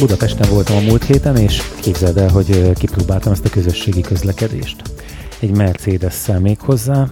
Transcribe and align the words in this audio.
Budapesten 0.00 0.50
voltam 0.50 0.76
a 0.76 0.80
múlt 0.80 1.04
héten, 1.04 1.36
és 1.36 1.62
képzeld 1.80 2.16
el, 2.16 2.28
hogy 2.28 2.72
kipróbáltam 2.72 3.32
ezt 3.32 3.44
a 3.44 3.50
közösségi 3.50 4.00
közlekedést. 4.00 4.82
Egy 5.40 5.56
Mercedes-szel 5.56 6.40
még 6.40 6.58
hozzá. 6.60 7.06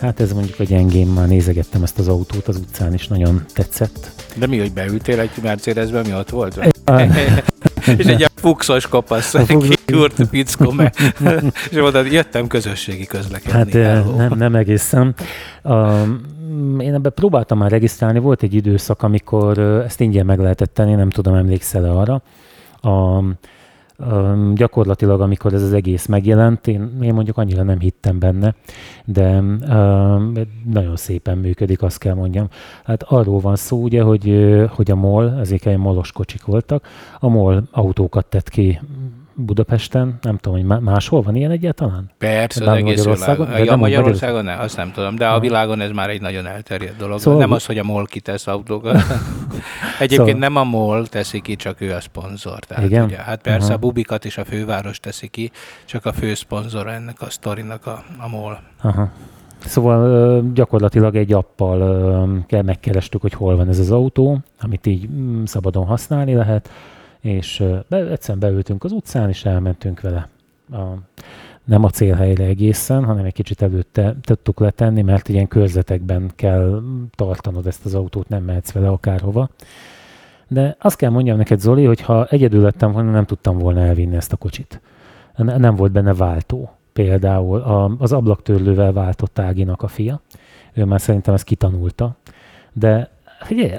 Hát 0.00 0.20
ez 0.20 0.32
mondjuk 0.32 0.60
a 0.60 0.64
gyengén, 0.64 1.06
már 1.06 1.28
nézegettem 1.28 1.82
ezt 1.82 1.98
az 1.98 2.08
autót 2.08 2.48
az 2.48 2.56
utcán, 2.56 2.92
és 2.92 3.08
nagyon 3.08 3.44
tetszett. 3.54 4.10
De 4.34 4.46
mi, 4.46 4.58
hogy 4.58 4.72
beültél 4.72 5.20
egy 5.20 5.30
Mercedesbe, 5.42 6.02
mi 6.02 6.14
ott 6.14 6.30
volt? 6.30 6.72
és 7.96 8.04
egy 8.04 8.26
fuxos 8.42 8.86
kopasz, 8.86 9.34
kiúrt 9.84 10.28
pickó, 10.30 10.70
mert, 10.70 10.98
és 11.70 11.76
mondod, 11.76 12.12
jöttem 12.12 12.46
közösségi 12.46 13.06
közlekedni. 13.06 13.80
Hát 13.82 14.06
nem, 14.16 14.32
nem 14.38 14.54
egészen. 14.54 15.14
Um, 15.62 16.20
én 16.78 16.94
ebbe 16.94 17.10
próbáltam 17.10 17.58
már 17.58 17.70
regisztrálni, 17.70 18.18
volt 18.18 18.42
egy 18.42 18.54
időszak, 18.54 19.02
amikor 19.02 19.58
ezt 19.58 20.00
ingyen 20.00 20.26
meg 20.26 20.38
lehetett 20.38 20.74
tenni, 20.74 20.94
nem 20.94 21.10
tudom, 21.10 21.34
emlékszel-e 21.34 21.90
arra. 21.90 22.22
Gyakorlatilag, 24.54 25.20
amikor 25.20 25.52
ez 25.52 25.62
az 25.62 25.72
egész 25.72 26.06
megjelent, 26.06 26.66
én, 26.66 26.98
én 27.02 27.14
mondjuk 27.14 27.36
annyira 27.36 27.62
nem 27.62 27.78
hittem 27.78 28.18
benne, 28.18 28.54
de 29.04 29.42
nagyon 30.64 30.96
szépen 30.96 31.38
működik, 31.38 31.82
azt 31.82 31.98
kell 31.98 32.14
mondjam. 32.14 32.48
Hát 32.84 33.02
arról 33.02 33.40
van 33.40 33.56
szó, 33.56 33.82
ugye, 33.82 34.02
hogy, 34.02 34.54
hogy 34.68 34.90
a 34.90 34.94
MOL, 34.94 35.38
ezek 35.40 35.64
egy 35.64 35.76
molos 35.76 36.12
kocsik 36.12 36.44
voltak, 36.44 36.86
a 37.20 37.28
MOL 37.28 37.62
autókat 37.70 38.26
tett 38.26 38.48
ki 38.48 38.80
Budapesten, 39.34 40.18
nem 40.22 40.36
tudom, 40.36 40.66
hogy 40.66 40.80
máshol 40.80 41.22
van 41.22 41.34
ilyen 41.34 41.50
egyáltalán? 41.50 42.10
Persze, 42.18 42.70
az 42.70 42.76
egész 42.76 42.96
Magyarországon. 42.96 43.46
világon. 43.46 43.66
Ja, 43.66 43.76
Magyarországon 43.76 44.44
ne, 44.44 44.54
azt 44.54 44.76
nem 44.76 44.92
tudom, 44.92 45.14
de 45.14 45.26
a 45.26 45.40
világon 45.40 45.80
ez 45.80 45.90
már 45.90 46.10
egy 46.10 46.20
nagyon 46.20 46.46
elterjedt 46.46 46.96
dolog. 46.96 47.18
Szóval 47.18 47.40
nem 47.40 47.52
az, 47.52 47.66
hogy 47.66 47.78
a 47.78 47.84
MOL 47.84 48.06
kitesz 48.06 48.46
autókat. 48.46 48.96
Egyébként 49.98 50.28
szóval... 50.28 50.48
nem 50.48 50.56
a 50.56 50.64
MOL 50.64 51.06
teszi 51.06 51.40
ki, 51.40 51.56
csak 51.56 51.80
ő 51.80 51.92
a 51.92 52.00
szponzor. 52.00 52.58
Tehát 52.58 52.84
Igen? 52.84 53.04
Ugye, 53.04 53.16
hát 53.16 53.40
persze 53.40 53.60
uh-huh. 53.60 53.74
a 53.74 53.78
Bubikat 53.78 54.24
is 54.24 54.38
a 54.38 54.44
főváros 54.44 55.00
teszi 55.00 55.28
ki, 55.28 55.50
csak 55.84 56.06
a 56.06 56.12
fő 56.12 56.34
szponzor 56.34 56.88
ennek 56.88 57.20
a 57.20 57.30
sztorinak 57.30 57.86
a, 57.86 58.04
a 58.18 58.28
MOL. 58.28 58.60
Aha. 58.82 59.10
Szóval 59.64 60.42
gyakorlatilag 60.54 61.16
egy 61.16 61.32
appal 61.32 62.44
kell 62.46 62.62
megkerestük, 62.62 63.20
hogy 63.20 63.32
hol 63.32 63.56
van 63.56 63.68
ez 63.68 63.78
az 63.78 63.90
autó, 63.90 64.38
amit 64.60 64.86
így 64.86 65.08
mm, 65.10 65.44
szabadon 65.44 65.86
használni 65.86 66.34
lehet 66.34 66.70
és 67.22 67.64
be, 67.88 67.96
egyszerűen 67.96 68.38
beültünk 68.38 68.84
az 68.84 68.92
utcán, 68.92 69.28
és 69.28 69.44
elmentünk 69.44 70.00
vele. 70.00 70.28
A, 70.72 70.82
nem 71.64 71.84
a 71.84 71.90
célhelyre 71.90 72.44
egészen, 72.44 73.04
hanem 73.04 73.24
egy 73.24 73.32
kicsit 73.32 73.62
előtte 73.62 74.16
tudtuk 74.20 74.60
letenni, 74.60 75.02
mert 75.02 75.28
ilyen 75.28 75.48
körzetekben 75.48 76.30
kell 76.34 76.82
tartanod 77.14 77.66
ezt 77.66 77.84
az 77.84 77.94
autót, 77.94 78.28
nem 78.28 78.42
mehetsz 78.42 78.72
vele 78.72 78.88
akárhova. 78.88 79.48
De 80.48 80.76
azt 80.80 80.96
kell 80.96 81.10
mondjam 81.10 81.36
neked, 81.36 81.60
Zoli, 81.60 81.84
hogy 81.84 82.00
ha 82.00 82.26
egyedül 82.26 82.62
lettem 82.62 82.92
volna, 82.92 83.10
nem 83.10 83.24
tudtam 83.24 83.58
volna 83.58 83.80
elvinni 83.80 84.16
ezt 84.16 84.32
a 84.32 84.36
kocsit. 84.36 84.80
Nem 85.36 85.76
volt 85.76 85.92
benne 85.92 86.14
váltó. 86.14 86.70
Például 86.92 87.60
az 87.98 88.12
ablaktörlővel 88.12 88.92
váltott 88.92 89.38
Áginak 89.38 89.82
a 89.82 89.88
fia. 89.88 90.20
Ő 90.72 90.84
már 90.84 91.00
szerintem 91.00 91.34
ezt 91.34 91.44
kitanulta. 91.44 92.16
De 92.72 93.10
Figyelj, 93.44 93.72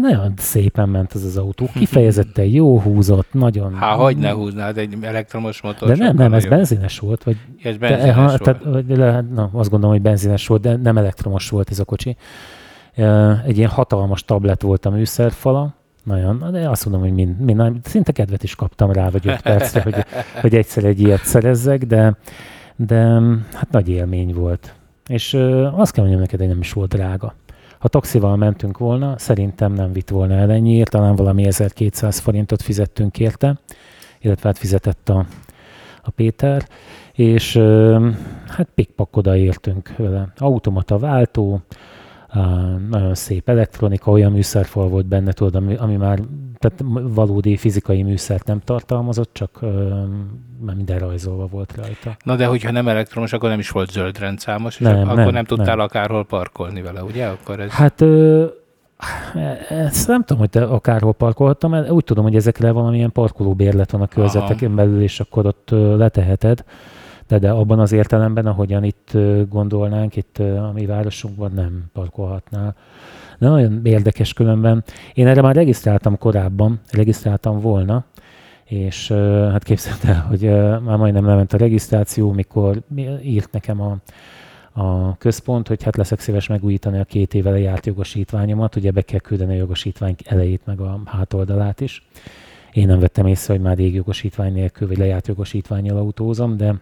nagyon 0.00 0.32
szépen 0.36 0.88
ment 0.88 1.14
ez 1.14 1.24
az 1.24 1.36
autó, 1.36 1.68
kifejezetten 1.74 2.44
jó 2.44 2.80
húzott, 2.80 3.32
nagyon... 3.32 3.74
Há, 3.74 3.94
hogy 3.94 4.16
ne 4.16 4.30
húznád 4.30 4.78
egy 4.78 4.96
elektromos 5.00 5.62
motor? 5.62 5.88
De 5.88 5.96
nem, 5.96 6.16
nem, 6.16 6.34
ez 6.34 6.42
jó. 6.42 6.50
benzines 6.50 6.98
volt. 6.98 7.24
Vagy, 7.24 7.36
ez 7.62 7.76
benzines 7.76 8.04
de, 8.04 8.12
ha, 8.12 8.26
volt. 8.26 8.42
Tehát, 8.42 8.62
le, 8.88 9.20
na, 9.20 9.50
azt 9.52 9.70
gondolom, 9.70 9.94
hogy 9.94 10.04
benzines 10.04 10.46
volt, 10.46 10.60
de 10.60 10.76
nem 10.76 10.98
elektromos 10.98 11.48
volt 11.48 11.70
ez 11.70 11.78
a 11.78 11.84
kocsi. 11.84 12.16
Egy 13.46 13.56
ilyen 13.56 13.70
hatalmas 13.70 14.24
tablet 14.24 14.62
volt 14.62 14.86
a 14.86 14.90
műszerfala, 14.90 15.74
nagyon, 16.04 16.44
de 16.52 16.68
azt 16.68 16.84
mondom, 16.84 17.02
hogy 17.02 17.12
mind, 17.12 17.40
mind, 17.40 17.74
szinte 17.82 18.12
kedvet 18.12 18.42
is 18.42 18.54
kaptam 18.54 18.92
rá, 18.92 19.08
vagy 19.10 19.28
öt 19.28 19.40
percre, 19.40 19.82
hogy, 19.82 19.94
hogy 20.42 20.54
egyszer 20.54 20.84
egy 20.84 21.00
ilyet 21.00 21.24
szerezzek, 21.24 21.84
de, 21.84 22.16
de 22.76 23.20
hát 23.52 23.70
nagy 23.70 23.88
élmény 23.88 24.34
volt. 24.34 24.74
És 25.06 25.34
azt 25.72 25.92
kell 25.92 26.02
mondjam 26.04 26.20
neked, 26.20 26.38
hogy 26.38 26.48
nem 26.48 26.60
is 26.60 26.72
volt 26.72 26.94
drága. 26.94 27.34
Ha 27.80 27.88
taxival 27.88 28.36
mentünk 28.36 28.78
volna, 28.78 29.18
szerintem 29.18 29.72
nem 29.72 29.92
vitt 29.92 30.08
volna 30.08 30.34
el 30.34 30.50
ennyiért, 30.50 30.90
talán 30.90 31.16
valami 31.16 31.46
1200 31.46 32.18
forintot 32.18 32.62
fizettünk 32.62 33.18
érte, 33.18 33.58
illetve 34.18 34.48
hát 34.48 34.58
fizetett 34.58 35.08
a, 35.08 35.26
a 36.02 36.10
Péter, 36.10 36.68
és 37.12 37.56
hát 38.46 38.68
pikpak 38.74 39.16
odaértünk 39.16 39.94
vele. 39.96 40.32
Automata 40.36 40.98
váltó, 40.98 41.60
nagyon 42.88 43.14
szép 43.14 43.48
elektronika, 43.48 44.10
olyan 44.10 44.32
műszerfal 44.32 44.88
volt 44.88 45.06
benne, 45.06 45.32
tudod, 45.32 45.54
ami, 45.54 45.74
ami 45.74 45.96
már 45.96 46.20
tehát 46.58 46.82
valódi 47.14 47.56
fizikai 47.56 48.02
műszert 48.02 48.46
nem 48.46 48.60
tartalmazott, 48.64 49.30
csak 49.32 49.60
már 50.60 50.74
minden 50.74 50.98
rajzolva 50.98 51.46
volt 51.46 51.74
rajta. 51.76 52.16
Na 52.24 52.36
de 52.36 52.46
hogyha 52.46 52.70
nem 52.70 52.88
elektromos, 52.88 53.32
akkor 53.32 53.48
nem 53.48 53.58
is 53.58 53.70
volt 53.70 53.90
zöld 53.90 54.18
rendszámos, 54.18 54.74
és 54.74 54.80
nem, 54.80 55.08
akkor 55.08 55.16
nem, 55.16 55.32
nem 55.32 55.44
tudtál 55.44 55.76
nem. 55.76 55.84
akárhol 55.84 56.24
parkolni 56.24 56.82
vele, 56.82 57.02
ugye? 57.02 57.26
Akkor 57.26 57.60
ez... 57.60 57.70
Hát 57.70 58.00
ö, 58.00 58.46
ezt 59.68 60.08
nem 60.08 60.20
tudom, 60.20 60.38
hogy 60.38 60.50
te 60.50 60.64
akárhol 60.64 61.12
parkolhattam, 61.12 61.70
mert 61.70 61.90
úgy 61.90 62.04
tudom, 62.04 62.24
hogy 62.24 62.36
ezekre 62.36 62.70
valamilyen 62.70 63.12
parkolóbérlet 63.12 63.90
van 63.90 64.00
a 64.00 64.06
körzeteken 64.06 64.74
belül, 64.74 65.02
és 65.02 65.20
akkor 65.20 65.46
ott 65.46 65.70
leteheted 65.70 66.64
de, 67.30 67.38
de 67.38 67.50
abban 67.50 67.78
az 67.78 67.92
értelemben, 67.92 68.46
ahogyan 68.46 68.84
itt 68.84 69.10
gondolnánk, 69.48 70.16
itt 70.16 70.38
a 70.38 70.70
mi 70.74 70.86
városunkban 70.86 71.52
nem 71.52 71.84
parkolhatnál. 71.92 72.74
De 73.38 73.48
nagyon 73.48 73.80
érdekes 73.84 74.32
különben. 74.32 74.84
Én 75.14 75.26
erre 75.26 75.42
már 75.42 75.54
regisztráltam 75.54 76.18
korábban, 76.18 76.80
regisztráltam 76.92 77.60
volna, 77.60 78.04
és 78.64 79.12
hát 79.50 79.62
képzeld 79.62 79.98
el, 80.02 80.24
hogy 80.28 80.42
már 80.84 80.96
majdnem 80.96 81.26
lement 81.26 81.52
a 81.52 81.56
regisztráció, 81.56 82.32
mikor 82.32 82.82
írt 83.22 83.52
nekem 83.52 83.80
a, 83.80 83.96
a 84.82 85.16
központ, 85.16 85.68
hogy 85.68 85.82
hát 85.82 85.96
leszek 85.96 86.20
szíves 86.20 86.48
megújítani 86.48 86.98
a 86.98 87.04
két 87.04 87.34
éve 87.34 87.50
lejárt 87.50 87.86
jogosítványomat, 87.86 88.76
ugye 88.76 88.90
be 88.90 89.02
kell 89.02 89.18
küldeni 89.18 89.54
a 89.54 89.58
jogosítvány 89.58 90.14
elejét, 90.24 90.60
meg 90.64 90.80
a 90.80 91.00
hátoldalát 91.04 91.80
is. 91.80 92.06
Én 92.72 92.86
nem 92.86 92.98
vettem 92.98 93.26
észre, 93.26 93.54
hogy 93.54 93.62
már 93.62 93.76
rég 93.76 93.94
jogosítvány 93.94 94.52
nélkül, 94.52 94.88
vagy 94.88 94.98
lejárt 94.98 95.28
jogosítványjal 95.28 95.96
autózom, 95.96 96.56
de 96.56 96.74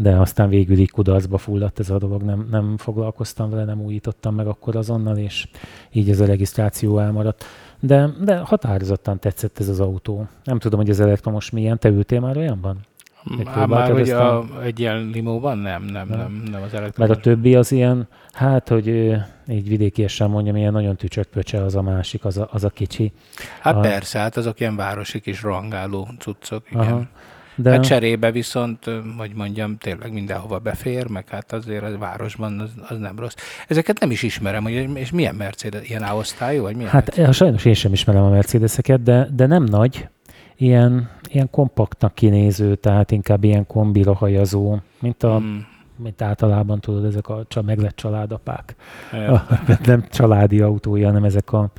de 0.00 0.16
aztán 0.16 0.48
végül 0.48 0.78
így 0.78 0.90
kudarcba 0.90 1.38
fulladt 1.38 1.78
ez 1.78 1.90
a 1.90 1.98
dolog, 1.98 2.22
nem, 2.22 2.48
nem 2.50 2.76
foglalkoztam 2.76 3.50
vele, 3.50 3.64
nem 3.64 3.80
újítottam 3.80 4.34
meg 4.34 4.46
akkor 4.46 4.76
azonnal, 4.76 5.16
és 5.16 5.48
így 5.92 6.10
ez 6.10 6.20
a 6.20 6.26
regisztráció 6.26 6.98
elmaradt. 6.98 7.44
De, 7.80 8.10
de 8.24 8.38
határozottan 8.38 9.18
tetszett 9.18 9.58
ez 9.58 9.68
az 9.68 9.80
autó. 9.80 10.26
Nem 10.44 10.58
tudom, 10.58 10.80
hogy 10.80 10.90
az 10.90 11.00
elektromos 11.00 11.50
milyen. 11.50 11.78
Te 11.78 11.88
ültél 11.88 12.20
már 12.20 12.36
olyanban? 12.36 12.78
Hát 13.46 13.66
már 13.66 13.92
hogy 13.92 14.10
a, 14.10 14.44
egy 14.62 14.80
ilyen 14.80 15.10
limóban? 15.12 15.58
Nem, 15.58 15.82
nem, 15.82 16.08
nem, 16.08 16.42
nem 16.50 16.62
az 16.62 16.74
elektromos. 16.74 16.96
Mert 16.96 17.10
a 17.10 17.16
többi 17.16 17.54
az 17.54 17.72
ilyen, 17.72 18.08
hát, 18.32 18.68
hogy 18.68 18.86
így 19.48 19.68
vidékiesen 19.68 20.30
mondjam, 20.30 20.56
ilyen 20.56 20.72
nagyon 20.72 20.96
tücsök-pöcse 20.96 21.62
az 21.62 21.74
a 21.74 21.82
másik, 21.82 22.24
az 22.24 22.36
a, 22.36 22.48
az 22.52 22.64
a 22.64 22.68
kicsi. 22.68 23.12
Hát 23.60 23.76
a... 23.76 23.80
persze, 23.80 24.18
hát 24.18 24.36
azok 24.36 24.60
ilyen 24.60 24.76
városi 24.76 25.20
kis 25.20 25.42
rohangáló 25.42 26.08
cuccok, 26.18 26.70
igen. 26.70 26.82
Aha. 26.82 27.06
De... 27.58 27.70
Hát 27.70 27.86
cserébe 27.86 28.30
viszont, 28.30 28.84
hogy 29.18 29.30
mondjam, 29.34 29.78
tényleg 29.78 30.12
mindenhova 30.12 30.58
befér, 30.58 31.08
meg 31.08 31.28
hát 31.28 31.52
azért 31.52 31.82
a 31.82 31.98
városban 31.98 32.60
az, 32.60 32.70
az 32.88 32.98
nem 32.98 33.18
rossz. 33.18 33.34
Ezeket 33.68 34.00
nem 34.00 34.10
is 34.10 34.22
ismerem, 34.22 34.62
hogy 34.62 34.88
és 34.94 35.10
milyen 35.10 35.34
Mercedes, 35.34 35.88
ilyen 35.88 36.02
A-osztályú, 36.02 36.62
vagy 36.62 36.76
milyen 36.76 36.90
Hát 36.90 37.06
Mercedes? 37.06 37.36
sajnos 37.36 37.64
én 37.64 37.74
sem 37.74 37.92
ismerem 37.92 38.22
a 38.22 38.30
Mercedeseket, 38.30 39.02
de, 39.02 39.28
de 39.34 39.46
nem 39.46 39.64
nagy, 39.64 40.08
ilyen, 40.56 41.10
ilyen 41.28 41.50
kompaktnak 41.50 42.14
kinéző, 42.14 42.74
tehát 42.74 43.10
inkább 43.10 43.44
ilyen 43.44 43.66
kombirahajazó, 43.66 44.78
mint 45.00 45.22
a, 45.22 45.36
hmm 45.36 45.66
mint 46.02 46.22
általában 46.22 46.80
tudod, 46.80 47.04
ezek 47.04 47.28
a 47.28 47.46
meglett 47.64 47.96
családapák. 47.96 48.76
A, 49.12 49.40
nem 49.84 50.04
családi 50.10 50.60
autója, 50.60 51.06
hanem 51.06 51.24
ezek 51.24 51.52
a, 51.52 51.70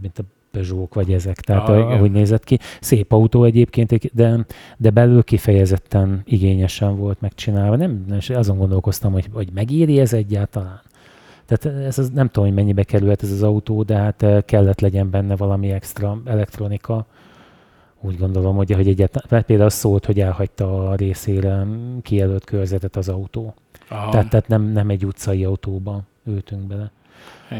mint 0.00 0.18
a 0.18 0.22
Peugeot 0.52 0.94
vagy 0.94 1.12
ezek, 1.12 1.36
tehát 1.36 1.68
ah, 1.68 1.90
ahogy 1.90 2.10
nézett 2.10 2.44
ki. 2.44 2.58
Szép 2.80 3.12
autó 3.12 3.44
egyébként, 3.44 4.14
de, 4.14 4.46
de 4.76 4.90
belül 4.90 5.22
kifejezetten 5.22 6.22
igényesen 6.24 6.96
volt 6.96 7.20
megcsinálva. 7.20 7.76
Nem, 7.76 8.06
azon 8.28 8.58
gondolkoztam, 8.58 9.12
hogy, 9.12 9.28
hogy 9.32 9.48
megéri 9.54 10.00
ez 10.00 10.12
egyáltalán. 10.12 10.80
Tehát 11.46 11.78
ez 11.86 11.98
az, 11.98 12.10
nem 12.10 12.26
tudom, 12.28 12.48
hogy 12.48 12.56
mennyibe 12.56 12.82
kerülhet 12.82 13.22
ez 13.22 13.30
az 13.30 13.42
autó, 13.42 13.82
de 13.82 13.96
hát 13.96 14.22
eh, 14.22 14.42
kellett 14.42 14.80
legyen 14.80 15.10
benne 15.10 15.36
valami 15.36 15.70
extra 15.70 16.20
elektronika. 16.24 17.06
Úgy 18.00 18.18
gondolom, 18.18 18.56
hogy, 18.56 18.72
hogy 18.72 18.88
egyáltalán, 18.88 19.44
például 19.44 19.70
szólt, 19.70 20.06
hogy 20.06 20.20
elhagyta 20.20 20.88
a 20.88 20.94
részére 20.94 21.66
kijelölt 22.02 22.44
körzetet 22.44 22.96
az 22.96 23.08
autó. 23.08 23.54
Tehát, 23.88 24.28
tehát 24.28 24.48
nem, 24.48 24.62
nem 24.62 24.88
egy 24.90 25.06
utcai 25.06 25.44
autóba 25.44 26.00
ültünk 26.24 26.62
bele. 26.62 26.90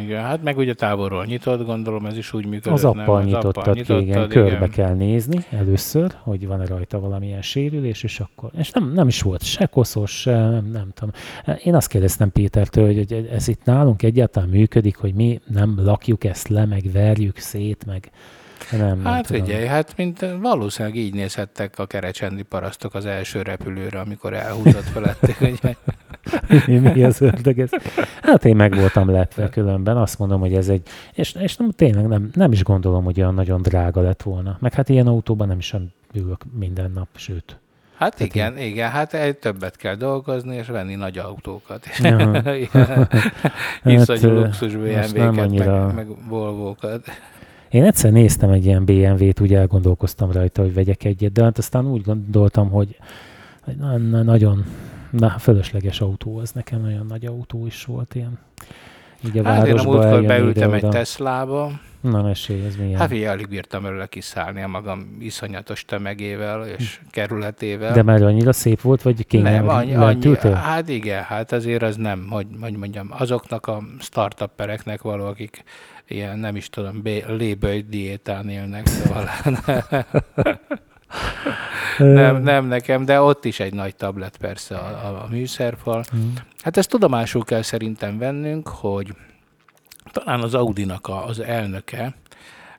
Igen, 0.03 0.23
hát 0.23 0.43
meg 0.43 0.57
ugye 0.57 0.75
távolról 0.75 1.25
nyitott, 1.25 1.67
gondolom 1.67 2.07
ez 2.07 2.17
is 2.17 2.33
úgy 2.33 2.47
működik. 2.47 2.73
Az 2.73 2.85
appal 2.85 3.23
nyitottad, 3.23 3.75
nyitottad 3.75 3.99
ki, 3.99 4.07
igen, 4.07 4.29
körbe 4.29 4.69
kell 4.69 4.95
nézni 4.95 5.45
először, 5.51 6.13
hogy 6.21 6.47
van-e 6.47 6.67
rajta 6.67 7.01
valamilyen 7.01 7.43
sérülés, 7.43 8.03
és 8.03 8.21
akkor, 8.21 8.51
és 8.59 8.71
nem, 8.71 8.93
nem 8.93 9.09
is 9.09 9.23
volt 9.23 9.43
se 9.43 9.67
koszos, 9.67 10.21
se, 10.21 10.33
nem, 10.33 10.71
nem 10.73 10.89
tudom. 10.95 11.15
Én 11.65 11.75
azt 11.75 11.89
kérdeztem 11.89 12.33
Pétertől, 12.33 12.87
hogy, 12.87 12.97
hogy 12.97 13.29
ez 13.33 13.49
itt 13.49 13.65
nálunk 13.65 14.03
egyáltalán 14.03 14.49
működik, 14.49 14.97
hogy 14.97 15.15
mi 15.15 15.41
nem 15.47 15.85
lakjuk 15.85 16.25
ezt 16.25 16.49
le, 16.49 16.65
meg 16.65 16.83
verjük 16.93 17.39
szét, 17.39 17.87
meg 17.87 18.11
Nem, 18.77 19.05
hát 19.05 19.27
figyelj, 19.27 19.67
hát 19.67 19.97
mint 19.97 20.27
valószínűleg 20.41 20.99
így 20.99 21.15
nézhettek 21.15 21.79
a 21.79 21.87
kerecsendi 21.87 22.43
parasztok 22.43 22.95
az 22.95 23.07
első 23.07 23.43
repülőre, 23.43 24.01
amikor 24.01 24.35
elhúzott 24.35 24.83
felették, 24.83 25.39
hogy 25.39 25.77
mi, 26.67 26.79
mi 26.79 27.05
az 27.05 27.21
ördög 27.21 27.59
ez? 27.59 27.71
Hát 28.23 28.45
én 28.45 28.57
meg 28.57 28.75
voltam 28.75 29.11
lepve 29.11 29.49
különben, 29.49 29.97
azt 29.97 30.19
mondom, 30.19 30.41
hogy 30.41 30.55
ez 30.55 30.69
egy, 30.69 30.89
és, 31.13 31.35
és 31.39 31.57
nem, 31.57 31.71
tényleg 31.71 32.07
nem, 32.07 32.31
nem 32.35 32.53
is 32.53 32.63
gondolom, 32.63 33.05
hogy 33.05 33.21
olyan 33.21 33.35
nagyon 33.35 33.63
drága 33.63 34.01
lett 34.01 34.23
volna. 34.23 34.57
Meg 34.61 34.75
hát 34.75 34.89
ilyen 34.89 35.07
autóban 35.07 35.49
nem 35.49 35.59
is 35.59 35.75
ülök 36.13 36.45
minden 36.59 36.91
nap, 36.95 37.09
sőt. 37.15 37.57
Hát 38.03 38.17
Tehát 38.17 38.35
igen, 38.35 38.57
én... 38.57 38.71
igen, 38.71 38.91
hát 38.91 39.15
egy 39.15 39.37
többet 39.37 39.77
kell 39.77 39.95
dolgozni, 39.95 40.57
és 40.57 40.67
venni 40.67 40.95
nagy 40.95 41.19
autókat. 41.19 41.87
És 41.87 41.99
Iszonyú 43.85 44.37
hát, 44.37 44.45
luxus 44.45 44.75
BMW-ket, 44.75 45.39
annyira... 45.39 45.87
meg, 45.87 45.95
meg 45.95 46.29
Volvo-kat. 46.29 47.07
Én 47.73 47.85
egyszer 47.85 48.13
néztem 48.13 48.51
egy 48.51 48.65
ilyen 48.65 48.85
BMW-t, 48.85 49.41
úgy 49.41 49.55
elgondolkoztam 49.55 50.33
rajta, 50.33 50.63
hogy 50.63 50.75
vegyek 50.75 51.05
egyet, 51.05 51.33
de 51.33 51.43
hát 51.43 51.59
aztán 51.59 51.87
úgy 51.87 52.03
gondoltam, 52.03 52.71
hogy 52.71 52.97
na, 53.79 53.97
na, 53.97 54.23
nagyon 54.23 54.65
na, 55.11 55.29
fölösleges 55.39 56.01
autó 56.01 56.39
az 56.39 56.51
nekem, 56.51 56.81
nagyon 56.81 57.07
nagy 57.07 57.27
autó 57.27 57.67
is 57.67 57.85
volt 57.85 58.15
ilyen. 58.15 58.39
Így 59.27 59.39
a 59.39 59.45
hát 59.45 59.67
én 59.67 59.79
a 59.79 59.83
múltkor 59.83 60.25
beültem 60.25 60.73
egy 60.73 60.89
Teslába. 60.89 61.73
Na 62.01 62.23
mesélj, 62.23 62.65
ez 62.65 62.77
milyen? 62.77 62.99
Hát 62.99 63.13
így 63.13 63.23
alig 63.23 63.49
bírtam 63.49 63.87
előle 63.87 64.07
kiszállni 64.07 64.63
a 64.63 64.69
magam 64.69 65.17
iszonyatos 65.21 65.85
tömegével 65.85 66.67
és 66.67 66.99
hm. 66.99 67.07
kerületével. 67.11 67.93
De 67.93 68.03
már 68.03 68.23
annyira 68.23 68.53
szép 68.53 68.81
volt, 68.81 69.03
vagy 69.03 69.27
kényelmes? 69.27 69.61
Nem, 69.61 69.69
annyi, 69.69 69.95
annyi, 69.95 70.37
hát 70.55 70.89
igen, 70.89 71.23
hát 71.23 71.53
azért 71.53 71.83
az 71.83 71.97
nem, 71.97 72.27
hogy, 72.31 72.47
hogy 72.61 72.77
mondjam, 72.77 73.09
azoknak 73.11 73.67
a 73.67 73.83
startuppereknek 73.99 75.03
való, 75.03 75.25
akik 75.25 75.65
ilyen, 76.13 76.39
nem 76.39 76.57
is 76.57 76.69
tudom, 76.69 77.03
léböly 77.27 77.81
diétán 77.81 78.49
élnek, 78.49 78.87
szóval 78.87 79.29
nem, 81.99 82.43
nem 82.43 82.67
nekem, 82.67 83.05
de 83.05 83.21
ott 83.21 83.45
is 83.45 83.61
egy 83.61 83.75
nagy 83.75 83.97
tablet 83.97 84.37
persze 84.37 84.77
a, 84.77 85.07
a, 85.07 85.23
a 85.23 85.27
műszerfal. 85.31 86.05
Mm. 86.17 86.29
Hát 86.63 86.77
ezt 86.77 86.89
tudomásul 86.89 87.45
kell 87.45 87.63
szerintem 87.63 88.19
vennünk, 88.19 88.69
hogy 88.69 89.15
talán 90.13 90.41
az 90.41 90.55
Audinak 90.55 91.07
a, 91.07 91.27
az 91.27 91.41
elnöke 91.41 92.15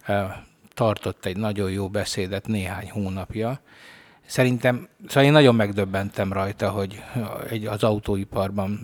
e, 0.05 0.43
tartott 0.73 1.25
egy 1.25 1.37
nagyon 1.37 1.71
jó 1.71 1.89
beszédet 1.89 2.47
néhány 2.47 2.89
hónapja. 2.91 3.59
Szerintem, 4.33 4.87
szóval 5.07 5.23
én 5.23 5.31
nagyon 5.31 5.55
megdöbbentem 5.55 6.33
rajta, 6.33 6.69
hogy 6.69 7.03
egy, 7.49 7.65
az 7.65 7.83
autóiparban 7.83 8.79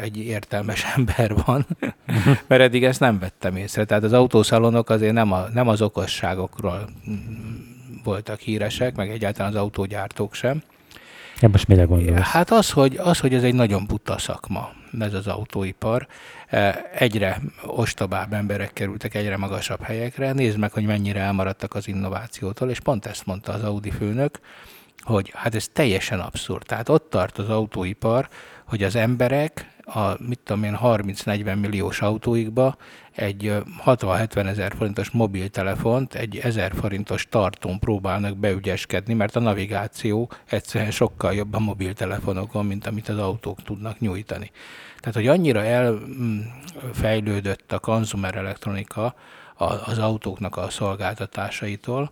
egy 0.00 0.16
értelmes 0.16 0.84
ember 0.96 1.34
van, 1.44 1.66
mert 2.48 2.62
eddig 2.62 2.84
ezt 2.84 3.00
nem 3.00 3.18
vettem 3.18 3.56
észre. 3.56 3.84
Tehát 3.84 4.02
az 4.02 4.12
autószalonok 4.12 4.90
azért 4.90 5.12
nem, 5.12 5.32
a, 5.32 5.46
nem 5.52 5.68
az 5.68 5.82
okosságokról 5.82 6.88
voltak 8.04 8.40
híresek, 8.40 8.96
meg 8.96 9.10
egyáltalán 9.10 9.50
az 9.50 9.60
autógyártók 9.60 10.34
sem. 10.34 10.62
Ja, 11.40 11.48
most 11.48 11.66
mire 11.66 11.84
gondolsz? 11.84 12.20
Hát 12.20 12.50
az 12.50 12.70
hogy, 12.70 12.96
az, 12.96 13.18
hogy 13.18 13.34
ez 13.34 13.42
egy 13.42 13.54
nagyon 13.54 13.86
buta 13.86 14.18
szakma, 14.18 14.70
ez 14.98 15.14
az 15.14 15.26
autóipar. 15.26 16.06
E, 16.46 16.90
egyre 16.94 17.40
ostobább 17.66 18.32
emberek 18.32 18.72
kerültek 18.72 19.14
egyre 19.14 19.36
magasabb 19.36 19.82
helyekre. 19.82 20.32
Nézd 20.32 20.58
meg, 20.58 20.72
hogy 20.72 20.84
mennyire 20.84 21.20
elmaradtak 21.20 21.74
az 21.74 21.88
innovációtól, 21.88 22.70
és 22.70 22.80
pont 22.80 23.06
ezt 23.06 23.26
mondta 23.26 23.52
az 23.52 23.62
Audi 23.62 23.90
főnök, 23.90 24.38
hogy 25.00 25.32
hát 25.34 25.54
ez 25.54 25.68
teljesen 25.72 26.20
abszurd. 26.20 26.66
Tehát 26.66 26.88
ott 26.88 27.10
tart 27.10 27.38
az 27.38 27.48
autóipar, 27.48 28.28
hogy 28.64 28.82
az 28.82 28.96
emberek 28.96 29.70
a, 29.94 30.16
mit 30.18 30.40
tudom 30.44 30.62
én, 30.62 30.78
30-40 30.82 31.60
milliós 31.60 32.00
autóikba 32.00 32.76
egy 33.12 33.54
60-70 33.84 34.46
ezer 34.46 34.72
forintos 34.76 35.10
mobiltelefont, 35.10 36.14
egy 36.14 36.36
1000 36.36 36.72
forintos 36.74 37.28
tartón 37.28 37.78
próbálnak 37.78 38.36
beügyeskedni, 38.36 39.14
mert 39.14 39.36
a 39.36 39.40
navigáció 39.40 40.30
egyszerűen 40.46 40.90
sokkal 40.90 41.34
jobb 41.34 41.54
a 41.54 41.58
mobiltelefonokon, 41.58 42.66
mint 42.66 42.86
amit 42.86 43.08
az 43.08 43.18
autók 43.18 43.62
tudnak 43.62 43.98
nyújtani. 43.98 44.50
Tehát, 44.98 45.14
hogy 45.14 45.26
annyira 45.26 45.64
elfejlődött 45.64 47.72
a 47.72 47.78
konzumer 47.78 48.36
elektronika 48.36 49.14
az 49.84 49.98
autóknak 49.98 50.56
a 50.56 50.70
szolgáltatásaitól, 50.70 52.10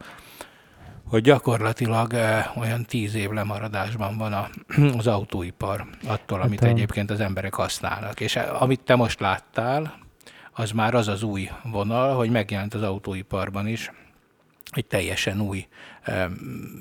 hogy 1.09 1.23
gyakorlatilag 1.23 2.13
eh, 2.13 2.57
olyan 2.57 2.85
tíz 2.85 3.15
év 3.15 3.31
lemaradásban 3.31 4.17
van 4.17 4.33
a, 4.33 4.49
az 4.99 5.07
autóipar 5.07 5.87
attól, 6.07 6.41
amit 6.41 6.61
hát, 6.61 6.71
egyébként 6.71 7.11
az 7.11 7.21
emberek 7.21 7.55
használnak. 7.55 8.21
És 8.21 8.37
eh, 8.37 8.63
amit 8.63 8.81
te 8.81 8.95
most 8.95 9.21
láttál, 9.21 9.99
az 10.53 10.71
már 10.71 10.95
az 10.95 11.09
az 11.09 11.23
új 11.23 11.51
vonal, 11.63 12.17
hogy 12.17 12.31
megjelent 12.31 12.75
az 12.75 12.83
autóiparban 12.83 13.67
is 13.67 13.91
egy 14.73 14.87
teljesen 14.87 15.41
új 15.41 15.67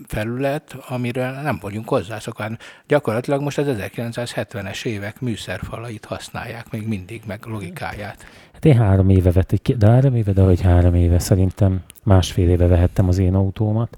felület, 0.07 0.75
amire 0.87 1.41
nem 1.41 1.57
vagyunk 1.61 1.89
hozzászokva. 1.89 2.45
Gyakorlatilag 2.87 3.41
most 3.41 3.57
az 3.57 3.65
1970-es 3.69 4.85
évek 4.85 5.21
műszerfalait 5.21 6.05
használják 6.05 6.71
még 6.71 6.87
mindig, 6.87 7.21
meg 7.27 7.45
logikáját. 7.45 8.25
Hát 8.53 8.65
én 8.65 8.77
három 8.77 9.09
éve 9.09 9.31
vettem, 9.31 9.77
de 9.77 9.87
három 9.87 10.15
éve, 10.15 10.31
de 10.31 10.41
hogy 10.41 10.61
három 10.61 10.95
éve, 10.95 11.19
szerintem 11.19 11.83
másfél 12.03 12.49
éve 12.49 12.67
vehettem 12.67 13.07
az 13.07 13.17
én 13.17 13.35
autómat. 13.35 13.97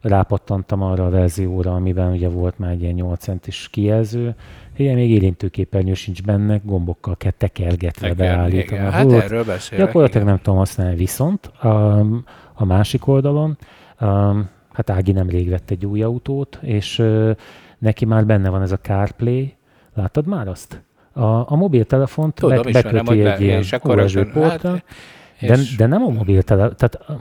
Rápattantam 0.00 0.82
arra 0.82 1.06
a 1.06 1.10
verzióra, 1.10 1.74
amiben 1.74 2.12
ugye 2.12 2.28
volt 2.28 2.58
már 2.58 2.70
egy 2.70 2.82
ilyen 2.82 2.94
8 2.94 3.22
centis 3.22 3.68
kijelző, 3.70 4.34
igen, 4.76 4.94
még 4.94 5.10
érintőképernyő 5.10 5.94
sincs 5.94 6.22
benne, 6.22 6.60
gombokkal 6.64 7.16
kell 7.16 7.30
tekergetve 7.30 8.14
beállítani. 8.14 8.80
Hát 8.80 9.12
erről 9.12 9.44
beszélek. 9.44 9.86
Gyakorlatilag 9.86 10.22
igen. 10.22 10.34
nem 10.34 10.42
tudom 10.42 10.58
használni, 10.58 10.96
viszont 10.96 11.46
a, 11.46 11.98
a 12.54 12.64
másik 12.64 13.06
oldalon, 13.06 13.58
a, 13.96 14.04
hát 14.72 14.90
Ági 14.90 15.12
nemrég 15.12 15.48
vett 15.48 15.70
egy 15.70 15.86
új 15.86 16.02
autót, 16.02 16.58
és 16.62 17.02
neki 17.78 18.04
már 18.04 18.26
benne 18.26 18.48
van 18.48 18.62
ez 18.62 18.72
a 18.72 18.78
CarPlay. 18.78 19.56
Láttad 19.94 20.26
már 20.26 20.48
azt? 20.48 20.82
A, 21.12 21.52
a 21.52 21.56
mobiltelefont 21.56 22.34
Tudom, 22.34 22.62
be, 22.62 22.70
beköti 22.70 23.24
egy 23.24 23.40
ilyen 23.40 23.64
USB 23.82 24.32
portra, 24.32 24.70
hát, 24.70 24.84
de, 25.40 25.56
de 25.76 25.86
nem 25.86 26.02
a 26.02 26.08
mobiltelefon, 26.08 26.76
tehát 26.76 27.20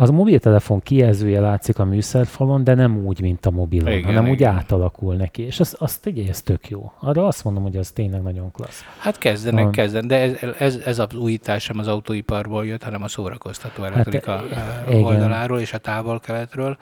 az 0.00 0.08
a 0.08 0.12
mobiltelefon 0.12 0.80
kijelzője 0.80 1.40
látszik 1.40 1.78
a 1.78 1.84
műszerfalon, 1.84 2.64
de 2.64 2.74
nem 2.74 3.06
úgy, 3.06 3.20
mint 3.20 3.46
a 3.46 3.50
mobilon, 3.50 3.92
igen, 3.92 4.04
hanem 4.04 4.22
igen. 4.22 4.34
úgy 4.34 4.42
átalakul 4.42 5.14
neki. 5.14 5.42
És 5.42 5.60
azt, 5.60 5.74
azt 5.74 6.06
ugye, 6.06 6.28
ez 6.28 6.42
tök 6.42 6.68
jó. 6.68 6.92
Arra 7.00 7.26
azt 7.26 7.44
mondom, 7.44 7.62
hogy 7.62 7.76
az 7.76 7.90
tényleg 7.90 8.22
nagyon 8.22 8.50
klassz. 8.50 8.84
Hát 8.98 9.18
kezdenek, 9.18 9.66
a... 9.66 9.70
kezden, 9.70 10.06
de 10.06 10.16
ez, 10.16 10.36
ez, 10.58 10.76
ez 10.84 10.98
az 10.98 11.14
újítás 11.14 11.62
sem 11.62 11.78
az 11.78 11.88
autóiparból 11.88 12.66
jött, 12.66 12.82
hanem 12.82 13.02
a 13.02 13.08
szórakoztató 13.08 13.82
hát, 13.82 13.92
elektronika 13.92 14.44
hát, 14.54 14.88
oldaláról 14.90 15.60
és 15.60 15.72
a 15.72 15.78
távol-keletről. 15.78 16.76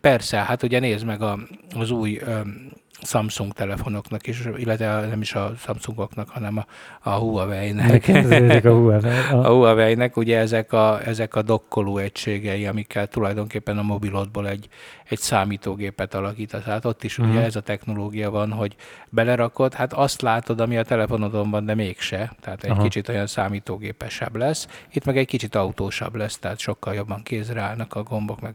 Persze, 0.00 0.36
hát 0.36 0.62
ugye 0.62 0.78
nézd 0.78 1.04
meg 1.04 1.22
a, 1.22 1.38
az 1.74 1.90
új 1.90 2.20
Samsung 3.02 3.52
telefonoknak 3.52 4.26
is, 4.26 4.48
illetve 4.56 5.06
nem 5.06 5.20
is 5.20 5.34
a 5.34 5.52
Samsungoknak, 5.58 6.28
hanem 6.28 6.58
a, 6.58 6.66
a 7.10 7.14
Huawei-nek. 7.14 8.08
a 8.64 8.70
Huawei. 8.70 9.10
A, 9.30 9.36
a 9.46 9.48
Huawei-nek 9.48 10.16
ugye 10.16 10.38
ezek 10.38 10.72
a, 10.72 11.00
ezek 11.04 11.34
a 11.34 11.42
dokkoló 11.42 11.98
egységei, 11.98 12.66
amikkel 12.66 13.06
tulajdonképpen 13.06 13.78
a 13.78 13.82
mobilodból 13.82 14.48
egy, 14.48 14.68
egy 15.08 15.18
számítógépet 15.18 16.14
alakítasz. 16.14 16.62
Hát 16.62 16.84
ott 16.84 17.04
is 17.04 17.18
uh-huh. 17.18 17.28
ugye 17.28 17.38
mhm. 17.38 17.48
ez 17.48 17.56
a 17.56 17.60
technológia 17.60 18.30
van, 18.30 18.52
hogy 18.52 18.76
belerakod, 19.08 19.74
hát 19.74 19.92
azt 19.92 20.22
látod, 20.22 20.60
ami 20.60 20.76
a 20.76 20.82
telefonodon 20.82 21.50
van, 21.50 21.64
de 21.64 21.74
mégse. 21.74 22.32
Tehát 22.40 22.64
egy 22.64 22.70
uh-huh. 22.70 22.84
kicsit 22.84 23.08
olyan 23.08 23.26
számítógépesebb 23.26 24.36
lesz. 24.36 24.68
Itt 24.92 25.04
meg 25.04 25.16
egy 25.16 25.26
kicsit 25.26 25.54
autósabb 25.54 26.14
lesz, 26.14 26.38
tehát 26.38 26.58
sokkal 26.58 26.94
jobban 26.94 27.22
kézre 27.22 27.60
állnak 27.60 27.94
a 27.94 28.02
gombok, 28.02 28.40
meg 28.40 28.54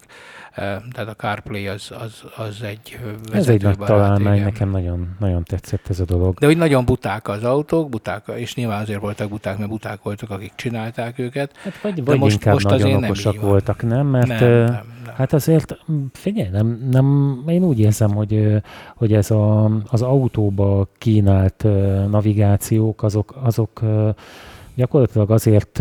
tehát 0.55 1.07
a 1.07 1.13
CarPlay 1.15 1.67
az, 1.67 1.91
az, 1.99 2.23
az 2.37 2.61
egy 2.61 2.99
Ez 3.33 3.47
egy 3.47 3.61
nagy 3.61 3.77
találmány, 3.77 4.43
nekem 4.43 4.69
nagyon, 4.69 5.15
nagyon 5.19 5.43
tetszett 5.43 5.89
ez 5.89 5.99
a 5.99 6.05
dolog. 6.05 6.37
De 6.37 6.45
hogy 6.45 6.57
nagyon 6.57 6.85
buták 6.85 7.27
az 7.27 7.43
autók, 7.43 7.89
buták, 7.89 8.27
és 8.35 8.55
nyilván 8.55 8.81
azért 8.81 8.99
voltak 8.99 9.29
buták, 9.29 9.57
mert 9.57 9.69
buták 9.69 10.01
voltak, 10.01 10.29
akik 10.29 10.51
csinálták 10.55 11.19
őket. 11.19 11.57
Hát 11.57 11.81
vagy, 11.81 12.03
vagy 12.03 12.19
most, 12.19 12.33
inkább 12.33 12.53
most 12.53 12.67
nagyon 12.67 13.03
okosak 13.03 13.41
voltak, 13.41 13.81
nem? 13.81 14.07
Mert 14.07 14.27
nem, 14.27 14.39
nem, 14.39 14.85
nem. 15.05 15.15
hát 15.15 15.33
azért, 15.33 15.77
figyelj, 16.11 16.49
nem, 16.49 16.87
nem, 16.91 17.37
én 17.47 17.63
úgy 17.63 17.79
érzem, 17.79 18.11
hogy, 18.11 18.61
hogy 18.95 19.13
ez 19.13 19.31
a, 19.31 19.71
az 19.89 20.01
autóba 20.01 20.87
kínált 20.97 21.63
navigációk, 22.09 23.03
azok, 23.03 23.35
azok 23.43 23.81
gyakorlatilag 24.75 25.31
azért 25.31 25.77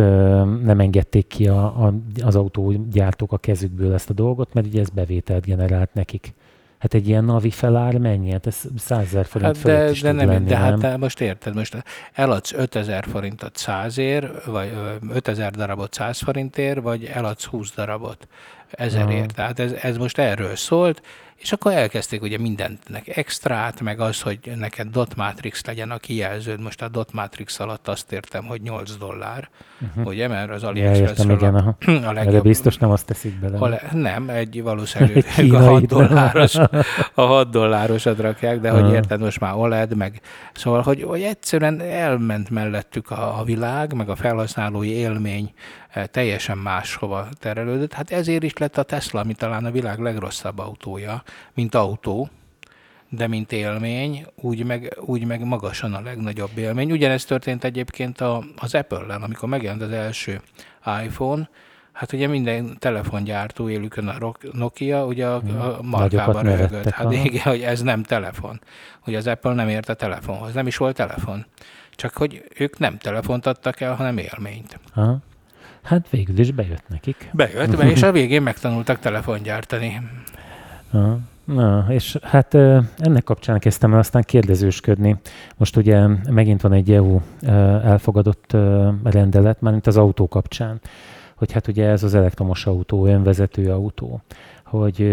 nem 0.62 0.81
engedték 0.81 1.26
ki 1.26 1.49
a, 1.49 1.64
a, 1.64 1.95
az 2.23 2.37
autógyártók 2.37 3.33
a 3.33 3.38
kezükből 3.38 3.95
ezt 3.95 4.11
a 4.11 4.14
dolgot, 4.14 4.55
mert 4.55 4.67
ugye 4.67 4.81
ez 4.81 4.88
bevételt 4.88 5.45
generált 5.45 5.95
nekik. 5.95 6.35
Hát 6.83 6.95
egy 6.95 7.09
ilyen 7.09 7.25
navi 7.25 7.50
felár 7.50 7.99
mennyi? 7.99 8.31
Hát 8.31 8.47
ez 8.47 8.61
100 8.79 9.02
ezer 9.02 9.25
forint 9.25 9.57
hát 9.57 9.64
de, 9.64 9.91
is 9.91 10.00
de 10.00 10.12
nem, 10.12 10.26
lenni, 10.26 10.49
de 10.49 10.57
hát 10.57 10.79
nem? 10.79 11.00
most 11.00 11.21
érted, 11.21 11.55
most 11.55 11.85
eladsz 12.12 12.52
5000 12.52 13.05
forintot 13.05 13.57
100 13.57 13.99
ér, 13.99 14.31
vagy 14.47 14.73
5000 15.12 15.50
darabot 15.50 15.95
100 15.95 16.19
forintért, 16.23 16.81
vagy 16.81 17.05
eladsz 17.05 17.45
20 17.45 17.75
darabot 17.75 18.29
ezerért. 18.73 19.35
Tehát 19.35 19.59
ez, 19.59 19.73
ez 19.73 19.97
most 19.97 20.19
erről 20.19 20.57
szólt, 20.57 21.02
és 21.37 21.53
akkor 21.53 21.73
elkezdték 21.73 22.23
ugye 22.23 22.39
mindentnek 22.39 23.17
extrát, 23.17 23.81
meg 23.81 24.01
az, 24.01 24.21
hogy 24.21 24.39
neked 24.57 24.87
dot 24.87 25.17
matrix 25.17 25.65
legyen 25.65 25.91
a 25.91 25.97
kijelződ. 25.97 26.61
Most 26.61 26.83
a 26.83 26.89
dot 26.89 27.12
matrix 27.12 27.61
alatt 27.61 27.89
azt 27.89 28.12
értem, 28.12 28.45
hogy 28.45 28.62
8 28.62 28.97
dollár, 28.97 29.49
uh-huh. 29.81 30.07
ugye, 30.07 30.29
mert 30.29 30.51
az 30.51 30.62
AliExpress 30.62 31.25
ja, 31.27 31.33
igen, 31.33 31.55
a, 31.57 31.77
a 32.09 32.12
legjobb. 32.12 32.35
De 32.35 32.41
biztos 32.41 32.77
nem 32.77 32.91
azt 32.91 33.07
teszik 33.07 33.41
bele. 33.41 33.59
A 33.59 33.69
le, 33.69 33.89
nem, 33.93 34.29
egy 34.29 34.62
valószínűleg 34.62 35.25
a 35.53 35.59
6 35.59 35.87
dolláros, 35.87 36.55
a 37.15 37.23
6 37.23 37.51
dollárosat 37.51 38.19
rakják, 38.19 38.61
de 38.61 38.71
hogy 38.71 38.93
érted, 38.93 39.21
most 39.21 39.41
már 39.41 39.55
OLED, 39.55 39.97
meg 39.97 40.21
szóval, 40.53 40.83
hogy, 40.83 41.03
hogy 41.03 41.23
egyszerűen 41.23 41.81
elment 41.81 42.51
mellettük 42.51 43.11
a, 43.11 43.39
a 43.39 43.45
világ, 43.45 43.93
meg 43.95 44.09
a 44.09 44.17
felhasználói 44.17 44.91
élmény 44.91 45.53
eh, 45.91 46.07
teljesen 46.07 46.59
máshova 46.59 47.29
terelődött. 47.39 47.93
Hát 47.93 48.11
ezért 48.11 48.43
is 48.43 48.57
lett 48.57 48.79
a 48.79 48.83
Tesla, 48.83 49.21
ami 49.21 49.35
talán 49.35 49.65
a 49.65 49.71
világ 49.71 49.99
legrosszabb 49.99 50.59
autója, 50.59 51.23
mint 51.55 51.75
autó, 51.75 52.29
de 53.09 53.27
mint 53.27 53.53
élmény, 53.53 54.27
úgy 54.35 54.65
meg, 54.65 54.97
úgy 55.01 55.25
meg 55.25 55.45
magasan 55.45 55.95
a 55.95 56.01
legnagyobb 56.01 56.59
élmény. 56.59 56.93
Ugyanezt 56.93 57.29
történt 57.29 57.65
egyébként 57.65 58.21
a, 58.21 58.45
az 58.57 58.75
Apple-lel, 58.75 59.23
amikor 59.23 59.49
megjelent 59.49 59.83
az 59.83 59.91
első 59.91 60.41
iPhone, 61.05 61.49
Hát 61.93 62.12
ugye 62.12 62.27
minden 62.27 62.77
telefongyártó 62.79 63.69
élükön 63.69 64.09
a 64.09 64.33
Nokia, 64.53 65.07
ugye 65.07 65.27
a, 65.27 65.35
a 65.35 65.83
markában 65.83 66.43
röhögött. 66.43 66.89
Hát 66.89 67.12
igen, 67.12 67.43
hogy 67.43 67.61
ez 67.61 67.83
nem 67.83 68.03
telefon. 68.03 68.61
Hogy 69.01 69.15
az 69.15 69.27
Apple 69.27 69.55
nem 69.55 69.69
ért 69.69 69.89
a 69.89 69.95
telefonhoz. 69.95 70.55
Nem 70.55 70.67
is 70.67 70.77
volt 70.77 70.97
telefon. 70.97 71.47
Csak 71.91 72.17
hogy 72.17 72.45
ők 72.59 72.79
nem 72.79 72.99
telefont 72.99 73.47
adtak 73.47 73.81
el, 73.81 73.95
hanem 73.95 74.19
élményt. 74.19 74.81
Aha. 74.95 75.19
Hát 75.83 76.09
végül 76.11 76.39
is 76.39 76.51
bejött 76.51 76.89
nekik. 76.89 77.31
Bejött, 77.33 77.83
és 77.83 78.03
a 78.03 78.12
végén 78.12 78.43
megtanultak 78.43 78.99
telefongyártani. 78.99 80.01
Na, 81.45 81.87
és 81.89 82.19
hát 82.23 82.55
ennek 82.99 83.25
kapcsán 83.25 83.59
kezdtem 83.59 83.93
el 83.93 83.99
aztán 83.99 84.23
kérdezősködni. 84.23 85.17
Most 85.57 85.77
ugye 85.77 86.07
megint 86.31 86.61
van 86.61 86.73
egy 86.73 86.93
EU 86.93 87.21
elfogadott 87.83 88.57
rendelet, 89.03 89.61
mint 89.61 89.87
az 89.87 89.97
autó 89.97 90.29
kapcsán, 90.29 90.81
hogy 91.35 91.53
hát 91.53 91.69
ugye 91.69 91.87
ez 91.87 92.03
az 92.03 92.15
elektromos 92.15 92.67
autó, 92.67 93.07
önvezető 93.07 93.71
autó, 93.71 94.21
hogy 94.65 95.07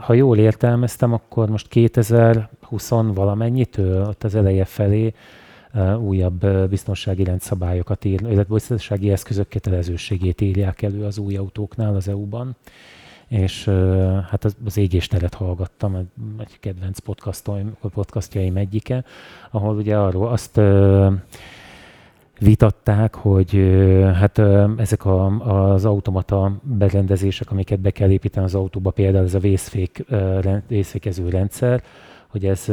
ha 0.00 0.12
jól 0.12 0.38
értelmeztem, 0.38 1.12
akkor 1.12 1.48
most 1.48 1.68
2020 1.68 2.88
valamennyitől, 2.90 4.06
ott 4.06 4.24
az 4.24 4.34
eleje 4.34 4.64
felé 4.64 5.14
újabb 5.98 6.46
biztonsági 6.68 7.24
rendszabályokat 7.24 8.04
ír, 8.04 8.20
illetve 8.20 8.54
biztonsági 8.54 9.10
eszközök 9.10 9.48
kötelezőségét 9.48 10.40
írják 10.40 10.82
elő 10.82 11.04
az 11.04 11.18
új 11.18 11.36
autóknál 11.36 11.94
az 11.94 12.08
EU-ban 12.08 12.56
és 13.32 13.64
hát 14.30 14.44
az, 14.44 14.56
az 14.64 14.76
égésteret 14.76 15.34
hallgattam, 15.34 15.96
egy 16.38 16.60
kedvenc 16.60 16.98
podcastjaim 17.92 18.56
egyike, 18.56 19.04
ahol 19.50 19.76
ugye 19.76 19.98
arról 19.98 20.28
azt 20.28 20.60
vitatták, 22.38 23.14
hogy 23.14 23.50
hát 24.14 24.38
ezek 24.76 25.04
a, 25.04 25.26
az 25.72 25.84
automata 25.84 26.60
berendezések, 26.62 27.50
amiket 27.50 27.80
be 27.80 27.90
kell 27.90 28.10
építeni 28.10 28.46
az 28.46 28.54
autóba, 28.54 28.90
például 28.90 29.24
ez 29.24 29.34
a 29.34 29.38
vészfék, 29.38 30.04
vészfékező 30.66 31.28
rendszer, 31.28 31.82
hogy 32.26 32.46
ez 32.46 32.66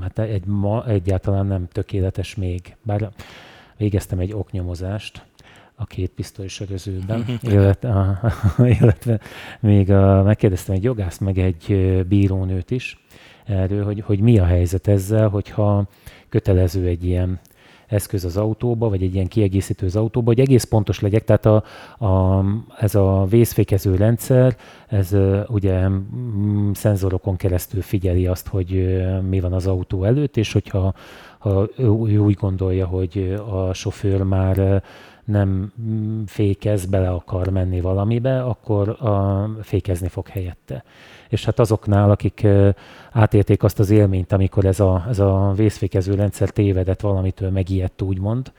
hát 0.00 0.18
egy 0.18 0.46
ma 0.46 0.86
egyáltalán 0.86 1.46
nem 1.46 1.68
tökéletes 1.72 2.34
még. 2.34 2.76
Bár 2.82 3.10
végeztem 3.76 4.18
egy 4.18 4.32
oknyomozást, 4.32 5.24
a 5.80 5.86
két 5.86 6.10
pisztoly 6.10 6.46
sörözőben, 6.46 7.18
mhm. 7.18 7.52
illetve, 7.52 8.20
illetve 8.80 9.20
még 9.60 9.90
a, 9.90 10.22
megkérdeztem 10.22 10.74
egy 10.74 10.82
jogászt, 10.82 11.20
meg 11.20 11.38
egy 11.38 12.04
bírónőt 12.08 12.70
is 12.70 13.04
erről, 13.44 13.84
hogy, 13.84 14.00
hogy 14.00 14.20
mi 14.20 14.38
a 14.38 14.44
helyzet 14.44 14.88
ezzel, 14.88 15.28
hogyha 15.28 15.84
kötelező 16.28 16.86
egy 16.86 17.04
ilyen 17.04 17.40
eszköz 17.86 18.24
az 18.24 18.36
autóba, 18.36 18.88
vagy 18.88 19.02
egy 19.02 19.14
ilyen 19.14 19.26
kiegészítő 19.26 19.86
az 19.86 19.96
autóba, 19.96 20.26
hogy 20.26 20.40
egész 20.40 20.64
pontos 20.64 21.00
legyek, 21.00 21.24
tehát 21.24 21.46
a, 21.46 21.64
a, 22.06 22.44
ez 22.78 22.94
a 22.94 23.26
vészfékező 23.28 23.94
rendszer, 23.94 24.56
ez 24.88 25.16
ugye 25.46 25.88
szenzorokon 26.72 27.36
keresztül 27.36 27.82
figyeli 27.82 28.26
azt, 28.26 28.48
hogy 28.48 29.00
mi 29.28 29.40
van 29.40 29.52
az 29.52 29.66
autó 29.66 30.04
előtt, 30.04 30.36
és 30.36 30.52
hogyha 30.52 30.94
ha 31.38 31.68
ő 31.76 32.18
úgy 32.18 32.34
gondolja, 32.34 32.86
hogy 32.86 33.40
a 33.50 33.72
sofőr 33.72 34.22
már 34.22 34.82
nem 35.30 35.72
fékez, 36.26 36.86
bele 36.86 37.08
akar 37.08 37.48
menni 37.48 37.80
valamibe, 37.80 38.42
akkor 38.42 38.88
a, 38.88 39.48
fékezni 39.62 40.08
fog 40.08 40.28
helyette. 40.28 40.84
És 41.28 41.44
hát 41.44 41.58
azoknál, 41.58 42.10
akik 42.10 42.46
átérték 43.12 43.62
azt 43.62 43.78
az 43.78 43.90
élményt, 43.90 44.32
amikor 44.32 44.64
ez 44.64 44.80
a, 44.80 45.06
ez 45.08 45.18
a 45.18 45.52
vészfékező 45.56 46.14
rendszer 46.14 46.50
tévedett 46.50 47.00
valamitől, 47.00 47.50
megijedt 47.50 48.02
úgymond, 48.02 48.52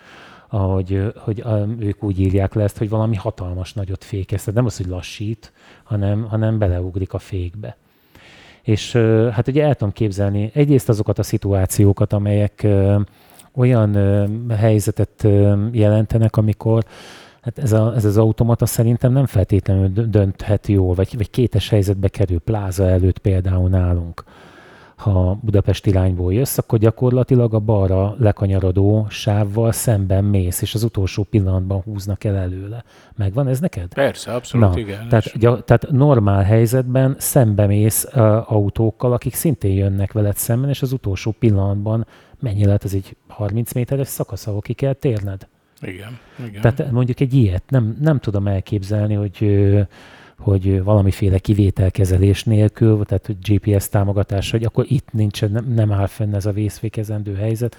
ahogy 0.50 1.14
hogy 1.16 1.44
ők 1.80 2.04
úgy 2.04 2.20
írják 2.20 2.54
le 2.54 2.64
ezt, 2.64 2.78
hogy 2.78 2.90
valami 2.90 3.16
hatalmas 3.16 3.74
nagyot 3.74 4.04
fékez. 4.04 4.40
Tehát 4.40 4.56
nem 4.56 4.66
az, 4.66 4.78
hogy 4.78 4.88
lassít, 4.88 5.54
hanem, 5.84 6.24
hanem 6.24 6.58
beleugrik 6.58 7.14
a 7.14 7.20
fékbe. 7.20 7.78
És 8.62 8.96
hát 9.32 9.48
ugye 9.48 9.64
el 9.64 9.76
tudom 9.76 9.94
képzelni 9.94 10.52
egyrészt 10.54 10.90
azokat 10.90 11.20
a 11.20 11.24
szituációkat, 11.24 12.14
amelyek 12.14 12.68
olyan 13.56 13.96
ö, 13.96 14.26
helyzetet 14.56 15.24
ö, 15.24 15.66
jelentenek, 15.72 16.38
amikor 16.38 16.84
hát 17.42 17.58
ez, 17.58 17.72
a, 17.72 17.94
ez 17.96 18.06
az 18.06 18.18
automata 18.18 18.66
szerintem 18.66 19.12
nem 19.12 19.26
feltétlenül 19.26 19.90
dönthet 20.10 20.68
jól, 20.68 20.94
vagy, 20.94 21.18
vagy 21.18 21.30
kétes 21.30 21.70
helyzetbe 21.70 22.08
kerül 22.08 22.40
pláza 22.40 22.90
előtt 22.90 23.18
például 23.18 23.70
nálunk. 23.70 24.24
Ha 24.96 25.38
Budapest 25.42 25.86
irányból 25.86 26.34
jössz, 26.34 26.58
akkor 26.58 26.80
gyakorlatilag 26.80 27.54
a 27.54 27.60
balra 27.60 28.16
lekanyarodó 28.20 29.06
sávval 29.10 29.72
szemben 29.72 30.24
mész, 30.24 30.62
és 30.62 30.74
az 30.74 30.84
utolsó 30.84 31.24
pillanatban 31.24 31.82
húznak 31.82 32.24
el 32.24 32.36
előle. 32.36 32.84
Megvan 33.16 33.48
ez 33.48 33.60
neked? 33.60 33.94
Persze, 33.94 34.34
abszolút, 34.34 34.74
Na, 34.74 34.80
igen. 34.80 35.08
Tehát, 35.08 35.24
gy- 35.34 35.64
tehát 35.64 35.88
normál 35.92 36.44
helyzetben 36.44 37.16
szembe 37.18 37.66
mész 37.66 38.08
uh, 38.16 38.52
autókkal, 38.52 39.14
akik 39.14 39.34
szintén 39.34 39.74
jönnek 39.74 40.12
veled 40.12 40.36
szemben, 40.36 40.70
és 40.70 40.82
az 40.82 40.92
utolsó 40.92 41.36
pillanatban 41.40 42.06
mennyi 42.42 42.66
lehet 42.66 42.84
ez 42.84 42.94
egy 42.94 43.16
30 43.28 43.74
méteres 43.74 44.08
szakasz, 44.08 44.48
ahol 44.48 44.62
ki 44.62 44.74
kell 44.74 44.94
térned? 44.94 45.48
Igen, 45.82 46.20
igen. 46.48 46.62
Tehát 46.62 46.92
mondjuk 46.92 47.20
egy 47.20 47.34
ilyet 47.34 47.64
nem, 47.68 47.98
nem 48.02 48.20
tudom 48.20 48.48
elképzelni, 48.48 49.14
hogy 49.14 49.48
hogy 50.42 50.84
valamiféle 50.84 51.38
kivételkezelés 51.38 52.44
nélkül, 52.44 53.06
tehát 53.06 53.26
hogy 53.26 53.38
GPS 53.40 53.90
támogatás, 53.90 54.52
hogy 54.52 54.64
akkor 54.64 54.86
itt 54.88 55.12
nincsen, 55.12 55.52
nem, 55.52 55.74
nem 55.74 55.92
áll 55.92 56.08
fenn 56.08 56.34
ez 56.34 56.46
a 56.46 56.52
vészfékezendő 56.52 57.36
helyzet, 57.36 57.76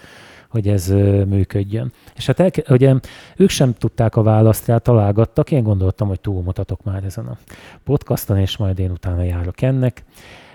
hogy 0.49 0.69
ez 0.69 0.89
működjön. 1.29 1.93
És 2.17 2.27
hát 2.27 2.41
el, 2.41 2.51
ugye 2.69 2.95
ők 3.37 3.51
sem 3.51 3.75
tudták 3.75 4.17
a 4.17 4.23
választ 4.23 4.67
rá, 4.67 4.79
találgattak, 4.79 5.51
én 5.51 5.63
gondoltam, 5.63 6.09
hogy 6.09 6.21
túlmutatok 6.21 6.85
már 6.85 7.05
ezen 7.05 7.27
a 7.27 7.39
podcaston, 7.85 8.39
és 8.39 8.57
majd 8.57 8.79
én 8.79 8.91
utána 8.91 9.23
járok 9.23 9.63
ennek. 9.63 10.05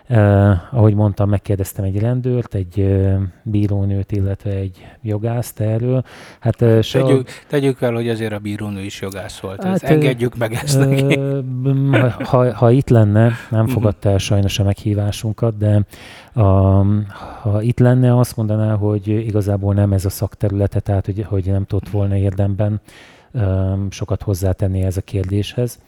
Uh, 0.10 0.50
ahogy 0.72 0.94
mondtam, 0.94 1.30
megkérdeztem 1.30 1.86
egy 1.86 2.00
rendőrt, 2.00 2.54
egy 2.54 2.80
uh, 2.80 3.22
bírónőt, 3.44 4.12
illetve 4.12 4.50
egy 4.50 4.88
jogászt 5.02 5.60
erről. 5.60 6.04
Hát, 6.40 6.62
uh, 6.62 6.82
so... 6.82 7.02
tegyük, 7.02 7.30
tegyük 7.48 7.78
fel, 7.78 7.94
hogy 7.94 8.10
azért 8.10 8.34
a 8.34 8.40
bírónő 8.40 8.82
is 8.82 9.02
jogász 9.02 9.40
volt. 9.40 9.64
Hát, 9.64 9.84
engedjük 9.84 10.38
meg 10.38 10.54
ezt 10.54 10.78
uh, 10.78 10.86
neki. 10.86 11.20
ha, 12.24 12.54
ha 12.54 12.72
itt 12.72 12.90
lenne, 12.90 13.32
nem 13.50 13.64
mhm. 13.64 13.72
fogadta 13.72 14.10
el 14.10 14.18
sajnos 14.18 14.60
a 14.60 14.64
meghívásunkat, 14.64 15.58
de 15.58 15.86
a, 16.34 16.42
ha 17.42 17.62
itt 17.62 17.80
lenne, 17.80 18.18
azt 18.18 18.36
mondaná, 18.36 18.76
hogy 18.76 19.08
igazából 19.08 19.74
nem 19.74 19.94
ez 19.94 20.06
a 20.06 20.10
szakterülete, 20.10 20.80
tehát 20.80 21.06
hogy, 21.06 21.26
hogy 21.28 21.46
nem 21.46 21.66
tudott 21.66 21.90
volna 21.90 22.18
érdemben 22.18 22.82
sokat 23.90 24.22
hozzátenni 24.22 24.84
ez 24.84 24.98
a 24.98 25.02
kérdéshez. 25.02 25.80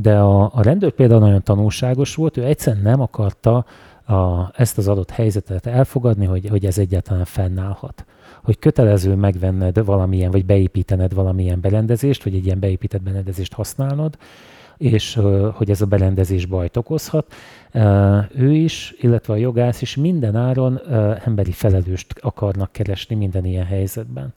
De 0.00 0.18
a, 0.18 0.50
a 0.54 0.62
rendőr 0.62 0.92
például 0.92 1.20
nagyon 1.20 1.42
tanulságos 1.42 2.14
volt, 2.14 2.36
ő 2.36 2.44
egyszerűen 2.44 2.82
nem 2.82 3.00
akarta 3.00 3.64
a, 4.06 4.50
ezt 4.56 4.78
az 4.78 4.88
adott 4.88 5.10
helyzetet 5.10 5.66
elfogadni, 5.66 6.26
hogy, 6.26 6.48
hogy 6.48 6.66
ez 6.66 6.78
egyáltalán 6.78 7.24
fennállhat. 7.24 8.04
Hogy 8.42 8.58
kötelező 8.58 9.14
megvenned 9.14 9.84
valamilyen, 9.84 10.30
vagy 10.30 10.44
beépítened 10.44 11.14
valamilyen 11.14 11.60
berendezést, 11.60 12.24
vagy 12.24 12.34
egy 12.34 12.44
ilyen 12.44 12.60
beépített 12.60 13.02
berendezést 13.02 13.52
használnod, 13.52 14.18
és 14.76 15.20
hogy 15.52 15.70
ez 15.70 15.80
a 15.80 15.86
berendezés 15.86 16.46
bajt 16.46 16.76
okozhat. 16.76 17.34
Ő 18.34 18.52
is, 18.52 18.94
illetve 19.00 19.32
a 19.32 19.36
jogász 19.36 19.82
is 19.82 19.96
minden 19.96 20.36
áron 20.36 20.80
emberi 21.24 21.52
felelőst 21.52 22.14
akarnak 22.20 22.72
keresni 22.72 23.14
minden 23.16 23.44
ilyen 23.44 23.66
helyzetben. 23.66 24.34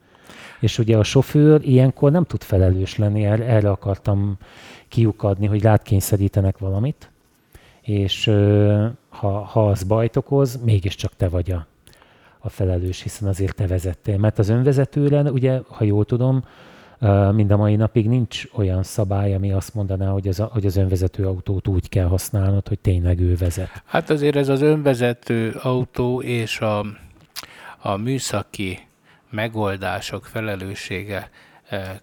És 0.60 0.80
ugye 0.80 0.98
a 0.98 1.04
sofőr 1.04 1.62
ilyenkor 1.64 2.12
nem 2.12 2.24
tud 2.24 2.42
felelős 2.42 2.98
lenni, 2.98 3.26
erre 3.26 3.70
akartam 3.70 4.38
kiukadni, 4.92 5.46
hogy 5.46 5.62
rád 5.62 5.82
kényszerítenek 5.82 6.58
valamit, 6.58 7.10
és 7.82 8.26
ha, 9.10 9.30
ha 9.30 9.68
az 9.68 9.84
bajt 9.84 10.16
okoz, 10.16 10.60
mégiscsak 10.64 11.16
te 11.16 11.30
vagy 11.30 11.52
a, 11.52 11.66
a 12.40 12.50
felelős, 12.50 13.02
hiszen 13.02 13.28
azért 13.28 13.56
te 13.56 13.68
vezettél. 13.68 14.18
Mert 14.18 14.40
az 14.40 14.50
önvezetőre, 14.50 15.32
ugye, 15.32 15.60
ha 15.68 15.84
jól 15.84 16.06
tudom, 16.06 16.44
mind 17.32 17.52
a 17.52 17.58
mai 17.58 17.76
napig 17.76 18.08
nincs 18.08 18.44
olyan 18.54 18.84
szabály, 18.84 19.36
ami 19.36 19.52
azt 19.52 19.74
mondaná, 19.74 20.10
hogy 20.10 20.28
az, 20.28 20.38
hogy 20.38 20.66
az 20.66 20.76
önvezető 20.76 21.26
autót 21.26 21.68
úgy 21.68 21.90
kell 21.90 22.08
használnod, 22.08 22.68
hogy 22.68 22.80
tényleg 22.80 23.20
ő 23.20 23.36
vezet. 23.36 23.84
Hát 23.86 24.10
azért 24.10 24.36
ez 24.36 24.50
az 24.50 24.62
önvezető 24.62 25.52
autó 25.64 26.22
és 26.22 26.60
a, 26.60 26.86
a 27.82 27.96
műszaki 27.96 28.80
megoldások 29.30 30.26
felelőssége 30.26 31.30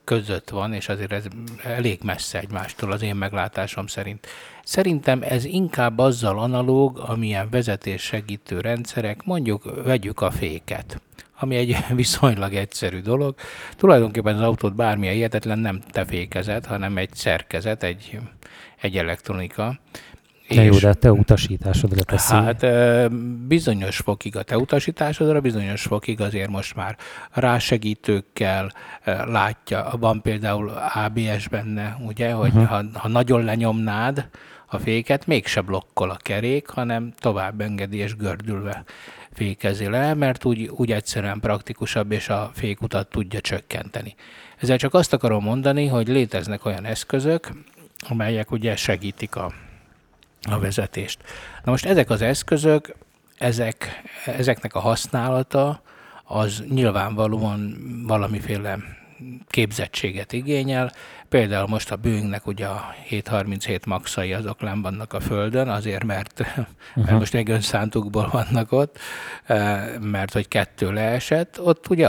között 0.05 0.51
van, 0.51 0.73
és 0.73 0.89
azért 0.89 1.13
ez 1.13 1.25
elég 1.65 1.99
messze 2.03 2.39
egymástól 2.39 2.93
az 2.93 3.03
én 3.03 3.17
meglátásom 3.17 3.87
szerint. 3.87 4.27
Szerintem 4.65 5.23
ez 5.23 5.45
inkább 5.45 5.99
azzal 5.99 6.39
analóg, 6.39 6.99
amilyen 6.99 7.51
vezetés 7.51 8.03
segítő 8.03 8.61
rendszerek, 8.61 9.25
mondjuk 9.25 9.85
vegyük 9.85 10.21
a 10.21 10.31
féket 10.31 11.01
ami 11.41 11.57
egy 11.57 11.77
viszonylag 11.95 12.55
egyszerű 12.55 13.01
dolog. 13.01 13.35
Tulajdonképpen 13.77 14.35
az 14.35 14.41
autót 14.41 14.75
bármilyen 14.75 15.15
hihetetlen 15.15 15.59
nem 15.59 15.81
te 15.91 16.05
fékezet, 16.05 16.67
hanem 16.67 16.97
egy 16.97 17.15
szerkezet, 17.15 17.83
egy, 17.83 18.19
egy 18.81 18.97
elektronika. 18.97 19.79
De 20.49 20.63
jó, 20.63 20.79
de 20.79 20.89
a 20.89 20.95
te 20.95 21.13
utasításodra 21.13 22.03
teszi. 22.03 22.35
Hát 22.35 22.67
bizonyos 23.47 23.97
fokig 23.97 24.37
a 24.37 24.43
te 24.43 24.59
utasításodra, 24.59 25.41
bizonyos 25.41 25.83
fokig 25.83 26.21
azért 26.21 26.51
most 26.51 26.75
már 26.75 26.97
rásegítőkkel 27.31 28.73
látja. 29.05 29.93
Van 29.99 30.23
például 30.23 30.69
ABS 30.95 31.49
benne, 31.49 31.97
ugye, 32.07 32.33
hogy 32.33 32.53
uh-huh. 32.55 32.67
ha, 32.67 32.83
ha 32.93 33.09
nagyon 33.09 33.45
lenyomnád 33.45 34.29
a 34.67 34.79
féket, 34.79 35.27
mégse 35.27 35.61
blokkol 35.61 36.11
a 36.11 36.17
kerék, 36.17 36.69
hanem 36.69 37.13
tovább 37.19 37.61
engedi 37.61 37.97
és 37.97 38.17
gördülve 38.17 38.85
fékezi 39.33 39.89
le, 39.89 40.15
mert 40.15 40.45
úgy, 40.45 40.71
úgy 40.77 40.93
egyszerűen 40.93 41.41
praktikusabb, 41.41 42.13
és 42.13 42.29
a 42.29 42.51
fékutat 42.55 43.09
tudja 43.09 43.41
csökkenteni. 43.41 44.15
Ezzel 44.59 44.77
csak 44.77 44.95
azt 44.95 45.13
akarom 45.13 45.45
mondani, 45.45 45.87
hogy 45.87 46.09
léteznek 46.09 46.65
olyan 46.65 46.85
eszközök, 46.85 47.49
amelyek 48.09 48.51
ugye 48.51 48.77
segítik 48.77 49.37
a, 49.37 49.53
a 50.43 50.59
vezetést. 50.59 51.23
Na 51.65 51.71
most 51.71 51.87
ezek 51.87 52.11
az 52.11 52.23
eszközök, 52.23 52.95
ezek, 53.39 54.03
ezeknek 54.25 54.75
a 54.75 54.81
használata, 54.81 55.83
az 56.25 56.65
nyilvánvalóan 56.69 57.77
valamiféle 58.07 58.79
képzettséget 59.49 60.33
igényel, 60.33 60.93
Például 61.29 61.67
most 61.67 61.91
a 61.91 61.97
bőnknek 61.97 62.47
ugye 62.47 62.67
a 62.67 62.95
737 63.05 63.87
maxai 63.87 64.33
azok 64.33 64.61
nem 64.61 64.83
vannak 64.83 65.13
a 65.13 65.21
földön, 65.21 65.69
azért 65.69 66.05
mert, 66.05 66.41
uh-huh. 66.41 66.67
mert 67.05 67.19
most 67.19 67.33
még 67.33 67.49
önszántukból 67.49 68.29
vannak 68.33 68.73
ott, 68.73 68.99
eh, 69.45 69.93
mert 70.01 70.33
hogy 70.33 70.49
kettő 70.49 70.93
leesett. 70.93 71.61
Ott 71.61 71.89
ugye 71.89 72.09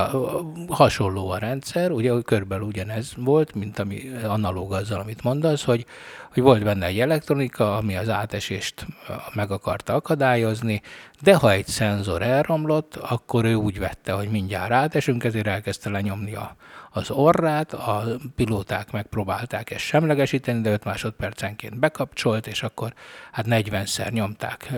hasonló 0.68 1.30
a 1.30 1.38
rendszer, 1.38 1.92
ugye 1.92 2.14
körülbelül 2.26 2.66
ugyanez 2.66 3.14
volt, 3.16 3.56
mint 3.56 3.80
ami 3.80 4.12
analóg 4.24 4.74
azzal, 4.74 5.00
amit 5.00 5.24
mondasz, 5.24 5.64
hogy, 5.64 5.86
hogy 6.34 6.44
volt 6.44 6.64
benne 6.64 6.86
egy 6.86 7.00
elektronika, 7.00 7.78
ami 7.78 7.96
az 7.98 8.10
átesést 8.10 8.86
eh, 9.08 9.16
meg 9.34 9.52
akarta 9.52 9.94
akadályozni, 9.94 10.82
de 11.22 11.36
ha 11.36 11.52
egy 11.52 11.68
szenzor 11.68 12.22
elromlott, 12.22 12.96
akkor 12.96 13.46
ő 13.46 13.54
úgy 13.54 13.80
vette, 13.80 14.12
hogy 14.12 14.30
mindjárt 14.30 14.72
átesünk, 14.72 15.24
ezért 15.24 15.48
elkezdte 15.48 15.90
lenyomni 15.90 16.36
a, 16.36 16.56
az 16.90 17.12
orrát, 17.12 17.74
a 17.74 18.04
pilóták 18.36 18.92
megpróbálták 18.92 19.72
ezt 19.72 19.84
semlegesíteni, 19.84 20.62
de 20.62 20.72
5 20.72 20.84
másodpercenként 20.84 21.80
bekapcsolt, 21.80 22.48
és 22.48 22.64
akkor 22.64 22.94
hát 23.32 23.46
40-szer 23.50 24.12
nyomták 24.12 24.70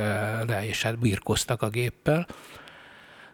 le, 0.48 0.66
és 0.66 0.84
hát 0.84 1.00
birkoztak 1.00 1.62
a 1.62 1.70
géppel. 1.70 2.28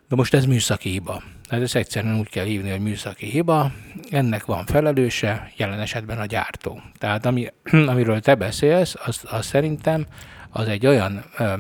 De 0.10 0.16
most 0.16 0.34
ez 0.34 0.46
műszaki 0.46 0.90
hiba. 0.90 1.22
Hát 1.50 1.62
ezt 1.62 1.76
egyszerűen 1.76 2.20
úgy 2.20 2.30
kell 2.30 2.46
hívni, 2.46 2.70
hogy 2.70 2.80
műszaki 2.80 3.26
hiba. 3.26 3.72
Ennek 4.10 4.46
van 4.46 4.66
felelőse, 4.66 5.52
jelen 5.56 5.80
esetben 5.80 6.20
a 6.20 6.26
gyártó. 6.26 6.82
Tehát 6.98 7.26
ami, 7.26 7.48
amiről 7.92 8.20
te 8.20 8.36
beszélsz, 8.36 8.96
az, 9.06 9.22
az 9.30 9.46
szerintem 9.46 10.06
az 10.50 10.68
egy 10.68 10.86
olyan 10.86 11.24
ö, 11.38 11.54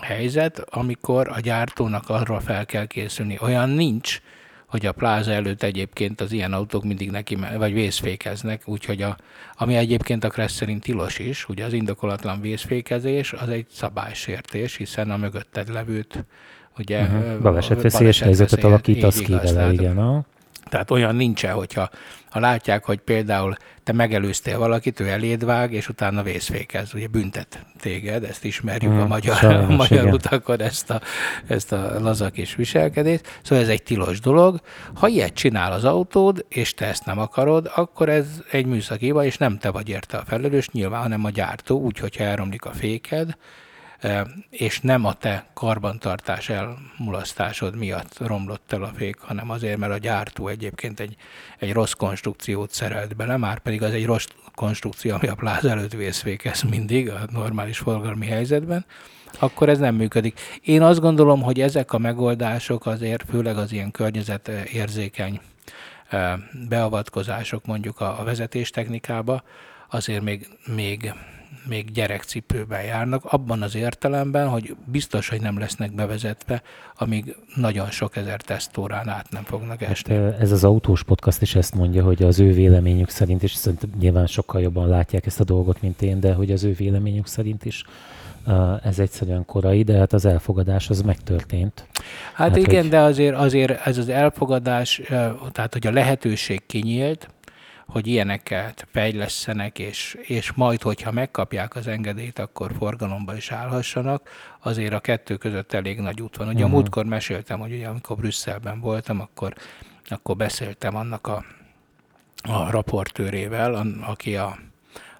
helyzet, 0.00 0.58
amikor 0.58 1.28
a 1.28 1.40
gyártónak 1.40 2.08
arra 2.08 2.40
fel 2.40 2.66
kell 2.66 2.86
készülni. 2.86 3.38
Olyan 3.40 3.68
nincs, 3.68 4.20
hogy 4.70 4.86
a 4.86 4.92
pláza 4.92 5.32
előtt 5.32 5.62
egyébként 5.62 6.20
az 6.20 6.32
ilyen 6.32 6.52
autók 6.52 6.84
mindig 6.84 7.10
neki, 7.10 7.38
vagy 7.56 7.72
vészfékeznek, 7.72 8.62
úgyhogy 8.64 9.02
a, 9.02 9.16
ami 9.54 9.76
egyébként 9.76 10.24
a 10.24 10.28
Kressz 10.28 10.54
szerint 10.54 10.82
tilos 10.82 11.18
is, 11.18 11.48
ugye 11.48 11.64
az 11.64 11.72
indokolatlan 11.72 12.40
vészfékezés 12.40 13.32
az 13.32 13.48
egy 13.48 13.66
szabálysértés, 13.70 14.76
hiszen 14.76 15.10
a 15.10 15.16
mögötted 15.16 15.72
levőt 15.72 16.24
ugye... 16.78 17.02
Uh-huh. 17.02 17.40
Balesetveszélyes 17.40 18.20
helyzetet 18.20 18.64
alakítasz 18.64 19.18
ki 19.18 19.32
vele, 19.32 19.72
igen. 19.72 19.94
No? 19.94 20.20
Tehát 20.70 20.90
olyan 20.90 21.14
nincsen, 21.14 21.54
hogyha 21.54 21.90
ha 22.30 22.40
látják, 22.40 22.84
hogy 22.84 22.98
például 22.98 23.56
te 23.84 23.92
megelőztél 23.92 24.58
valakit, 24.58 25.00
ő 25.00 25.08
eléd 25.08 25.44
vág, 25.44 25.72
és 25.72 25.88
utána 25.88 26.22
vészfékez, 26.22 26.94
ugye 26.94 27.06
büntet 27.06 27.66
téged, 27.80 28.24
ezt 28.24 28.44
ismerjük 28.44 28.92
hmm, 28.92 29.00
a 29.00 29.06
magyar, 29.06 29.36
sajnos, 29.36 29.68
a 29.68 29.76
magyar 29.76 30.06
utakon, 30.06 30.60
ezt 30.60 30.90
a, 30.90 31.00
ezt 31.46 31.72
a 31.72 32.00
lazak 32.00 32.36
és 32.36 32.54
viselkedést. 32.54 33.38
Szóval 33.42 33.64
ez 33.64 33.70
egy 33.70 33.82
tilos 33.82 34.20
dolog. 34.20 34.60
Ha 34.94 35.08
ilyet 35.08 35.34
csinál 35.34 35.72
az 35.72 35.84
autód, 35.84 36.44
és 36.48 36.74
te 36.74 36.86
ezt 36.86 37.04
nem 37.04 37.18
akarod, 37.18 37.70
akkor 37.74 38.08
ez 38.08 38.26
egy 38.50 38.66
műszaki 38.66 39.14
és 39.22 39.36
nem 39.36 39.58
te 39.58 39.70
vagy 39.70 39.88
érte 39.88 40.16
a 40.16 40.24
felelős, 40.26 40.68
nyilván, 40.68 41.02
hanem 41.02 41.24
a 41.24 41.30
gyártó, 41.30 41.80
úgy, 41.80 41.98
hogyha 41.98 42.24
elromlik 42.24 42.64
a 42.64 42.72
féked, 42.72 43.36
és 44.50 44.80
nem 44.80 45.04
a 45.04 45.12
te 45.12 45.46
karbantartás 45.54 46.48
elmulasztásod 46.48 47.76
miatt 47.76 48.18
romlott 48.18 48.72
el 48.72 48.82
a 48.82 48.90
fék, 48.96 49.18
hanem 49.18 49.50
azért, 49.50 49.78
mert 49.78 49.92
a 49.92 49.98
gyártó 49.98 50.48
egyébként 50.48 51.00
egy, 51.00 51.16
egy 51.58 51.72
rossz 51.72 51.92
konstrukciót 51.92 52.72
szerelt 52.72 53.16
bele, 53.16 53.36
már 53.36 53.58
pedig 53.58 53.82
az 53.82 53.92
egy 53.92 54.06
rossz 54.06 54.26
konstrukció, 54.54 55.14
ami 55.14 55.28
a 55.28 55.34
pláz 55.34 55.64
előtt 55.64 55.92
vészfékez 55.92 56.62
mindig 56.62 57.10
a 57.10 57.20
normális 57.32 57.78
forgalmi 57.78 58.26
helyzetben, 58.26 58.84
akkor 59.38 59.68
ez 59.68 59.78
nem 59.78 59.94
működik. 59.94 60.40
Én 60.62 60.82
azt 60.82 61.00
gondolom, 61.00 61.42
hogy 61.42 61.60
ezek 61.60 61.92
a 61.92 61.98
megoldások 61.98 62.86
azért 62.86 63.24
főleg 63.30 63.56
az 63.56 63.72
ilyen 63.72 63.90
környezetérzékeny 63.90 65.40
beavatkozások 66.68 67.66
mondjuk 67.66 68.00
a, 68.00 68.20
vezetéstechnikába 68.24 69.42
azért 69.88 70.22
még, 70.22 70.48
még 70.74 71.12
még 71.68 71.90
gyerekcipőben 71.90 72.82
járnak, 72.82 73.24
abban 73.24 73.62
az 73.62 73.74
értelemben, 73.74 74.48
hogy 74.48 74.76
biztos, 74.84 75.28
hogy 75.28 75.40
nem 75.40 75.58
lesznek 75.58 75.94
bevezetve, 75.94 76.62
amíg 76.94 77.36
nagyon 77.54 77.90
sok 77.90 78.16
ezer 78.16 78.40
tesztórán 78.40 79.08
át 79.08 79.30
nem 79.30 79.42
fognak 79.42 79.82
esni. 79.82 80.14
Hát, 80.14 80.40
ez 80.40 80.52
az 80.52 80.64
autós 80.64 81.02
podcast 81.02 81.42
is 81.42 81.54
ezt 81.54 81.74
mondja, 81.74 82.04
hogy 82.04 82.22
az 82.22 82.40
ő 82.40 82.52
véleményük 82.52 83.08
szerint, 83.08 83.42
és 83.42 83.52
szerintem 83.52 83.90
nyilván 83.98 84.26
sokkal 84.26 84.60
jobban 84.60 84.88
látják 84.88 85.26
ezt 85.26 85.40
a 85.40 85.44
dolgot, 85.44 85.82
mint 85.82 86.02
én, 86.02 86.20
de 86.20 86.32
hogy 86.32 86.50
az 86.50 86.64
ő 86.64 86.72
véleményük 86.72 87.26
szerint 87.26 87.64
is 87.64 87.84
ez 88.82 88.98
egyszerűen 88.98 89.44
korai, 89.44 89.82
de 89.82 89.98
hát 89.98 90.12
az 90.12 90.24
elfogadás 90.24 90.90
az 90.90 91.02
megtörtént. 91.02 91.86
Hát, 92.34 92.48
hát 92.48 92.56
igen, 92.56 92.80
hogy... 92.80 92.90
de 92.90 92.98
azért, 92.98 93.36
azért 93.36 93.86
ez 93.86 93.98
az 93.98 94.08
elfogadás, 94.08 95.00
tehát 95.52 95.72
hogy 95.72 95.86
a 95.86 95.90
lehetőség 95.90 96.66
kinyílt, 96.66 97.28
hogy 97.90 98.06
ilyeneket 98.06 98.86
fejlesztenek, 98.92 99.78
és, 99.78 100.18
és 100.22 100.52
majd, 100.52 100.82
hogyha 100.82 101.10
megkapják 101.10 101.76
az 101.76 101.86
engedélyt, 101.86 102.38
akkor 102.38 102.72
forgalomba 102.78 103.36
is 103.36 103.50
állhassanak, 103.50 104.30
azért 104.60 104.92
a 104.92 105.00
kettő 105.00 105.36
között 105.36 105.72
elég 105.72 106.00
nagy 106.00 106.22
út 106.22 106.36
van. 106.36 106.46
Ugye 106.46 106.54
uh-huh. 106.54 106.70
a 106.70 106.72
mhm. 106.72 106.80
múltkor 106.80 107.04
meséltem, 107.04 107.58
hogy 107.58 107.72
ugye 107.72 107.86
amikor 107.86 108.16
Brüsszelben 108.16 108.80
voltam, 108.80 109.20
akkor, 109.20 109.54
akkor 110.08 110.36
beszéltem 110.36 110.96
annak 110.96 111.26
a, 111.26 111.44
a 112.42 112.70
raportőrével, 112.70 113.86
aki 114.06 114.36
a, 114.36 114.58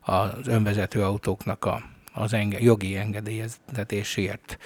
az 0.00 0.46
önvezető 0.46 1.02
autóknak 1.02 1.64
a, 1.64 1.82
az 2.12 2.32
enge, 2.32 2.60
jogi 2.60 2.96
engedélyeztetésért 2.96 4.58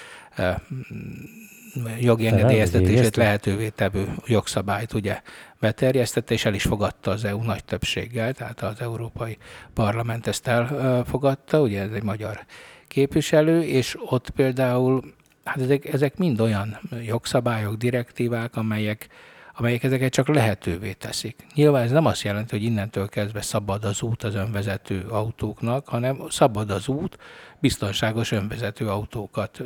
jogi 2.00 2.26
engedélyeztetését 2.26 3.16
lehetővé 3.16 3.68
tevő 3.68 4.14
jogszabályt 4.26 4.92
ugye 4.92 5.20
beterjesztette, 5.64 6.35
és 6.35 6.44
el 6.44 6.55
is 6.55 6.62
fogadta 6.62 7.11
az 7.11 7.24
EU 7.24 7.42
nagy 7.42 7.64
többséggel, 7.64 8.33
tehát 8.33 8.62
az 8.62 8.81
Európai 8.81 9.38
Parlament 9.74 10.27
ezt 10.27 10.46
elfogadta, 10.46 11.61
ugye 11.61 11.83
ez 11.83 11.90
egy 11.90 12.03
magyar 12.03 12.44
képviselő, 12.88 13.62
és 13.62 13.96
ott 14.07 14.31
például, 14.31 15.03
hát 15.44 15.61
ezek, 15.61 15.92
ezek 15.92 16.16
mind 16.16 16.40
olyan 16.40 16.81
jogszabályok, 17.05 17.74
direktívák, 17.74 18.57
amelyek 18.57 19.09
amelyek 19.56 19.82
ezeket 19.82 20.12
csak 20.12 20.28
lehetővé 20.28 20.92
teszik. 20.92 21.46
Nyilván 21.54 21.82
ez 21.82 21.90
nem 21.90 22.06
azt 22.06 22.22
jelenti, 22.22 22.56
hogy 22.56 22.66
innentől 22.66 23.08
kezdve 23.08 23.42
szabad 23.42 23.84
az 23.84 24.02
út 24.02 24.22
az 24.22 24.34
önvezető 24.34 25.06
autóknak, 25.08 25.88
hanem 25.88 26.22
szabad 26.28 26.70
az 26.70 26.88
út 26.88 27.18
biztonságos 27.58 28.32
önvezető 28.32 28.88
autókat 28.88 29.62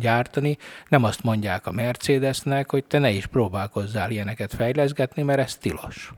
gyártani. 0.00 0.56
Nem 0.88 1.04
azt 1.04 1.22
mondják 1.22 1.66
a 1.66 1.72
Mercedesnek, 1.72 2.70
hogy 2.70 2.84
te 2.84 2.98
ne 2.98 3.10
is 3.10 3.26
próbálkozzál 3.26 4.10
ilyeneket 4.10 4.54
fejleszgetni, 4.54 5.22
mert 5.22 5.38
ez 5.38 5.56
tilos 5.56 6.12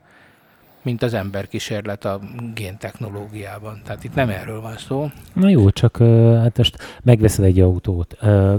mint 0.83 1.03
az 1.03 1.15
emberkísérlet 1.15 2.05
a 2.05 2.21
géntechnológiában. 2.55 3.81
Tehát 3.85 4.05
itt 4.05 4.15
nem 4.15 4.29
erről 4.29 4.61
van 4.61 4.77
szó. 4.77 5.11
Na 5.33 5.49
jó, 5.49 5.71
csak 5.71 5.97
hát 6.43 6.57
most 6.57 7.01
megveszed 7.03 7.45
egy 7.45 7.61
autót. 7.61 8.17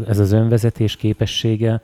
Ez 0.07 0.19
az 0.19 0.31
önvezetés 0.31 0.95
képessége, 0.95 1.81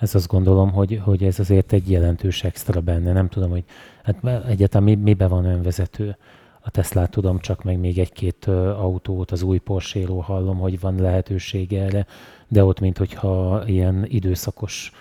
ez 0.00 0.14
azt 0.14 0.28
gondolom, 0.28 0.72
hogy, 0.72 1.00
hogy 1.04 1.22
ez 1.22 1.38
azért 1.38 1.72
egy 1.72 1.90
jelentős 1.90 2.44
extra 2.44 2.80
benne. 2.80 3.12
Nem 3.12 3.28
tudom, 3.28 3.50
hogy 3.50 3.64
hát 4.02 4.44
egyáltalán 4.48 4.82
mi, 4.82 4.94
mibe 4.94 5.26
van 5.26 5.44
önvezető. 5.44 6.16
A 6.60 6.70
tesla 6.70 7.06
tudom 7.06 7.38
csak, 7.38 7.62
meg 7.62 7.78
még 7.78 7.98
egy-két 7.98 8.46
autót, 8.78 9.30
az 9.30 9.42
új 9.42 9.58
porsche 9.58 10.06
hallom, 10.20 10.58
hogy 10.58 10.80
van 10.80 10.94
lehetőség 11.00 11.72
erre, 11.72 12.06
de 12.48 12.64
ott, 12.64 12.80
mint 12.80 12.98
hogyha 12.98 13.62
ilyen 13.66 14.06
időszakos 14.08 14.92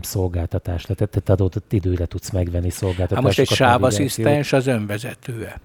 szolgáltatás 0.00 0.86
lett, 0.86 0.98
tehát 0.98 1.40
adott 1.40 1.72
időre 1.72 2.06
tudsz 2.06 2.30
megvenni 2.30 2.70
szolgáltatásokat. 2.70 3.16
Hát 3.16 3.36
most 3.36 3.38
egy 3.38 3.56
sávasszisztens 3.56 4.52
az 4.52 4.66
önvezetője. 4.66 5.60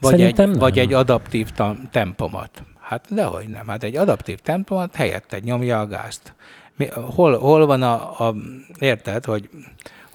Vagy 0.00 0.20
egy, 0.20 0.56
vagy 0.58 0.78
egy 0.78 0.92
adaptív 0.92 1.50
tempomat. 1.90 2.62
Hát 2.80 3.06
dehogy 3.10 3.48
nem. 3.48 3.66
Hát 3.66 3.82
egy 3.82 3.96
adaptív 3.96 4.38
tempomat 4.38 4.94
helyette 4.94 5.38
nyomja 5.38 5.80
a 5.80 5.86
gázt. 5.86 6.34
Mi, 6.76 6.88
hol, 7.14 7.38
hol 7.38 7.66
van 7.66 7.82
a, 7.82 7.94
a, 8.28 8.34
érted, 8.78 9.24
hogy 9.24 9.48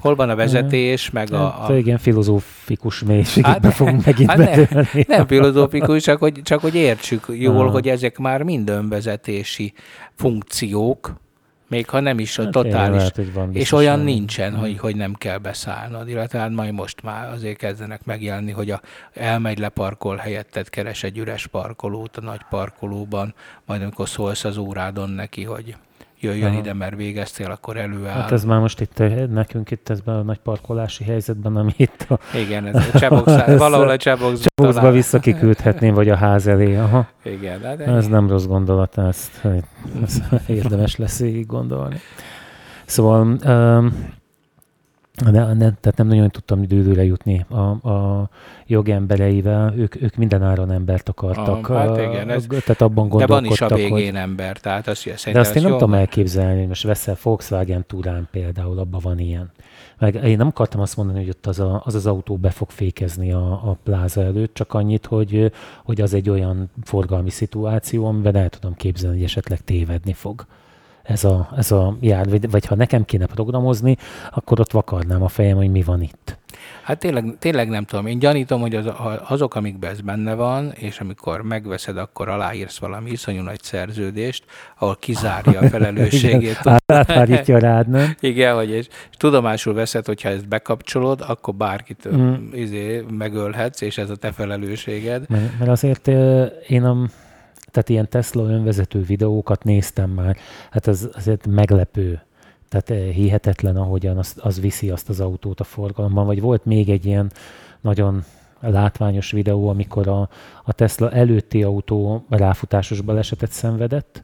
hol 0.02 0.15
van 0.15 0.30
a 0.30 0.36
vezetés, 0.36 1.10
meg 1.10 1.34
a... 1.34 1.45
a... 1.45 1.50
Hát, 1.50 1.78
igen, 1.78 1.97
filozófikus 1.97 3.04
mélységekbe 3.04 3.67
hát, 3.67 3.76
fogunk 3.76 4.06
megint 4.06 4.30
hát 4.30 4.38
nem, 4.38 4.86
nem 5.08 5.28
filozófikus, 5.28 6.04
csak 6.04 6.19
hogy, 6.19 6.41
csak 6.43 6.62
hogy 6.62 6.76
értsük 6.76 7.26
jól, 7.30 7.65
ah. 7.65 7.71
hogy 7.71 7.88
ezek 7.88 8.17
már 8.17 8.43
mind 8.43 8.69
önvezetési 8.69 9.74
funkciók, 10.15 11.13
még 11.67 11.89
ha 11.89 12.00
nem 12.00 12.19
is 12.19 12.38
a 12.38 12.43
hát 12.43 12.52
totális. 12.52 12.97
Lehet, 12.97 13.15
hogy 13.15 13.34
van 13.34 13.56
és 13.56 13.71
olyan 13.71 14.00
nincsen, 14.00 14.56
hogy, 14.56 14.78
hogy 14.78 14.95
nem 14.95 15.13
kell 15.13 15.38
beszállnod, 15.38 16.10
illetve 16.10 16.39
hát 16.39 16.52
majd 16.52 16.74
most 16.74 17.04
már 17.04 17.32
azért 17.32 17.58
kezdenek 17.58 18.06
megjelenni, 18.06 18.52
hogy 18.52 18.71
a, 18.71 18.82
elmegy 19.13 19.60
leparkol 19.60 20.15
helyetted, 20.15 20.69
keres 20.69 21.04
egy 21.04 21.17
üres 21.17 21.47
parkolót 21.47 22.17
a 22.17 22.21
nagy 22.21 22.41
parkolóban, 22.50 23.34
majd 23.65 23.82
amikor 23.82 24.10
szólsz 24.10 24.43
az 24.43 24.58
órádon 24.58 25.10
neki, 25.10 25.43
hogy 25.43 25.76
jöjjön 26.21 26.49
Aha. 26.49 26.60
ide, 26.60 26.73
mert 26.73 26.95
végeztél, 26.95 27.51
akkor 27.51 27.77
előáll. 27.77 28.21
Hát 28.21 28.31
ez 28.31 28.43
már 28.43 28.60
most 28.60 28.79
itt 28.81 28.99
eh, 28.99 29.25
nekünk 29.27 29.71
itt 29.71 29.89
ezben 29.89 30.15
a 30.15 30.21
nagy 30.21 30.38
parkolási 30.38 31.03
helyzetben, 31.03 31.55
ami 31.55 31.73
itt 31.77 32.05
a... 32.10 32.19
Igen, 32.38 32.65
ez 32.65 32.88
a 32.93 32.99
Csebox, 32.99 33.34
valahol 33.57 33.89
a 33.89 33.97
Csebox. 33.97 34.41
Cseboxba 34.55 34.91
visszakiküldhetném, 34.91 35.93
vagy 35.93 36.10
a 36.10 36.15
ház 36.15 36.47
elé. 36.47 36.75
Aha. 36.75 37.07
Igen. 37.23 37.62
De 37.62 37.67
hát 37.67 37.79
ez 37.79 38.07
nem 38.07 38.29
rossz 38.29 38.45
gondolat, 38.45 38.97
ezt, 38.97 39.47
ezt 40.03 40.23
érdemes 40.47 40.95
lesz 40.95 41.19
végig 41.19 41.45
gondolni. 41.45 41.99
Szóval 42.86 43.38
um, 43.45 43.91
de, 45.29 45.45
de, 45.45 45.55
tehát 45.55 45.97
nem 45.97 46.07
nagyon 46.07 46.29
tudtam 46.29 46.63
időre 46.63 47.03
jutni 47.03 47.45
a, 47.49 47.89
a 47.89 48.29
jogembereivel, 48.67 49.73
ők, 49.77 50.01
ők 50.01 50.15
minden 50.15 50.43
áron 50.43 50.71
embert 50.71 51.10
akartak. 51.10 51.69
Ah, 51.69 51.77
hát 51.77 51.97
igen, 51.97 52.29
ez, 52.29 52.45
tehát 52.47 52.81
abban 52.81 53.10
De 53.10 53.25
van 53.25 53.45
is 53.45 53.62
a 53.62 53.75
végén 53.75 53.91
hogy, 53.91 54.15
ember, 54.15 54.57
tehát 54.57 54.88
azt 54.88 55.31
De 55.31 55.39
azt 55.39 55.55
én 55.55 55.62
nem 55.62 55.71
tudom 55.71 55.93
elképzelni, 55.93 56.65
most 56.65 56.84
veszel 56.84 57.17
Volkswagen 57.23 57.86
Turán 57.88 58.27
például, 58.31 58.79
abban 58.79 58.99
van 59.03 59.19
ilyen. 59.19 59.51
Meg 59.99 60.15
én 60.15 60.38
nem 60.38 60.47
akartam 60.47 60.81
azt 60.81 60.97
mondani, 60.97 61.19
hogy 61.19 61.29
ott 61.29 61.47
az 61.47 61.60
a, 61.60 61.81
az, 61.86 61.95
az 61.95 62.05
autó 62.05 62.36
be 62.36 62.49
fog 62.49 62.69
fékezni 62.69 63.31
a, 63.31 63.51
a 63.51 63.77
pláza 63.84 64.23
előtt, 64.23 64.53
csak 64.53 64.73
annyit, 64.73 65.05
hogy, 65.05 65.51
hogy 65.84 66.01
az 66.01 66.13
egy 66.13 66.29
olyan 66.29 66.69
forgalmi 66.84 67.29
szituáció, 67.29 68.05
amiben 68.05 68.36
el 68.36 68.49
tudom 68.49 68.75
képzelni, 68.75 69.15
hogy 69.15 69.25
esetleg 69.25 69.60
tévedni 69.63 70.13
fog 70.13 70.45
ez 71.03 71.23
a, 71.23 71.49
ez 71.57 71.71
a 71.71 71.97
jár, 71.99 72.29
vagy, 72.29 72.51
vagy 72.51 72.65
ha 72.65 72.75
nekem 72.75 73.05
kéne 73.05 73.25
programozni, 73.25 73.97
akkor 74.31 74.59
ott 74.59 74.71
vakarnám 74.71 75.23
a 75.23 75.27
fejem, 75.27 75.57
hogy 75.57 75.71
mi 75.71 75.81
van 75.81 76.01
itt. 76.01 76.39
Hát 76.83 76.99
tényleg, 76.99 77.35
tényleg 77.39 77.69
nem 77.69 77.83
tudom. 77.83 78.05
Én 78.05 78.19
gyanítom, 78.19 78.61
hogy 78.61 78.75
az, 78.75 78.89
azok, 79.27 79.55
amikben 79.55 79.91
ez 79.91 80.01
benne 80.01 80.33
van, 80.33 80.71
és 80.71 80.99
amikor 80.99 81.41
megveszed, 81.41 81.97
akkor 81.97 82.29
aláírsz 82.29 82.77
valami 82.77 83.09
iszonyú 83.09 83.41
nagy 83.41 83.61
szerződést, 83.61 84.43
ahol 84.79 84.95
kizárja 84.99 85.59
a 85.59 85.67
felelősségét. 85.73 86.59
Áthárítja 86.85 87.57
rád, 87.59 87.87
nem? 87.87 88.15
Igen, 88.19 88.55
hogy 88.55 88.69
és, 88.69 88.87
és 88.87 89.17
tudomásul 89.17 89.73
veszed, 89.73 90.05
hogyha 90.05 90.29
ezt 90.29 90.47
bekapcsolod, 90.47 91.23
akkor 91.27 91.53
bárkit 91.53 92.15
mm. 92.15 92.33
izé, 92.53 93.05
megölhetsz, 93.09 93.81
és 93.81 93.97
ez 93.97 94.09
a 94.09 94.15
te 94.15 94.31
felelősséged. 94.31 95.25
Mert, 95.29 95.59
mert 95.59 95.71
azért 95.71 96.07
én 96.67 96.83
a 96.83 97.05
tehát 97.71 97.89
ilyen 97.89 98.10
Tesla 98.10 98.43
önvezető 98.43 99.01
videókat 99.01 99.63
néztem 99.63 100.10
már, 100.10 100.38
hát 100.71 100.88
az 100.88 101.10
azért 101.13 101.47
meglepő. 101.47 102.21
Tehát 102.69 102.89
eh, 102.89 103.13
hihetetlen, 103.13 103.77
ahogyan 103.77 104.17
az, 104.17 104.36
az 104.39 104.60
viszi 104.60 104.89
azt 104.89 105.10
az 105.10 105.19
autót 105.19 105.60
a 105.60 105.63
forgalomban. 105.63 106.25
Vagy 106.25 106.41
volt 106.41 106.65
még 106.65 106.89
egy 106.89 107.05
ilyen 107.05 107.31
nagyon 107.81 108.23
látványos 108.60 109.31
videó, 109.31 109.67
amikor 109.67 110.07
a, 110.07 110.29
a 110.63 110.73
Tesla 110.73 111.12
előtti 111.12 111.63
autó 111.63 112.25
ráfutásos 112.29 113.01
balesetet 113.01 113.51
szenvedett, 113.51 114.23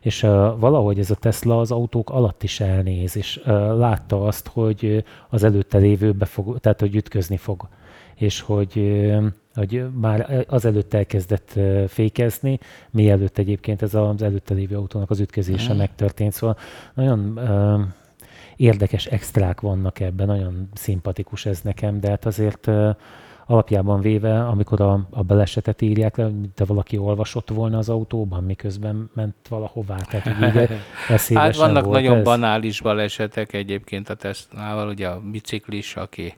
és 0.00 0.22
uh, 0.22 0.30
valahogy 0.58 0.98
ez 0.98 1.10
a 1.10 1.14
Tesla 1.14 1.60
az 1.60 1.70
autók 1.70 2.10
alatt 2.10 2.42
is 2.42 2.60
elnéz, 2.60 3.16
és 3.16 3.36
uh, 3.36 3.46
látta 3.78 4.26
azt, 4.26 4.46
hogy 4.46 5.04
az 5.28 5.42
előtte 5.42 5.78
lévőbe 5.78 6.24
fog, 6.24 6.58
tehát 6.58 6.80
hogy 6.80 6.94
ütközni 6.94 7.36
fog, 7.36 7.68
és 8.14 8.40
hogy 8.40 8.78
hogy 9.56 9.84
már 10.00 10.44
azelőtt 10.48 10.94
elkezdett 10.94 11.58
fékezni, 11.88 12.58
mielőtt 12.90 13.38
egyébként 13.38 13.82
ez 13.82 13.94
az 13.94 14.22
előtte 14.22 14.54
lévő 14.54 14.76
autónak 14.76 15.10
az 15.10 15.20
ütközése 15.20 15.74
mm. 15.74 15.76
megtörtént. 15.76 16.32
Szóval 16.32 16.56
nagyon 16.94 17.32
uh, 17.36 17.80
érdekes 18.56 19.06
extrák 19.06 19.60
vannak 19.60 20.00
ebben, 20.00 20.26
nagyon 20.26 20.68
szimpatikus 20.74 21.46
ez 21.46 21.60
nekem, 21.60 22.00
de 22.00 22.08
hát 22.08 22.26
azért 22.26 22.66
uh, 22.66 22.96
alapjában 23.46 24.00
véve, 24.00 24.46
amikor 24.46 24.80
a, 24.80 25.06
a 25.10 25.22
balesetet 25.22 25.82
írják 25.82 26.16
le, 26.16 26.30
de 26.54 26.64
valaki 26.64 26.98
olvasott 26.98 27.50
volna 27.50 27.78
az 27.78 27.88
autóban, 27.88 28.44
miközben 28.44 29.10
ment 29.14 29.34
valahová. 29.48 29.96
Tehát 29.96 30.26
így 31.30 31.36
hát 31.36 31.56
vannak 31.56 31.84
volt 31.84 31.96
nagyon 31.96 32.16
ez. 32.16 32.24
banális 32.24 32.80
balesetek 32.80 33.52
egyébként 33.52 34.08
a 34.08 34.14
tesztnával, 34.14 34.88
ugye 34.88 35.08
a 35.08 35.20
biciklis, 35.30 35.96
aki 35.96 36.34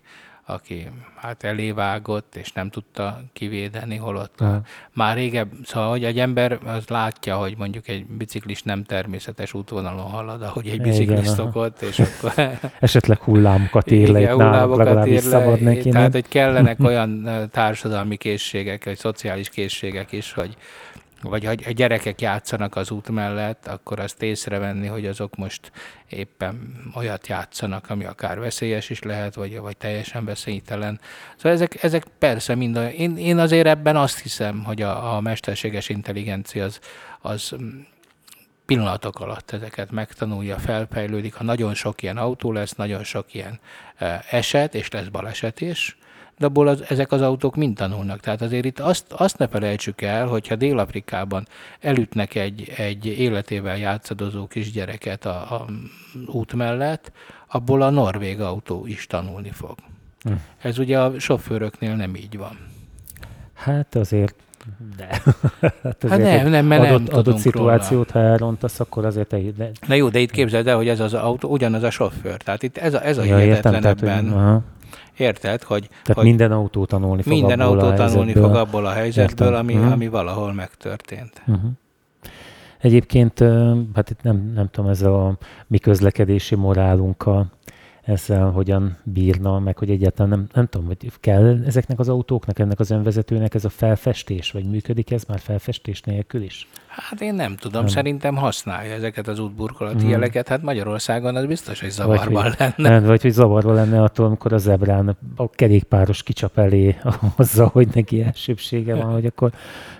aki 0.51 0.87
hát 1.17 1.45
elévágott, 1.45 2.37
és 2.37 2.53
nem 2.53 2.71
tudta 2.71 3.21
kivédeni, 3.33 3.97
holott 3.97 4.41
uh-huh. 4.41 4.57
már 4.93 5.17
régebb, 5.17 5.51
szóval, 5.65 5.91
hogy 5.91 6.05
egy 6.05 6.19
ember 6.19 6.59
az 6.65 6.89
látja, 6.89 7.37
hogy 7.37 7.55
mondjuk 7.59 7.89
egy 7.89 8.07
biciklis 8.07 8.63
nem 8.63 8.85
természetes 8.85 9.55
útvonalon 9.55 10.11
halad, 10.11 10.43
ahogy 10.43 10.69
egy 10.69 10.81
biciklis 10.81 11.27
szokott, 11.27 11.83
és 11.83 11.99
akkor... 11.99 12.33
Esetleg 12.81 13.19
hullámokat 13.19 13.91
ír 13.91 14.09
le, 14.09 14.31
hullámokat 14.31 15.07
ír 15.07 15.25
le, 15.25 15.57
neki. 15.61 15.89
Tehát, 15.89 16.13
hogy 16.13 16.29
kellenek 16.29 16.81
olyan 16.91 17.31
társadalmi 17.51 18.17
készségek, 18.17 18.85
vagy 18.85 18.99
szociális 18.99 19.49
készségek 19.49 20.13
is, 20.13 20.33
hogy, 20.33 20.57
vagy 21.23 21.45
ha 21.45 21.51
a 21.51 21.71
gyerekek 21.71 22.21
játszanak 22.21 22.77
az 22.77 22.91
út 22.91 23.09
mellett, 23.09 23.67
akkor 23.67 24.01
azt 24.01 24.23
észrevenni, 24.23 24.87
hogy 24.87 25.07
azok 25.07 25.37
most 25.37 25.73
éppen 26.09 26.85
olyat 26.95 27.27
játszanak, 27.27 27.91
ami 27.91 28.05
akár 28.05 28.39
veszélyes 28.39 28.91
is 28.91 29.03
lehet, 29.03 29.35
vagy, 29.35 29.59
vagy 29.59 29.77
teljesen 29.77 30.25
veszélytelen. 30.25 31.01
Szóval 31.37 31.53
ezek, 31.53 31.83
ezek 31.83 32.05
persze 32.19 32.55
mind 32.55 32.77
olyan. 32.77 32.91
Én, 32.91 33.17
én 33.17 33.39
azért 33.39 33.67
ebben 33.67 33.97
azt 33.97 34.19
hiszem, 34.19 34.65
hogy 34.65 34.83
a, 34.83 35.17
a 35.17 35.21
mesterséges 35.21 35.89
intelligencia 35.89 36.65
az, 36.65 36.81
az 37.21 37.55
pillanatok 38.67 39.21
alatt 39.21 39.51
ezeket 39.51 39.91
megtanulja, 39.91 40.59
felfejlődik. 40.59 41.35
Ha 41.35 41.45
nagyon 41.45 41.75
sok 41.75 42.03
ilyen 42.03 42.17
autó 42.17 42.53
lesz, 42.53 42.75
nagyon 42.75 43.05
sok 43.05 43.35
ilyen 43.35 43.61
eh, 43.97 44.21
eset, 44.31 44.75
és 44.75 44.91
lesz 44.91 45.07
baleset 45.07 45.61
is, 45.61 45.97
de 46.39 46.47
abból 46.47 46.69
az, 46.69 46.85
ezek 46.89 47.13
az 47.13 47.21
autók 47.21 47.57
mind 47.57 47.77
tanulnak. 47.77 48.21
Tehát 48.21 48.43
azért 48.43 48.65
itt 48.65 48.79
azt, 48.79 49.13
azt 49.13 49.39
ne 49.39 49.49
felejtsük 49.49 50.01
el, 50.01 50.27
hogyha 50.27 50.57
Dél-Afrikában 50.57 51.47
elütnek 51.81 52.35
egy, 52.35 52.73
egy 52.77 53.07
életével 53.07 53.79
játszadozó 53.79 54.47
kisgyereket 54.47 55.27
a, 55.27 55.55
a 55.55 55.67
út 56.27 56.53
mellett, 56.53 57.13
abból 57.47 57.83
a 57.83 57.91
norvég 57.91 58.41
autó 58.41 58.87
is 58.87 59.07
tanulni 59.07 59.51
fog. 59.51 59.75
Hm. 60.23 60.33
Ez 60.59 60.79
ugye 60.79 61.01
a 61.01 61.19
sofőröknél 61.19 61.95
nem 61.95 62.15
így 62.15 62.37
van. 62.39 62.59
Hát 63.55 63.95
azért 63.95 64.35
de. 64.97 65.07
hát, 65.83 66.05
hát 66.09 66.19
nem, 66.19 66.49
nem, 66.49 66.67
mert 66.67 66.83
adott, 66.83 67.09
nem 67.09 67.19
adott 67.19 67.39
szituációt, 67.39 68.13
róla. 68.13 68.27
ha 68.27 68.33
elrontasz, 68.33 68.81
akkor 68.81 69.05
azért... 69.05 69.33
Egy, 69.33 69.55
de... 69.55 69.71
Na 69.87 69.95
jó, 69.95 70.09
de 70.09 70.19
itt 70.19 70.31
képzeld 70.31 70.67
el, 70.67 70.77
hogy 70.77 70.89
ez 70.89 71.01
az 71.01 71.15
autó 71.15 71.49
ugyanaz 71.49 71.83
a 71.83 71.91
sofőr. 71.91 72.37
Tehát 72.37 72.63
itt 72.63 72.77
ez 72.77 72.95
a, 72.95 73.05
ez 73.05 73.19
a 73.19 73.25
ja, 73.25 73.39
hihetetlen 73.39 73.75
értem, 73.75 73.91
ebben. 73.91 74.29
Tehát, 74.29 74.53
hogy, 74.53 74.63
Érted? 75.17 75.63
Hogy, 75.63 75.89
Tehát 75.89 76.13
hogy 76.15 76.25
minden 76.25 76.53
autó 76.53 76.85
tanulni 76.85 77.23
fog 77.23 77.33
Minden 77.33 77.61
autó 77.61 77.87
a 77.87 77.95
tanulni 77.95 78.33
fog 78.33 78.55
abból 78.55 78.87
a 78.87 78.91
helyzetből, 78.91 79.55
ami, 79.55 79.75
uh-huh. 79.75 79.93
ami 79.93 80.09
valahol 80.09 80.53
megtörtént. 80.53 81.43
Uh-huh. 81.47 81.71
Egyébként, 82.79 83.39
hát 83.95 84.11
itt 84.11 84.23
nem, 84.23 84.53
nem 84.55 84.69
tudom, 84.71 84.91
ez 84.91 85.03
a 85.03 85.39
mi 85.67 85.79
közlekedési 85.79 86.55
morálunkkal 86.55 87.53
ezzel 88.09 88.51
hogyan 88.51 88.97
bírna, 89.03 89.59
meg 89.59 89.79
hogy 89.79 89.91
egyáltalán 89.91 90.29
nem, 90.29 90.47
nem 90.53 90.67
tudom, 90.67 90.87
hogy 90.87 91.13
kell 91.21 91.63
ezeknek 91.67 91.99
az 91.99 92.09
autóknak, 92.09 92.59
ennek 92.59 92.81
az 92.81 92.91
önvezetőnek 92.91 93.55
ez 93.55 93.65
a 93.65 93.69
felfestés, 93.69 94.51
vagy 94.51 94.65
működik 94.65 95.11
ez 95.11 95.25
már 95.25 95.39
felfestés 95.39 96.01
nélkül 96.01 96.43
is? 96.43 96.69
Hát 96.87 97.21
én 97.21 97.35
nem 97.35 97.57
tudom, 97.57 97.83
nem. 97.83 97.91
szerintem 97.91 98.37
használja 98.37 98.95
ezeket 98.95 99.29
az 99.29 99.39
útburkolati 99.39 100.01
hmm. 100.01 100.09
jeleket, 100.09 100.49
hát 100.49 100.63
Magyarországon 100.63 101.37
az 101.37 101.47
biztos, 101.47 101.81
hogy 101.81 101.91
zavarban 101.91 102.43
vagy, 102.43 102.55
lenne. 102.59 102.89
Nem, 102.91 103.05
vagy 103.05 103.23
hogy 103.23 103.31
zavarban 103.31 103.75
lenne 103.75 104.03
attól, 104.03 104.27
amikor 104.27 104.53
a 104.53 104.59
zebrán 104.59 105.17
a 105.37 105.51
kerékpáros 105.51 106.23
kicsap 106.23 106.59
elé 106.59 106.97
azzal, 107.37 107.69
hogy 107.73 107.89
neki 107.95 108.23
elsőbsége 108.23 108.95
van, 108.95 109.13
hogy 109.13 109.27
akkor 109.27 109.53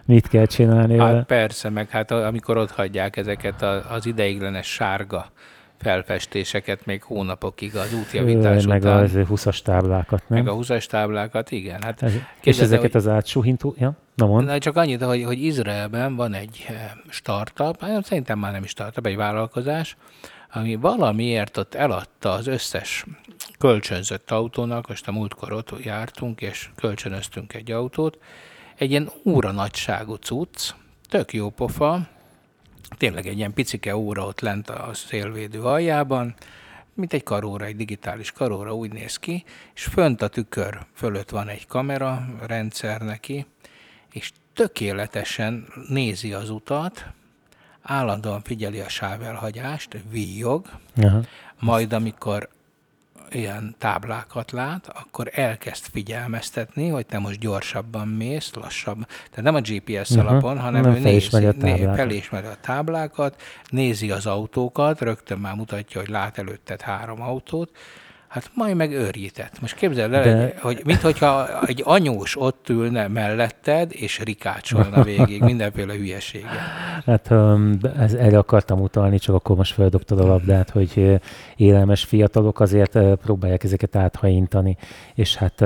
mit 0.05 0.29
kell 0.29 0.47
csinálni 0.47 0.99
Hát 0.99 1.09
vele. 1.09 1.23
persze, 1.23 1.71
meg 1.71 1.89
hát 1.89 2.11
amikor 2.11 2.57
ott 2.57 2.71
hagyják 2.71 3.17
ezeket 3.17 3.63
az 3.91 4.07
ideiglenes 4.07 4.73
sárga 4.73 5.31
felfestéseket 5.79 6.87
még 6.87 7.03
hónapokig 7.03 7.77
az 7.77 7.95
útjavítás 7.95 8.67
meg 8.67 8.81
után. 8.81 9.11
Meg 9.13 9.17
a 9.17 9.27
20-as 9.27 9.59
táblákat, 9.59 10.29
nem? 10.29 10.45
Meg 10.45 10.53
a 10.53 10.57
20-as 10.57 10.85
táblákat, 10.87 11.51
igen. 11.51 11.83
Hát 11.83 12.03
Ez, 12.03 12.13
és 12.43 12.59
ezeket 12.59 12.93
hogy, 12.93 13.01
az 13.01 13.09
átsuhintó... 13.09 13.75
Ja, 13.79 13.97
na 14.15 14.27
mond. 14.27 14.47
Na, 14.47 14.59
csak 14.59 14.77
annyit, 14.77 15.03
hogy, 15.03 15.25
hogy 15.25 15.43
Izraelben 15.43 16.17
van 16.17 16.35
egy 16.35 16.65
eh, 16.69 16.91
startup, 17.09 17.81
hát 17.81 18.05
szerintem 18.05 18.39
már 18.39 18.53
nem 18.53 18.63
is 18.63 18.71
startup, 18.71 19.07
egy 19.07 19.17
vállalkozás, 19.17 19.97
ami 20.53 20.75
valamiért 20.75 21.57
ott 21.57 21.75
eladta 21.75 22.33
az 22.33 22.47
összes 22.47 23.05
kölcsönzött 23.59 24.31
autónak, 24.31 24.89
most 24.89 25.09
a 25.09 25.13
múltkor 25.13 25.53
ott 25.53 25.85
jártunk, 25.85 26.41
és 26.41 26.71
kölcsönöztünk 26.77 27.55
egy 27.55 27.71
autót, 27.71 28.19
egy 28.77 28.91
ilyen 28.91 29.11
óra 29.25 29.51
nagyságú 29.51 30.15
cucc, 30.15 30.71
tök 31.09 31.33
jó 31.33 31.51
pofa, 31.51 32.09
tényleg 32.97 33.27
egy 33.27 33.37
ilyen 33.37 33.53
picike 33.53 33.97
óra 33.97 34.25
ott 34.25 34.41
lent 34.41 34.71
a 34.71 34.91
szélvédő 34.95 35.63
aljában, 35.63 36.35
mint 36.95 37.13
egy 37.13 37.23
karóra, 37.23 37.65
egy 37.65 37.77
digitális 37.77 38.33
karóra 38.33 38.75
úgy 38.75 38.93
néz 38.93 39.17
ki, 39.17 39.45
és 39.75 39.85
fönt 39.85 40.23
a 40.23 40.29
tükör 40.29 40.87
fölött 40.95 41.31
van 41.31 41.49
egy 41.49 41.67
kamera 41.67 42.27
rendszer 42.47 43.01
neki, 43.01 43.47
és 44.13 44.33
tökéletesen 44.55 45.67
nézi 45.89 46.33
az 46.33 46.51
utat, 46.51 47.07
állandóan 47.83 48.43
figyeli 48.43 48.81
a 48.81 48.89
sávelhagyást, 48.89 49.97
víjog, 50.11 50.67
Aha. 50.97 51.21
majd 51.59 51.93
amikor 51.93 52.49
ilyen 53.31 53.75
táblákat 53.79 54.51
lát, 54.51 54.89
akkor 54.89 55.31
elkezd 55.33 55.85
figyelmeztetni, 55.93 56.89
hogy 56.89 57.07
te 57.07 57.19
most 57.19 57.39
gyorsabban 57.39 58.09
mész, 58.09 58.55
lassabb. 58.55 59.07
Tehát 59.07 59.43
nem 59.43 59.55
a 59.55 59.61
GPS 59.61 60.11
uh-huh. 60.11 60.31
alapon, 60.31 60.59
hanem 60.59 60.83
nem 60.83 60.95
ő 60.95 60.99
nézi, 60.99 61.37
a 61.47 61.95
felismeri 61.95 62.47
a 62.47 62.57
táblákat, 62.61 63.43
nézi 63.69 64.11
az 64.11 64.27
autókat, 64.27 65.01
rögtön 65.01 65.39
már 65.39 65.55
mutatja, 65.55 66.01
hogy 66.01 66.11
lát 66.11 66.39
előtted 66.39 66.81
három 66.81 67.23
autót, 67.23 67.71
Hát 68.29 68.51
majd 68.55 68.77
meg 68.77 68.93
őrjített. 68.93 69.61
Most 69.61 69.75
képzeld 69.75 70.13
el, 70.13 70.23
De... 70.23 70.55
hogy 70.61 70.81
minthogyha 70.85 71.61
egy 71.67 71.83
anyós 71.85 72.41
ott 72.41 72.69
ülne 72.69 73.09
melletted, 73.09 73.91
és 73.93 74.19
rikácsolna 74.19 75.03
végig 75.03 75.43
mindenféle 75.43 75.95
hülyeséget. 75.95 76.49
Hát 77.07 77.31
ez, 77.99 78.15
erre 78.15 78.39
akartam 78.39 78.81
utalni, 78.81 79.19
csak 79.19 79.35
akkor 79.35 79.57
most 79.57 79.75
feldobtad 79.75 80.21
a 80.21 80.27
labdát, 80.27 80.71
hogy 80.71 81.21
élelmes 81.57 82.05
fiatalok 82.05 82.61
azért 82.61 82.99
próbálják 83.17 83.65
ezeket 83.65 83.97
áthajintani, 83.97 84.77
és 85.15 85.37
hát 85.37 85.65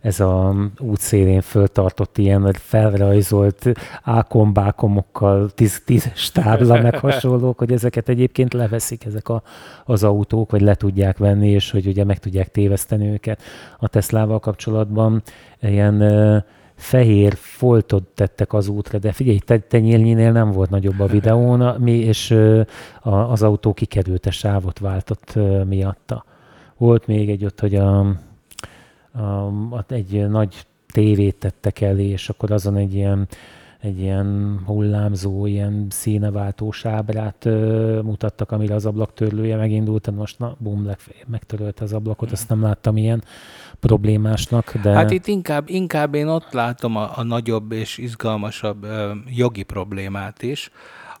ez 0.00 0.20
a 0.20 0.54
útszélén 0.78 1.40
föltartott 1.40 2.18
ilyen 2.18 2.52
felrajzolt 2.52 3.72
ákombákomokkal, 4.02 5.50
tíz, 5.50 5.82
tízes 5.84 6.30
tábla, 6.30 6.80
meg 6.82 6.98
hasonlók, 6.98 7.58
hogy 7.58 7.72
ezeket 7.72 8.08
egyébként 8.08 8.52
leveszik 8.52 9.04
ezek 9.04 9.28
a, 9.28 9.42
az 9.84 10.04
autók, 10.04 10.50
vagy 10.50 10.60
le 10.60 10.74
tudják 10.74 11.18
venni, 11.18 11.48
és 11.48 11.70
hogy 11.70 11.86
ugye 11.86 12.04
meg 12.04 12.18
tudják 12.18 12.50
téveszteni 12.50 13.08
őket. 13.08 13.42
A 13.78 13.88
Teslával 13.88 14.38
kapcsolatban 14.38 15.22
ilyen 15.60 16.44
fehér 16.78 17.34
foltot 17.34 18.02
tettek 18.02 18.52
az 18.52 18.68
útra, 18.68 18.98
de 18.98 19.12
figyelj, 19.12 19.38
te, 19.38 19.58
tenyérnyinél 19.58 20.32
nem 20.32 20.50
volt 20.50 20.70
nagyobb 20.70 21.00
a 21.00 21.06
videón, 21.16 21.80
mi, 21.80 21.92
és 21.92 22.30
a, 23.00 23.10
az 23.10 23.42
autó 23.42 23.72
kikerült, 23.72 24.26
a 24.26 24.30
sávot 24.30 24.78
váltott 24.78 25.38
miatta. 25.66 26.24
Volt 26.76 27.06
még 27.06 27.30
egy 27.30 27.44
ott, 27.44 27.60
hogy 27.60 27.74
a, 27.74 27.98
a, 27.98 28.06
egy 29.88 30.28
nagy 30.28 30.66
tévét 30.92 31.36
tettek 31.36 31.80
elé, 31.80 32.06
és 32.06 32.28
akkor 32.28 32.50
azon 32.50 32.76
egy 32.76 32.94
ilyen 32.94 33.28
egy 33.80 34.00
ilyen 34.00 34.60
hullámzó, 34.66 35.46
ilyen 35.46 35.86
színeváltós 35.90 36.84
ábrát 36.84 37.44
ö, 37.44 38.00
mutattak, 38.02 38.50
amire 38.50 38.74
az 38.74 38.86
ablaktörlője 38.86 39.56
megindult, 39.56 40.10
most 40.10 40.38
na, 40.38 40.56
bum, 40.58 40.90
megtörölte 41.26 41.84
az 41.84 41.92
ablakot, 41.92 42.32
azt 42.32 42.48
nem 42.48 42.62
láttam 42.62 42.96
ilyen 42.96 43.22
problémásnak. 43.80 44.76
De... 44.82 44.90
Hát 44.90 45.10
itt 45.10 45.26
inkább, 45.26 45.68
inkább 45.68 46.14
én 46.14 46.26
ott 46.26 46.52
látom 46.52 46.96
a, 46.96 47.10
a 47.14 47.22
nagyobb 47.22 47.72
és 47.72 47.98
izgalmasabb 47.98 48.84
ö, 48.84 49.12
jogi 49.26 49.62
problémát 49.62 50.42
is, 50.42 50.70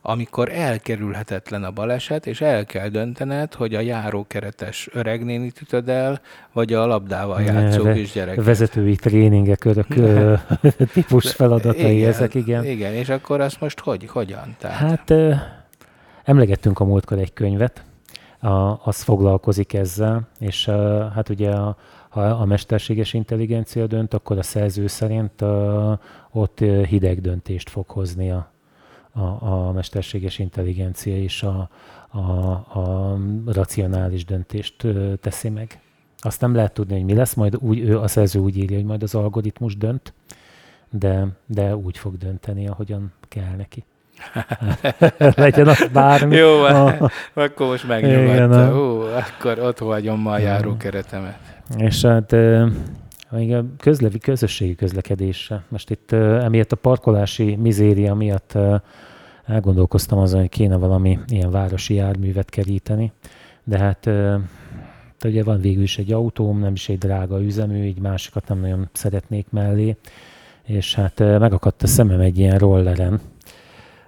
amikor 0.08 0.52
elkerülhetetlen 0.52 1.64
a 1.64 1.70
baleset, 1.70 2.26
és 2.26 2.40
el 2.40 2.64
kell 2.64 2.88
döntened, 2.88 3.54
hogy 3.54 3.74
a 3.74 3.80
járókeretes 3.80 4.88
öregnénit 4.92 5.60
ütöd 5.60 5.88
el, 5.88 6.20
vagy 6.52 6.72
a 6.72 6.86
labdával 6.86 7.42
játszó 7.42 7.82
Ve- 7.82 7.94
kisgyereket. 7.94 8.44
Vezetői 8.44 8.96
tréningek, 8.96 9.64
örök 9.64 9.86
típus 10.92 11.32
feladatai 11.32 11.96
igen, 11.96 12.08
ezek, 12.08 12.34
igen. 12.34 12.64
Igen, 12.64 12.92
és 12.92 13.08
akkor 13.08 13.40
azt 13.40 13.60
most 13.60 13.80
hogy, 13.80 14.06
hogyan? 14.06 14.56
Tehát... 14.58 14.78
Hát 14.78 15.12
emlegettünk 16.24 16.80
a 16.80 16.84
múltkor 16.84 17.18
egy 17.18 17.32
könyvet, 17.32 17.84
a, 18.40 18.86
az 18.88 19.02
foglalkozik 19.02 19.74
ezzel, 19.74 20.28
és 20.38 20.68
a, 20.68 21.10
hát 21.14 21.28
ugye 21.28 21.50
a, 21.50 21.76
ha 22.08 22.20
a 22.20 22.44
mesterséges 22.44 23.12
intelligencia 23.12 23.86
dönt, 23.86 24.14
akkor 24.14 24.38
a 24.38 24.42
szerző 24.42 24.86
szerint 24.86 25.42
a, 25.42 26.00
ott 26.30 26.58
hideg 26.88 27.20
döntést 27.20 27.68
fog 27.70 27.88
hozni 27.88 28.30
a, 28.30 28.56
a, 29.12 29.20
a 29.20 29.72
mesterséges 29.72 30.38
intelligencia 30.38 31.16
és 31.16 31.42
a, 31.42 31.68
a, 32.08 32.18
a 32.78 33.18
racionális 33.46 34.24
döntést 34.24 34.86
teszi 35.20 35.48
meg. 35.48 35.80
Azt 36.18 36.40
nem 36.40 36.54
lehet 36.54 36.72
tudni, 36.72 36.94
hogy 36.94 37.04
mi 37.04 37.14
lesz, 37.14 37.34
majd 37.34 37.56
úgy, 37.56 37.78
ő, 37.78 37.98
a 37.98 38.08
szerző 38.08 38.40
úgy 38.40 38.56
írja, 38.56 38.76
hogy 38.76 38.86
majd 38.86 39.02
az 39.02 39.14
algoritmus 39.14 39.76
dönt, 39.76 40.12
de, 40.90 41.26
de 41.46 41.76
úgy 41.76 41.98
fog 41.98 42.16
dönteni, 42.16 42.68
ahogyan 42.68 43.12
kell 43.28 43.54
neki. 43.56 43.84
Legyen 45.36 45.68
az 45.68 45.88
bármi. 45.92 46.36
Jó, 46.36 46.62
a... 46.62 47.10
akkor 47.34 47.66
most 47.66 47.88
megnyugodta. 47.88 48.78
Ó, 48.78 49.00
akkor 49.00 49.58
ott 49.58 49.78
hagyom 49.78 50.20
ma 50.20 50.32
a 50.32 50.38
járókeretemet. 50.38 51.38
És 51.76 52.02
hát 52.02 52.32
még 53.30 53.54
a 53.54 53.64
közlevi, 53.76 54.18
közösségi 54.18 54.74
közlekedésre. 54.74 55.64
Most 55.68 55.90
itt 55.90 56.12
emiatt 56.12 56.72
a 56.72 56.76
parkolási 56.76 57.56
mizéria 57.56 58.14
miatt 58.14 58.58
elgondolkoztam 59.46 60.18
azon, 60.18 60.40
hogy 60.40 60.48
kéne 60.48 60.76
valami 60.76 61.18
ilyen 61.26 61.50
városi 61.50 61.94
járművet 61.94 62.50
keríteni, 62.50 63.12
de 63.64 63.78
hát 63.78 64.10
ugye 65.24 65.44
van 65.44 65.60
végül 65.60 65.82
is 65.82 65.98
egy 65.98 66.12
autóm, 66.12 66.58
nem 66.58 66.72
is 66.72 66.88
egy 66.88 66.98
drága 66.98 67.42
üzemű, 67.42 67.84
így 67.84 68.00
másikat 68.00 68.48
nem 68.48 68.60
nagyon 68.60 68.88
szeretnék 68.92 69.46
mellé, 69.50 69.96
és 70.64 70.94
hát 70.94 71.18
megakadt 71.18 71.82
a 71.82 71.86
szemem 71.86 72.20
egy 72.20 72.38
ilyen 72.38 72.58
rolleren, 72.58 73.20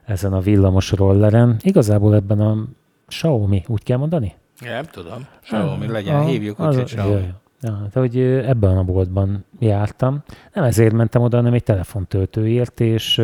ezen 0.05 0.33
a 0.33 0.41
villamos 0.41 0.93
rolleren. 0.93 1.57
Igazából 1.63 2.15
ebben 2.15 2.41
a 2.41 2.65
Xiaomi, 3.07 3.65
úgy 3.67 3.83
kell 3.83 3.99
mondani? 3.99 4.35
Nem 4.61 4.85
tudom. 4.85 5.27
Xiaomi 5.43 5.87
legyen, 5.87 6.15
a, 6.15 6.25
hívjuk 6.25 6.61
úgy, 6.61 6.75
hogy 6.75 6.85
Xiaomi. 6.85 7.13
Jaj, 7.13 7.33
Ja, 7.63 7.89
de 7.93 8.01
hogy 8.01 8.19
ebben 8.21 8.77
a 8.77 8.83
boltban 8.83 9.45
jártam. 9.59 10.23
Nem 10.53 10.65
ezért 10.65 10.93
mentem 10.93 11.23
oda, 11.23 11.37
hanem 11.37 11.53
egy 11.53 11.63
telefontöltőért, 11.63 12.81
és 12.81 13.19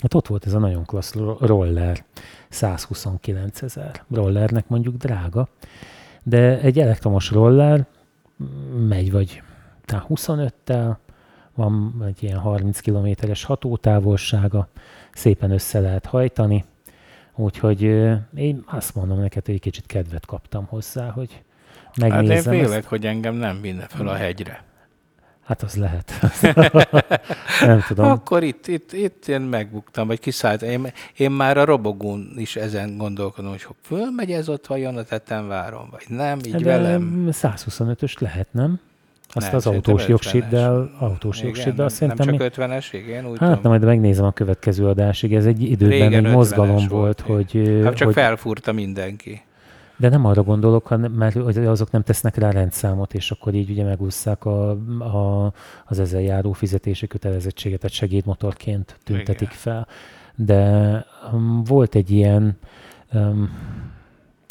hát 0.00 0.14
ott 0.14 0.26
volt 0.26 0.46
ez 0.46 0.54
a 0.54 0.58
nagyon 0.58 0.84
klassz 0.84 1.14
roller. 1.40 2.04
129 2.48 3.62
ezer 3.62 4.04
rollernek 4.10 4.68
mondjuk 4.68 4.96
drága, 4.96 5.48
de 6.22 6.60
egy 6.60 6.78
elektromos 6.78 7.30
roller 7.30 7.86
megy 8.88 9.12
vagy 9.12 9.42
25-tel, 9.86 10.96
van 11.54 12.02
egy 12.06 12.22
ilyen 12.22 12.38
30 12.38 12.80
kilométeres 12.80 13.44
hatótávolsága, 13.44 14.68
szépen 15.12 15.50
össze 15.50 15.80
lehet 15.80 16.06
hajtani, 16.06 16.64
úgyhogy 17.34 17.82
én 18.34 18.64
azt 18.66 18.94
mondom 18.94 19.18
neked, 19.20 19.44
hogy 19.44 19.54
egy 19.54 19.60
kicsit 19.60 19.86
kedvet 19.86 20.26
kaptam 20.26 20.66
hozzá, 20.66 21.10
hogy 21.10 21.42
megnézem. 21.96 22.36
Hát 22.36 22.54
én 22.54 22.60
félek, 22.60 22.78
ezt. 22.78 22.88
hogy 22.88 23.06
engem 23.06 23.34
nem 23.34 23.60
vinne 23.60 23.86
fel 23.88 24.08
a 24.08 24.14
hegyre. 24.14 24.64
Hát 25.50 25.62
az 25.62 25.76
lehet. 25.76 26.12
nem 27.66 27.84
tudom. 27.88 28.06
Akkor 28.06 28.42
itt, 28.42 28.66
itt, 28.66 28.92
itt 28.92 29.28
én 29.28 29.40
megbuktam, 29.40 30.06
vagy 30.06 30.20
kiszállt. 30.20 30.62
Én, 30.62 30.92
én 31.16 31.30
már 31.30 31.56
a 31.56 31.64
robogón 31.64 32.32
is 32.36 32.56
ezen 32.56 32.96
gondolkodom, 32.96 33.50
hogy 33.50 33.66
fölmegy 33.82 34.32
ez 34.32 34.48
ott 34.48 34.66
vajon 34.66 34.96
a 34.96 35.42
várom, 35.46 35.88
vagy 35.90 36.04
nem, 36.08 36.38
így 36.46 36.54
De 36.54 36.78
velem. 36.78 37.28
125-ös 37.30 38.18
lehet, 38.18 38.46
nem? 38.50 38.80
Azt 39.32 39.46
nem, 39.46 39.56
az 39.56 39.66
autós 39.66 40.08
jogsiddel, 40.08 40.90
autós 40.98 41.42
jogsiddel 41.42 41.88
szerintem... 41.88 42.26
Nem 42.26 42.38
csak 42.38 42.52
50-es, 42.54 42.86
igen, 42.92 43.26
úgy 43.26 43.38
Hát, 43.38 43.54
tudom. 43.54 43.70
majd 43.70 43.84
megnézem 43.84 44.24
a 44.24 44.32
következő 44.32 44.86
adásig. 44.86 45.34
Ez 45.34 45.46
egy 45.46 45.62
időben 45.62 45.98
Régen 45.98 46.26
egy 46.26 46.32
mozgalom 46.32 46.86
volt, 46.88 47.20
volt 47.20 47.20
hogy... 47.20 47.80
Hát 47.84 47.94
csak 47.94 48.06
hogy, 48.06 48.14
felfúrta 48.14 48.72
mindenki. 48.72 49.42
De 50.00 50.08
nem 50.08 50.24
arra 50.24 50.42
gondolok, 50.42 50.86
hanem 50.86 51.12
mert 51.12 51.36
azok 51.56 51.90
nem 51.90 52.02
tesznek 52.02 52.36
rá 52.36 52.50
rendszámot, 52.50 53.14
és 53.14 53.30
akkor 53.30 53.54
így 53.54 53.70
ugye 53.70 53.84
megúszszák 53.84 54.44
a, 54.44 54.70
a, 54.98 55.52
az 55.86 55.98
ezzel 55.98 56.20
járó 56.20 56.52
fizetési 56.52 57.06
kötelezettséget, 57.06 57.80
tehát 57.80 57.96
segédmotorként 57.96 58.98
tüntetik 59.04 59.40
Igen. 59.40 59.54
fel. 59.54 59.86
De 60.34 61.04
um, 61.32 61.62
volt 61.64 61.94
egy 61.94 62.10
ilyen 62.10 62.58
um, 63.12 63.50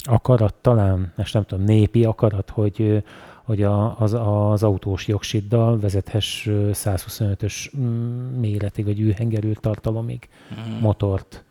akarat 0.03 0.53
talán, 0.53 1.13
és 1.17 1.31
nem 1.31 1.43
tudom, 1.43 1.63
népi 1.65 2.05
akarat, 2.05 2.49
hogy 2.49 3.03
hogy 3.43 3.63
a, 3.63 3.99
az, 3.99 4.13
az 4.13 4.63
autós 4.63 5.07
jogsiddal 5.07 5.79
vezethess 5.79 6.47
125-ös 6.49 7.77
mm, 7.77 8.39
méretig, 8.39 8.85
vagy 8.85 8.99
űrhengerő 8.99 9.53
tartalomig 9.53 10.29
mm. 10.53 10.79
motort. 10.79 11.43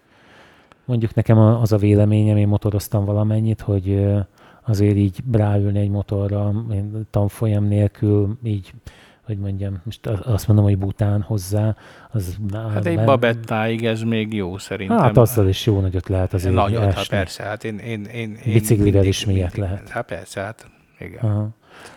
Mondjuk 0.89 1.15
nekem 1.15 1.39
az 1.39 1.73
a 1.73 1.77
véleményem, 1.77 2.37
én 2.37 2.49
motoroztam 2.49 3.05
valamennyit, 3.05 3.61
hogy 3.61 4.07
azért 4.67 4.97
így 4.97 5.19
ráülni 5.33 5.79
egy 5.79 5.91
motorra, 5.91 6.53
tanfolyam 7.11 7.65
nélkül, 7.65 8.39
így 8.43 8.73
hogy 9.29 9.39
mondjam, 9.39 9.81
most 9.85 10.07
azt 10.07 10.47
mondom, 10.47 10.65
hogy 10.65 10.79
bután 10.79 11.23
hozzá. 11.23 11.77
Az 12.11 12.37
hát 12.53 12.87
egy 12.87 12.95
ben... 12.95 13.05
babettáig 13.05 13.85
ez 13.85 14.03
még 14.03 14.35
jó 14.35 14.59
szerintem. 14.59 14.99
Hát 14.99 15.17
azzal 15.17 15.49
is 15.49 15.67
jó 15.67 15.81
nagyot 15.81 16.09
lehet 16.09 16.35
azért 16.35 16.55
Nagyot, 16.55 16.93
hát 16.93 17.09
persze, 17.09 17.43
hát 17.43 17.65
én, 17.65 17.79
én, 17.79 18.05
én, 18.05 18.39
én 18.45 18.53
Biciklivel 18.53 19.05
is 19.05 19.25
miért 19.25 19.57
lehet. 19.57 19.89
Hát 19.89 20.07
persze, 20.07 20.41
hát 20.41 20.67
igen. 20.99 21.31
Aha. 21.31 21.49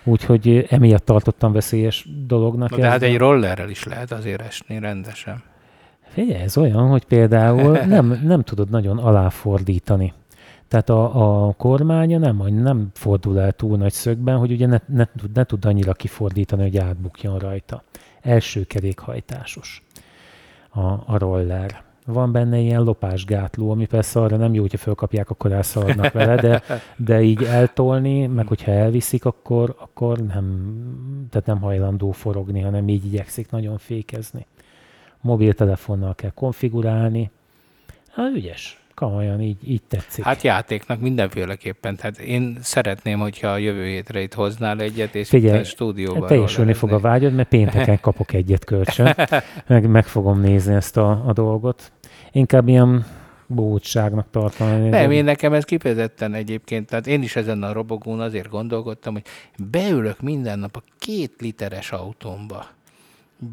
Úgyhogy 0.03 0.65
emiatt 0.69 1.05
tartottam 1.05 1.51
veszélyes 1.51 2.07
dolognak. 2.27 2.69
Na, 2.69 2.77
de 2.77 2.89
hát 2.89 3.01
egy 3.01 3.17
rollerrel 3.17 3.69
is 3.69 3.83
lehet 3.83 4.11
azért 4.11 4.41
esni 4.41 4.79
rendesen. 4.79 5.43
Figyelj, 6.13 6.41
ez 6.41 6.57
olyan, 6.57 6.87
hogy 6.87 7.05
például 7.05 7.77
nem, 7.95 8.21
nem 8.23 8.41
tudod 8.41 8.69
nagyon 8.69 8.97
aláfordítani. 8.97 10.13
Tehát 10.67 10.89
a, 10.89 11.47
a 11.47 11.51
kormánya 11.51 12.17
nem, 12.17 12.47
nem 12.47 12.89
fordul 12.93 13.39
el 13.39 13.51
túl 13.51 13.77
nagy 13.77 13.91
szögben, 13.93 14.37
hogy 14.37 14.51
ugye 14.51 14.67
ne, 14.67 14.77
ne, 14.85 15.05
ne 15.33 15.43
tud 15.43 15.65
annyira 15.65 15.93
kifordítani, 15.93 16.61
hogy 16.61 16.77
átbukjon 16.77 17.39
rajta. 17.39 17.83
Első 18.21 18.63
kerékhajtásos 18.63 19.83
a, 20.69 20.81
a 20.81 21.17
roller. 21.17 21.83
Van 22.05 22.31
benne 22.31 22.57
ilyen 22.57 22.83
lopásgátló, 22.83 23.71
ami 23.71 23.85
persze 23.85 24.19
arra 24.19 24.37
nem 24.37 24.53
jó, 24.53 24.61
hogyha 24.61 24.77
fölkapják, 24.77 25.29
akkor 25.29 25.51
elszaladnak 25.51 26.11
vele, 26.11 26.35
de, 26.35 26.61
de 26.95 27.21
így 27.21 27.43
eltolni, 27.43 28.27
meg 28.27 28.47
hogyha 28.47 28.71
elviszik, 28.71 29.25
akkor, 29.25 29.75
akkor 29.79 30.17
nem, 30.17 30.75
tehát 31.29 31.47
nem 31.47 31.59
hajlandó 31.59 32.11
forogni, 32.11 32.61
hanem 32.61 32.87
így 32.87 33.05
igyekszik 33.05 33.51
nagyon 33.51 33.77
fékezni. 33.77 34.45
Mobiltelefonnal 35.21 36.15
kell 36.15 36.31
konfigurálni. 36.33 37.29
Hát 38.11 38.35
ügyes 38.35 38.81
komolyan 39.01 39.41
így, 39.41 39.69
így 39.69 39.81
tetszik. 39.87 40.23
Hát 40.23 40.41
játéknak 40.41 40.99
mindenféleképpen. 40.99 41.95
Tehát 41.95 42.19
én 42.19 42.57
szeretném, 42.61 43.19
hogyha 43.19 43.47
a 43.47 43.57
jövő 43.57 43.85
hétre 43.85 44.21
itt 44.21 44.33
hoznál 44.33 44.79
egyet, 44.79 45.15
és 45.15 45.29
Figyelj, 45.29 45.57
itt 45.57 45.63
a 45.63 45.67
stúdióban. 45.67 46.27
Teljesülni 46.27 46.73
fog 46.73 46.91
a 46.91 46.99
vágyad, 46.99 47.33
mert 47.33 47.47
pénteken 47.47 47.99
kapok 48.07 48.33
egyet 48.33 48.65
kölcsön. 48.65 49.15
meg, 49.67 49.89
meg 49.89 50.05
fogom 50.05 50.39
nézni 50.39 50.73
ezt 50.73 50.97
a, 50.97 51.23
a 51.25 51.33
dolgot. 51.33 51.91
Inkább 52.31 52.67
ilyen 52.67 53.05
bótságnak 53.47 54.27
tartom. 54.31 54.89
Nem, 54.89 55.11
én 55.11 55.23
nekem 55.23 55.53
ez 55.53 55.63
kifejezetten 55.63 56.33
egyébként, 56.33 56.87
tehát 56.87 57.07
én 57.07 57.21
is 57.21 57.35
ezen 57.35 57.63
a 57.63 57.73
robogón 57.73 58.19
azért 58.19 58.49
gondolkodtam, 58.49 59.13
hogy 59.13 59.23
beülök 59.71 60.21
minden 60.21 60.59
nap 60.59 60.75
a 60.75 60.83
két 60.99 61.33
literes 61.39 61.91
autómba, 61.91 62.65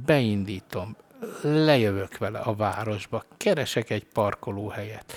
beindítom, 0.07 0.96
lejövök 1.42 2.18
vele 2.18 2.38
a 2.38 2.54
városba, 2.54 3.22
keresek 3.37 3.90
egy 3.90 4.04
parkolóhelyet, 4.12 5.12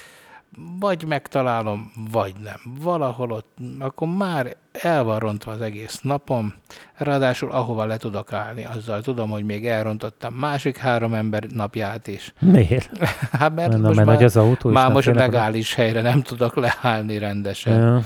vagy 0.80 1.06
megtalálom, 1.08 1.92
vagy 2.12 2.34
nem. 2.44 2.60
Valahol 2.80 3.32
ott, 3.32 3.58
akkor 3.80 4.08
már 4.08 4.56
el 4.72 5.04
van 5.04 5.20
rontva 5.20 5.52
az 5.52 5.62
egész 5.62 6.00
napom, 6.02 6.54
ráadásul 6.94 7.52
ahova 7.52 7.86
le 7.86 7.98
tudok 7.98 8.34
állni, 8.34 8.66
azzal 8.66 9.02
tudom, 9.02 9.30
hogy 9.30 9.46
még 9.46 9.68
elrontottam 9.68 10.34
másik 10.34 10.78
három 10.78 11.14
ember 11.14 11.44
napját 11.44 12.08
is. 12.08 12.34
Miért? 12.40 12.98
hát 13.40 13.56
mert, 13.56 13.72
Na, 13.72 13.78
most 13.78 13.96
mert 13.96 14.08
már, 14.08 14.24
az 14.24 14.38
autó 14.38 14.70
már 14.70 14.92
most 14.92 15.08
legális 15.08 15.74
helyre 15.74 16.02
nem 16.02 16.22
tudok 16.22 16.56
leállni 16.56 17.18
rendesen. 17.18 17.80
Ja. 17.82 18.04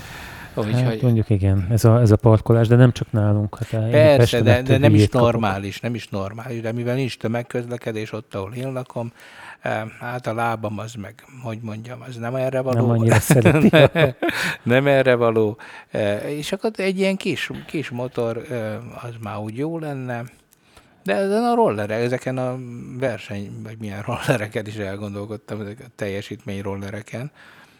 Úgyhogy... 0.56 0.84
Hát 0.84 1.02
mondjuk 1.02 1.30
igen, 1.30 1.68
ez 1.70 1.86
a, 1.86 2.02
ez 2.02 2.12
a 2.12 2.16
parkolás, 2.16 2.68
de 2.68 2.76
nem 2.76 2.92
csak 2.92 3.12
nálunk. 3.12 3.58
Hát 3.58 3.90
Persze, 3.90 4.42
de, 4.42 4.62
de 4.62 4.78
nem 4.78 4.96
is 4.96 5.10
normális, 5.10 5.74
kapok. 5.74 5.82
nem 5.82 5.96
is 5.96 6.08
normális, 6.08 6.62
de 6.62 6.72
mivel 6.72 6.96
nincs 6.96 7.18
tömegközlekedés 7.18 8.12
ott, 8.12 8.36
ahol 8.36 8.54
én 8.54 8.74
lakom, 8.74 9.12
hát 10.00 10.28
a 10.28 10.34
lábam 10.34 10.80
az 10.80 10.94
meg, 10.94 11.24
hogy 11.44 11.60
mondjam, 11.62 12.02
az 12.08 12.16
nem 12.16 12.36
erre 12.36 12.62
való. 12.62 12.88
Nem 12.88 12.90
annyira 12.90 13.20
szereti. 13.30 13.70
nem 14.64 14.88
erre 14.88 15.16
való. 15.16 15.58
És 16.28 16.52
akkor 16.52 16.72
egy 16.76 17.00
ilyen 17.00 17.16
kis, 17.16 17.52
kis 17.68 17.90
motor, 17.90 18.38
az 19.04 19.14
már 19.22 19.38
úgy 19.38 19.58
jó 19.58 19.80
lenne. 19.80 20.24
De 21.04 21.16
ezen 21.16 21.44
a 21.44 21.56
rollerek, 21.56 22.02
ezeken 22.02 22.38
a 22.38 22.58
verseny, 23.00 23.52
vagy 23.64 23.78
milyen 23.80 24.02
rollereket 24.02 24.68
is 24.68 24.76
elgondolkodtam, 24.76 25.62
ezek 25.62 25.80
a 25.80 25.90
teljesítmény 25.96 26.62
rollereken, 26.62 27.32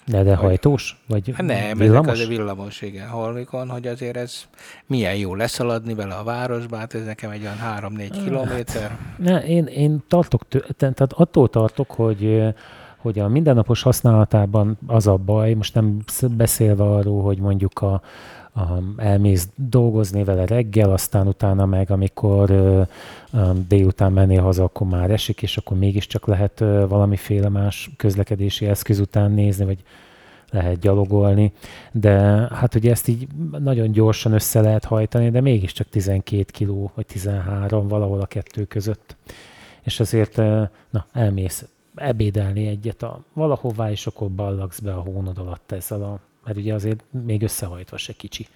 de, 0.06 0.24
de 0.24 0.36
hajtós? 0.36 1.04
Vagy 1.08 1.32
hát 1.36 1.46
nem, 1.46 1.78
villamos? 1.78 2.08
ezek 2.08 2.22
az 2.22 2.26
a 2.26 2.28
villamos, 2.28 2.82
igen, 2.82 3.08
holmikon, 3.08 3.70
hogy 3.70 3.88
azért 3.88 4.18
ez 4.18 4.44
milyen 4.86 5.16
jó 5.16 5.36
leszaladni 5.36 5.94
vele 5.94 6.14
a 6.14 6.24
városba, 6.24 6.78
hát 6.78 6.94
ez 6.94 7.06
nekem 7.06 7.30
egy 7.30 7.42
olyan 7.42 7.58
3-4 7.80 8.20
kilométer. 8.24 8.98
Ne, 9.18 9.44
én, 9.44 9.66
én 9.66 10.04
tartok, 10.08 10.48
tehát 10.78 11.02
attól 11.02 11.50
tartok, 11.50 11.92
hogy 11.92 12.54
hogy 13.06 13.20
a 13.20 13.28
mindennapos 13.28 13.82
használatában 13.82 14.78
az 14.88 15.08
a 15.08 15.16
baj, 15.16 15.54
most 15.54 15.74
nem 15.74 15.98
beszélve 16.30 16.84
arról, 16.84 17.22
hogy 17.24 17.40
mondjuk 17.40 17.82
a, 17.82 18.02
elmész 18.98 19.50
dolgozni 19.56 20.24
vele 20.24 20.46
reggel, 20.46 20.92
aztán 20.92 21.28
utána 21.28 21.66
meg, 21.66 21.92
amikor 21.92 22.52
délután 23.68 24.12
mennél 24.12 24.42
haza, 24.42 24.64
akkor 24.64 24.88
már 24.88 25.12
esik, 25.12 25.42
és 25.42 25.58
akkor 25.58 25.78
mégiscsak 25.78 26.28
lehet 26.28 26.60
valamiféle 26.88 27.50
más 27.50 27.90
közlekedési 27.98 28.66
eszköz 28.66 29.00
után 29.00 29.32
nézni, 29.32 29.66
vagy 29.66 29.84
lehet 30.52 30.80
gyalogolni, 30.80 31.54
de 31.92 32.12
hát 32.52 32.76
ugye 32.76 32.92
ezt 32.92 33.08
így 33.08 33.28
nagyon 33.60 33.92
gyorsan 33.92 34.32
össze 34.32 34.62
lehet 34.62 34.86
hajtani, 34.86 35.30
de 35.30 35.42
mégiscsak 35.42 35.90
12 35.90 36.44
kiló, 36.52 36.92
vagy 36.96 37.06
13 37.06 37.88
valahol 37.88 38.22
a 38.22 38.26
kettő 38.26 38.66
között. 38.66 39.16
És 39.82 40.00
azért, 40.00 40.36
na, 40.90 41.06
elmész 41.14 41.66
ebédelni 41.96 42.68
egyet 42.68 43.04
a 43.04 43.20
valahová, 43.34 43.92
és 43.92 44.08
akkor 44.08 44.30
ballagsz 44.30 44.80
be 44.80 44.94
a 44.94 45.00
hónod 45.00 45.38
alatt 45.38 45.72
ezzel 45.72 46.04
a 46.04 46.20
mert 46.46 46.58
ugye 46.58 46.74
azért 46.74 47.04
még 47.26 47.44
összehajtva 47.44 47.98
se 47.98 48.14
kicsi. 48.14 48.48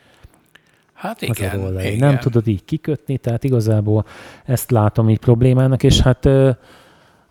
Hát 0.93 1.21
igen, 1.21 1.59
az 1.59 1.83
igen. 1.83 1.97
Nem 1.97 2.19
tudod 2.19 2.47
így 2.47 2.65
kikötni, 2.65 3.17
tehát 3.17 3.43
igazából 3.43 4.05
ezt 4.45 4.71
látom 4.71 5.09
így 5.09 5.19
problémának, 5.19 5.83
és 5.83 5.99
hát 5.99 6.25
a 6.25 6.57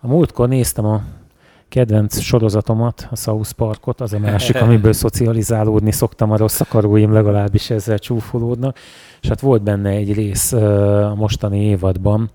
múltkor 0.07 0.49
néztem 0.49 0.85
a 0.85 1.03
kedvenc 1.68 2.18
sorozatomat, 2.21 3.09
a 3.11 3.16
South 3.16 3.53
Parkot, 3.53 4.01
az 4.01 4.12
a 4.12 4.18
másik, 4.18 4.61
amiből 4.62 4.92
szocializálódni 4.92 5.92
szoktam, 5.92 6.31
a 6.31 6.37
rossz 6.37 6.61
akaróim 6.61 7.12
legalábbis 7.12 7.71
ezzel 7.71 7.99
csúfolódnak, 7.99 8.79
és 9.23 9.29
hát 9.29 9.40
volt 9.40 9.62
benne 9.62 9.90
egy 9.90 10.14
rész 10.14 10.53
a 10.53 11.14
mostani 11.16 11.64
évadban, 11.64 12.31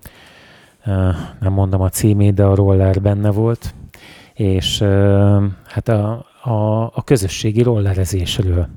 nem 1.40 1.52
mondom 1.52 1.80
a 1.80 1.88
címét, 1.88 2.34
de 2.34 2.44
a 2.44 2.54
roller 2.54 3.00
benne 3.00 3.30
volt, 3.30 3.74
és 4.34 4.78
hát 5.66 5.88
a, 5.88 6.26
a, 6.44 6.82
a 6.82 7.02
közösségi 7.04 7.62
rollerezésről 7.62 8.68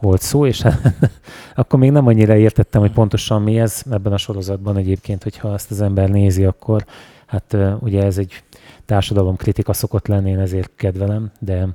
volt 0.00 0.20
szó, 0.20 0.46
és 0.46 0.60
hát, 0.60 0.94
akkor 1.54 1.78
még 1.78 1.90
nem 1.90 2.06
annyira 2.06 2.36
értettem, 2.36 2.80
hogy 2.80 2.92
pontosan 2.92 3.42
mi 3.42 3.58
ez 3.58 3.82
ebben 3.90 4.12
a 4.12 4.16
sorozatban 4.16 4.76
egyébként, 4.76 5.22
hogyha 5.22 5.52
ezt 5.52 5.70
az 5.70 5.80
ember 5.80 6.08
nézi, 6.08 6.44
akkor 6.44 6.84
hát 7.26 7.56
ugye 7.80 8.04
ez 8.04 8.18
egy 8.18 8.42
társadalomkritika 8.84 9.72
szokott 9.72 10.06
lenni, 10.06 10.30
én 10.30 10.38
ezért 10.38 10.70
kedvelem, 10.76 11.30
de 11.38 11.68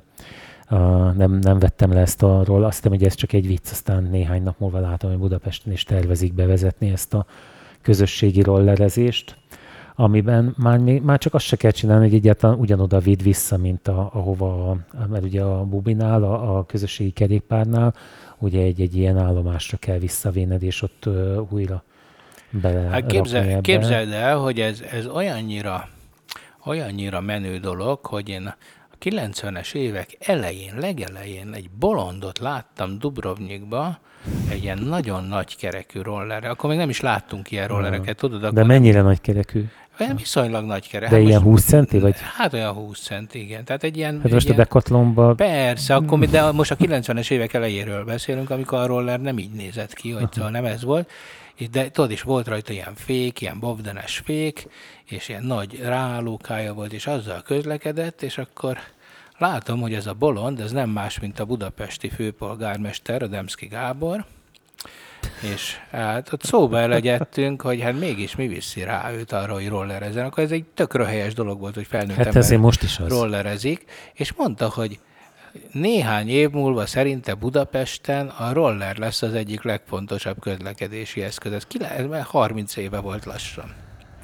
uh, 0.70 1.14
nem, 1.14 1.32
nem 1.32 1.58
vettem 1.58 1.92
le 1.92 2.00
ezt 2.00 2.22
arról. 2.22 2.64
Azt 2.64 2.76
hiszem, 2.76 2.92
hogy 2.92 3.04
ez 3.04 3.14
csak 3.14 3.32
egy 3.32 3.46
vicc, 3.46 3.70
aztán 3.70 4.02
néhány 4.02 4.42
nap 4.42 4.58
múlva 4.58 4.80
látom, 4.80 5.10
hogy 5.10 5.18
Budapesten 5.18 5.72
is 5.72 5.82
tervezik 5.82 6.34
bevezetni 6.34 6.90
ezt 6.90 7.14
a 7.14 7.26
közösségi 7.82 8.42
rollerezést 8.42 9.36
amiben 10.00 10.54
már, 10.56 10.78
még, 10.78 11.02
már 11.02 11.18
csak 11.18 11.34
azt 11.34 11.44
se 11.44 11.56
kell 11.56 11.70
csinálni, 11.70 12.04
hogy 12.04 12.14
egyáltalán 12.14 12.58
ugyanoda 12.58 12.98
vidd 12.98 13.22
vissza, 13.22 13.56
mint 13.56 13.88
a, 13.88 14.10
ahova, 14.12 14.76
mert 15.08 15.24
ugye 15.24 15.42
a 15.42 15.64
bubinál, 15.64 16.22
a, 16.22 16.58
a 16.58 16.64
közösségi 16.64 17.10
kerékpárnál, 17.10 17.94
ugye 18.38 18.62
egy, 18.62 18.80
egy 18.80 18.96
ilyen 18.96 19.18
állomásra 19.18 19.76
kell 19.76 19.98
visszavinned, 19.98 20.62
és 20.62 20.82
ott 20.82 21.06
uh, 21.06 21.46
újra 21.50 21.82
bele 22.50 22.80
hát 22.80 23.06
képzel, 23.06 23.60
képzeld 23.60 24.12
el, 24.12 24.36
hogy 24.36 24.60
ez, 24.60 24.80
ez 24.92 25.06
olyannyira, 25.06 25.88
olyannyira 26.64 27.20
menő 27.20 27.58
dolog, 27.58 28.06
hogy 28.06 28.28
én 28.28 28.54
a 28.90 28.96
90-es 29.04 29.74
évek 29.74 30.16
elején, 30.20 30.74
legelején 30.78 31.52
egy 31.52 31.70
bolondot 31.78 32.38
láttam 32.38 32.98
Dubrovnikba, 32.98 33.98
egy 34.50 34.62
ilyen 34.62 34.78
nagyon 34.78 35.24
nagy 35.24 35.56
kerekű 35.56 36.00
rollerre. 36.00 36.48
Akkor 36.48 36.70
még 36.70 36.78
nem 36.78 36.88
is 36.88 37.00
láttunk 37.00 37.50
ilyen 37.50 37.68
rollereket, 37.68 38.16
tudod? 38.16 38.42
Akkor 38.42 38.54
De 38.54 38.64
mennyire 38.64 39.02
nagy 39.02 39.20
kerekű? 39.20 39.64
Olyan 40.00 40.16
viszonylag 40.16 40.64
nagy 40.64 40.88
kerek. 40.88 41.10
De 41.10 41.16
hát 41.16 41.24
ilyen 41.24 41.40
20 41.40 41.64
centi? 41.64 41.98
Vagy? 41.98 42.14
Hát 42.36 42.52
olyan 42.52 42.72
20 42.72 43.00
centi, 43.00 43.40
igen. 43.40 43.64
Tehát 43.64 43.82
egy 43.82 43.96
ilyen... 43.96 44.20
Hát 44.22 44.30
most 44.32 44.46
ilyen... 44.46 44.58
a 44.58 44.62
Decathlonban... 44.62 45.36
Persze, 45.36 45.94
akkor, 45.94 46.18
de 46.18 46.52
most 46.52 46.70
a 46.70 46.76
90-es 46.76 47.30
évek 47.30 47.52
elejéről 47.52 48.04
beszélünk, 48.04 48.50
amikor 48.50 48.78
a 48.78 48.86
roller 48.86 49.20
nem 49.20 49.38
így 49.38 49.50
nézett 49.50 49.92
ki, 49.92 50.10
hogy 50.10 50.32
szóval 50.32 50.50
nem 50.50 50.64
ez 50.64 50.84
volt. 50.84 51.10
De 51.70 51.90
tudod 51.90 52.10
is, 52.10 52.22
volt 52.22 52.46
rajta 52.46 52.72
ilyen 52.72 52.94
fék, 52.94 53.40
ilyen 53.40 53.58
bobdenes 53.60 54.22
fék, 54.24 54.68
és 55.04 55.28
ilyen 55.28 55.44
nagy 55.44 55.80
ráállókája 55.82 56.74
volt, 56.74 56.92
és 56.92 57.06
azzal 57.06 57.42
közlekedett, 57.42 58.22
és 58.22 58.38
akkor 58.38 58.78
látom, 59.38 59.80
hogy 59.80 59.94
ez 59.94 60.06
a 60.06 60.14
bolond, 60.14 60.60
ez 60.60 60.72
nem 60.72 60.90
más, 60.90 61.20
mint 61.20 61.40
a 61.40 61.44
budapesti 61.44 62.08
főpolgármester, 62.08 63.22
a 63.22 63.26
Demszki 63.26 63.66
Gábor, 63.66 64.24
És 65.40 65.76
hát 65.90 66.32
ott 66.32 66.42
szóba 66.42 66.78
elegyedtünk, 66.78 67.62
hogy 67.62 67.80
hát 67.80 67.98
mégis 67.98 68.36
mi 68.36 68.46
viszi 68.46 68.82
rá 68.82 69.12
őt 69.12 69.32
arra, 69.32 69.52
hogy 69.52 69.68
rollerezen. 69.68 70.24
Akkor 70.24 70.42
ez 70.42 70.50
egy 70.50 70.64
tök 70.64 71.02
helyes 71.02 71.34
dolog 71.34 71.60
volt, 71.60 71.74
hogy 71.74 71.86
felnőtt 71.86 72.16
hát 72.16 72.26
ember 72.26 72.58
most 72.58 72.82
is 72.82 72.98
az. 72.98 73.08
rollerezik, 73.08 73.84
és 74.12 74.32
mondta, 74.32 74.68
hogy 74.68 74.98
néhány 75.72 76.28
év 76.28 76.50
múlva 76.50 76.86
szerinte 76.86 77.34
Budapesten 77.34 78.26
a 78.26 78.52
roller 78.52 78.96
lesz 78.96 79.22
az 79.22 79.34
egyik 79.34 79.62
legfontosabb 79.62 80.40
közlekedési 80.40 81.22
eszköz. 81.22 81.52
Ez 81.52 81.66
30 82.22 82.76
éve 82.76 82.98
volt 82.98 83.24
lassan. 83.24 83.74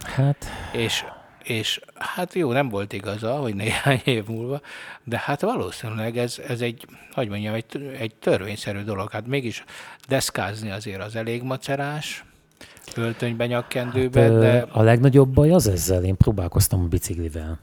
Hát... 0.02 0.44
És, 0.72 1.04
és 1.44 1.80
hát 1.94 2.34
jó, 2.34 2.52
nem 2.52 2.68
volt 2.68 2.92
igaza, 2.92 3.34
hogy 3.34 3.54
néhány 3.54 4.00
év 4.14 4.26
múlva, 4.26 4.60
de 5.04 5.20
hát 5.24 5.40
valószínűleg 5.40 6.16
ez, 6.16 6.38
ez 6.48 6.60
egy, 6.60 6.86
hogy 7.12 7.28
mondjam, 7.28 7.54
egy, 7.54 7.94
egy 7.98 8.14
törvényszerű 8.14 8.80
dolog. 8.80 9.10
Hát 9.10 9.26
mégis 9.26 9.64
deszkázni 10.08 10.70
azért 10.70 11.02
az 11.02 11.16
elég 11.16 11.42
macerás, 11.42 12.24
öltönyben, 12.96 13.48
nyakkendőben, 13.48 14.32
hát, 14.32 14.40
de... 14.40 14.66
A 14.72 14.82
legnagyobb 14.82 15.28
baj 15.28 15.50
az 15.50 15.66
ezzel, 15.66 16.04
én 16.04 16.16
próbálkoztam 16.16 16.80
a 16.80 16.86
biciklivel. 16.86 17.58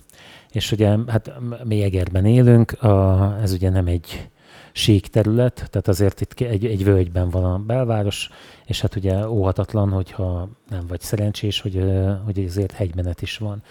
És 0.51 0.71
ugye, 0.71 0.97
hát 1.07 1.31
mi 1.63 1.83
Egerben 1.83 2.25
élünk, 2.25 2.71
a, 2.71 3.37
ez 3.41 3.51
ugye 3.51 3.69
nem 3.69 3.87
egy 3.87 4.29
sík 4.71 5.07
terület, 5.07 5.53
tehát 5.53 5.87
azért 5.87 6.21
itt 6.21 6.39
egy, 6.39 6.65
egy 6.65 6.83
völgyben 6.83 7.29
van 7.29 7.43
a 7.43 7.57
belváros, 7.57 8.29
és 8.65 8.81
hát 8.81 8.95
ugye 8.95 9.29
óhatatlan, 9.29 9.89
hogyha 9.89 10.49
nem 10.69 10.87
vagy 10.87 11.01
szerencsés, 11.01 11.61
hogy, 11.61 11.83
hogy 12.25 12.43
azért 12.45 12.71
hegymenet 12.71 13.21
is 13.21 13.37
van. 13.37 13.63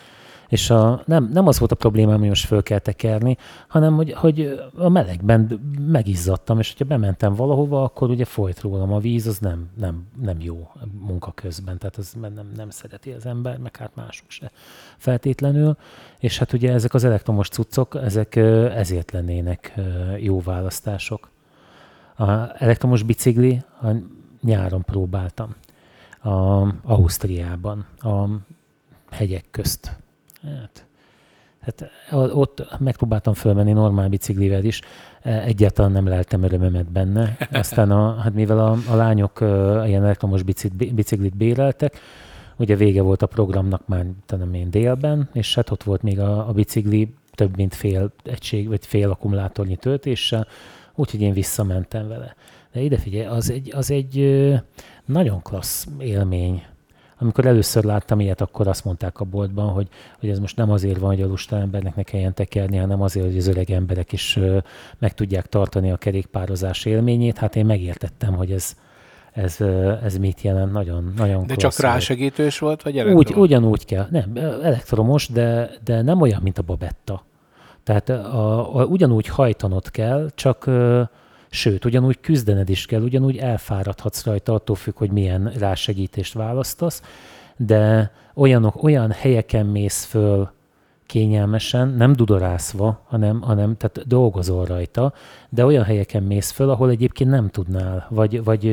És 0.51 0.71
a, 0.71 1.03
nem, 1.07 1.29
nem 1.33 1.47
az 1.47 1.59
volt 1.59 1.73
a 1.73 1.75
problémám, 1.75 2.19
hogy 2.19 2.29
most 2.29 2.47
föl 2.47 2.63
kell 2.63 2.79
tekerni, 2.79 3.37
hanem 3.69 3.95
hogy, 3.95 4.13
hogy 4.13 4.61
a 4.75 4.89
melegben 4.89 5.61
megizzadtam, 5.87 6.59
és 6.59 6.69
hogyha 6.69 6.85
bementem 6.85 7.35
valahova, 7.35 7.83
akkor 7.83 8.11
ugye 8.11 8.25
folyt 8.25 8.61
rólam 8.61 8.93
a 8.93 8.99
víz, 8.99 9.27
az 9.27 9.39
nem, 9.39 9.69
nem, 9.79 10.07
nem 10.23 10.37
jó 10.41 10.71
munka 10.99 11.33
közben, 11.33 11.79
tehát 11.79 11.97
az 11.97 12.13
nem, 12.21 12.51
nem 12.57 12.71
szereti 12.71 13.11
az 13.11 13.27
ember, 13.27 13.59
meg 13.59 13.77
hát 13.77 13.95
mások 13.95 14.31
se 14.31 14.51
feltétlenül. 14.97 15.77
És 16.19 16.39
hát 16.39 16.53
ugye 16.53 16.73
ezek 16.73 16.95
az 16.95 17.05
elektromos 17.05 17.49
cuccok, 17.49 17.95
ezek 17.95 18.37
ezért 18.37 19.11
lennének 19.11 19.75
jó 20.19 20.41
választások. 20.41 21.31
A 22.17 22.63
elektromos 22.63 23.03
bicikli 23.03 23.63
a 23.83 23.89
nyáron 24.43 24.83
próbáltam. 24.83 25.55
A 26.23 26.69
Ausztriában, 26.83 27.87
a 27.99 28.29
hegyek 29.11 29.45
közt 29.51 30.00
Hát, 30.43 30.86
hát 31.61 31.93
ott 32.32 32.78
megpróbáltam 32.78 33.34
fölmenni 33.34 33.72
normál 33.72 34.09
biciklivel 34.09 34.64
is, 34.64 34.80
e, 35.22 35.43
egyáltalán 35.43 35.93
nem 35.93 36.07
leltem 36.07 36.43
örömömet 36.43 36.93
benne. 36.93 37.36
Aztán 37.53 37.91
a, 37.91 38.14
hát 38.14 38.34
mivel 38.34 38.59
a, 38.59 38.76
a 38.91 38.95
lányok 38.95 39.38
ilyen 39.86 40.05
elektromos 40.05 40.43
biciklit, 40.43 40.95
biciklit 40.95 41.36
béreltek, 41.36 42.01
ugye 42.57 42.76
vége 42.76 43.03
volt 43.03 43.22
a 43.22 43.26
programnak 43.26 43.86
már 43.86 44.07
tudom 44.26 44.55
én 44.55 44.70
délben, 44.70 45.28
és 45.32 45.55
hát 45.55 45.70
ott 45.70 45.82
volt 45.82 46.03
még 46.03 46.20
a, 46.20 46.49
a 46.49 46.53
bicikli 46.53 47.14
több 47.30 47.57
mint 47.57 47.74
fél 47.74 48.12
egység, 48.24 48.68
vagy 48.68 48.86
fél 48.86 49.11
akkumulátornyi 49.11 49.76
töltéssel, 49.76 50.47
úgyhogy 50.95 51.20
én 51.20 51.32
visszamentem 51.32 52.09
vele. 52.09 52.34
De 52.72 52.80
ide 52.80 52.97
figyelj, 52.97 53.26
az 53.26 53.51
egy, 53.51 53.72
az 53.74 53.91
egy 53.91 54.24
nagyon 55.05 55.43
klassz 55.43 55.86
élmény, 55.99 56.66
amikor 57.21 57.47
először 57.47 57.85
láttam 57.85 58.21
ilyet, 58.21 58.41
akkor 58.41 58.68
azt 58.68 58.85
mondták 58.85 59.21
a 59.21 59.25
boltban, 59.25 59.68
hogy, 59.68 59.89
hogy 60.21 60.29
ez 60.29 60.39
most 60.39 60.57
nem 60.57 60.71
azért 60.71 60.99
van, 60.99 61.09
hogy 61.09 61.23
a 61.23 61.27
lusta 61.27 61.57
embernek 61.57 61.97
ne 61.97 62.03
kelljen 62.03 62.35
tekerni, 62.35 62.77
hanem 62.77 63.03
azért, 63.03 63.27
hogy 63.27 63.37
az 63.37 63.47
öreg 63.47 63.71
emberek 63.71 64.12
is 64.12 64.39
meg 64.99 65.14
tudják 65.14 65.47
tartani 65.47 65.91
a 65.91 65.97
kerékpározás 65.97 66.85
élményét. 66.85 67.39
Hát 67.39 67.57
én 67.57 67.66
megértettem, 67.66 68.35
hogy 68.35 68.53
ez, 68.53 68.77
ez, 69.33 69.61
ez 70.03 70.16
mit 70.16 70.41
jelent, 70.41 70.73
nagyon, 70.73 71.12
nagyon 71.16 71.47
De 71.47 71.55
csak 71.55 71.79
rásegítős 71.79 72.59
volt, 72.59 72.83
vagy 72.83 72.99
elektromos? 72.99 73.31
Úgy, 73.31 73.37
ugyanúgy 73.37 73.85
kell. 73.85 74.07
Nem, 74.11 74.33
elektromos, 74.62 75.29
de, 75.29 75.71
de 75.85 76.03
nem 76.03 76.21
olyan, 76.21 76.41
mint 76.43 76.59
a 76.59 76.62
babetta. 76.62 77.25
Tehát 77.83 78.09
a, 78.09 78.77
a, 78.77 78.85
ugyanúgy 78.85 79.27
hajtanod 79.27 79.91
kell, 79.91 80.31
csak 80.35 80.71
Sőt, 81.51 81.85
ugyanúgy 81.85 82.21
küzdened 82.21 82.69
is 82.69 82.87
kell, 82.87 83.03
ugyanúgy 83.03 83.37
elfáradhatsz 83.37 84.25
rajta, 84.25 84.55
attól 84.55 84.77
függ, 84.77 84.97
hogy 84.97 85.11
milyen 85.11 85.53
rásegítést 85.59 86.33
választasz, 86.33 87.03
de 87.57 88.13
olyanok, 88.35 88.83
olyan 88.83 89.11
helyeken 89.11 89.67
mész 89.67 90.05
föl 90.05 90.51
kényelmesen, 91.11 91.89
nem 91.89 92.13
dudorászva, 92.13 93.05
hanem, 93.09 93.41
hanem 93.41 93.77
tehát 93.77 94.07
dolgozol 94.07 94.65
rajta, 94.65 95.13
de 95.49 95.65
olyan 95.65 95.85
helyeken 95.85 96.23
mész 96.23 96.51
föl, 96.51 96.71
ahol 96.71 96.91
egyébként 96.91 97.31
nem 97.31 97.49
tudnál, 97.49 98.07
vagy, 98.11 98.45
vagy 98.45 98.65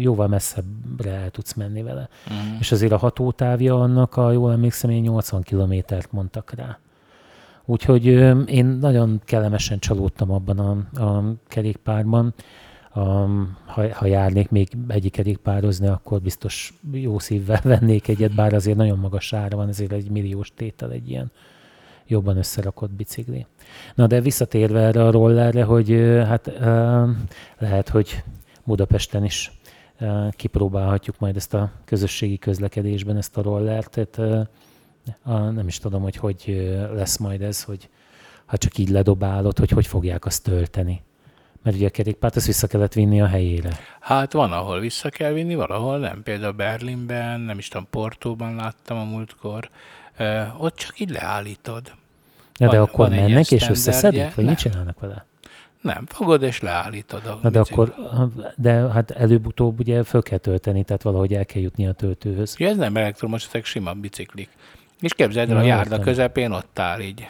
jóval 0.00 0.28
messzebbre 0.28 1.10
el 1.10 1.30
tudsz 1.30 1.54
menni 1.54 1.82
vele. 1.82 2.08
Mm. 2.32 2.58
És 2.58 2.72
azért 2.72 2.92
a 2.92 2.96
hatótávja 2.96 3.80
annak, 3.80 4.16
a 4.16 4.32
jól 4.32 4.52
emlékszem, 4.52 4.90
én 4.90 5.02
80 5.02 5.42
kilométert 5.42 6.12
mondtak 6.12 6.52
rá. 6.56 6.78
Úgyhogy 7.70 8.06
én 8.46 8.66
nagyon 8.66 9.20
kellemesen 9.24 9.78
csalódtam 9.78 10.30
abban 10.30 10.58
a, 10.58 11.02
a 11.04 11.34
kerékpárban. 11.48 12.34
A, 12.92 13.00
ha, 13.66 13.94
ha 13.94 14.06
járnék 14.06 14.50
még 14.50 14.68
egyik 14.88 15.12
kerékpározni, 15.12 15.86
akkor 15.86 16.20
biztos 16.20 16.74
jó 16.92 17.18
szívvel 17.18 17.60
vennék 17.78 18.08
egyet, 18.08 18.34
bár 18.34 18.54
azért 18.54 18.76
nagyon 18.76 18.98
magas 18.98 19.32
ára 19.32 19.56
van, 19.56 19.68
ezért 19.68 19.92
egy 19.92 20.10
milliós 20.10 20.52
tétel 20.54 20.90
egy 20.90 21.10
ilyen 21.10 21.30
jobban 22.06 22.36
összerakott 22.36 22.90
bicikli. 22.90 23.46
Na 23.94 24.06
de 24.06 24.20
visszatérve 24.20 24.80
erre 24.80 25.04
a 25.04 25.10
rollerre, 25.10 25.64
hogy 25.64 25.90
hát 26.26 26.52
lehet, 27.58 27.88
hogy 27.88 28.22
Budapesten 28.64 29.24
is 29.24 29.52
kipróbálhatjuk 30.30 31.18
majd 31.18 31.36
ezt 31.36 31.54
a 31.54 31.70
közösségi 31.84 32.38
közlekedésben 32.38 33.16
ezt 33.16 33.36
a 33.36 33.42
rollert. 33.42 33.90
Tehát 33.90 34.48
a, 35.22 35.38
nem 35.38 35.66
is 35.66 35.78
tudom, 35.78 36.02
hogy 36.02 36.16
hogy 36.16 36.70
lesz 36.94 37.16
majd 37.16 37.42
ez, 37.42 37.62
hogy 37.62 37.88
ha 38.46 38.56
csak 38.56 38.78
így 38.78 38.88
ledobálod, 38.88 39.58
hogy 39.58 39.70
hogy 39.70 39.86
fogják 39.86 40.24
azt 40.24 40.42
tölteni. 40.42 41.02
Mert 41.62 41.76
ugye 41.76 41.86
a 41.86 41.90
kerékpárt 41.90 42.36
azt 42.36 42.46
vissza 42.46 42.66
kellett 42.66 42.92
vinni 42.92 43.20
a 43.20 43.26
helyére. 43.26 43.78
Hát 44.00 44.32
van, 44.32 44.52
ahol 44.52 44.80
vissza 44.80 45.08
kell 45.08 45.32
vinni, 45.32 45.54
valahol 45.54 45.98
nem. 45.98 46.22
Például 46.22 46.52
Berlinben, 46.52 47.40
nem 47.40 47.58
is 47.58 47.68
tudom, 47.68 47.86
Portóban 47.90 48.54
láttam 48.54 48.98
a 48.98 49.04
múltkor. 49.04 49.70
Ö, 50.16 50.42
ott 50.58 50.76
csak 50.76 51.00
így 51.00 51.10
leállítod. 51.10 51.92
De 52.58 52.66
van, 52.66 52.76
akkor 52.76 53.08
van 53.08 53.18
mennek 53.18 53.50
és 53.50 53.68
összeszedik? 53.68 54.34
Vagy 54.34 54.44
mit 54.44 54.58
csinálnak 54.58 55.00
vele? 55.00 55.26
Nem, 55.80 56.06
fogod 56.06 56.42
és 56.42 56.60
leállítod 56.60 57.26
a 57.26 57.38
Na 57.42 57.50
de 57.50 57.60
akkor, 57.60 57.94
de 58.56 58.72
hát 58.72 59.10
előbb-utóbb 59.10 59.78
ugye 59.78 60.02
föl 60.02 60.22
kell 60.22 60.38
tölteni, 60.38 60.84
tehát 60.84 61.02
valahogy 61.02 61.34
el 61.34 61.46
kell 61.46 61.62
jutni 61.62 61.86
a 61.86 61.92
töltőhöz. 61.92 62.54
Ja, 62.58 62.68
ez 62.68 62.76
nem 62.76 62.96
elektromos, 62.96 63.46
ezek 63.46 63.64
sima 63.64 63.94
biciklik. 63.94 64.48
És 65.00 65.14
képzeld 65.14 65.50
el, 65.50 65.56
a 65.56 65.62
járda 65.62 65.90
értem. 65.90 66.00
közepén 66.00 66.50
ott 66.50 66.78
áll 66.78 67.00
így. 67.00 67.28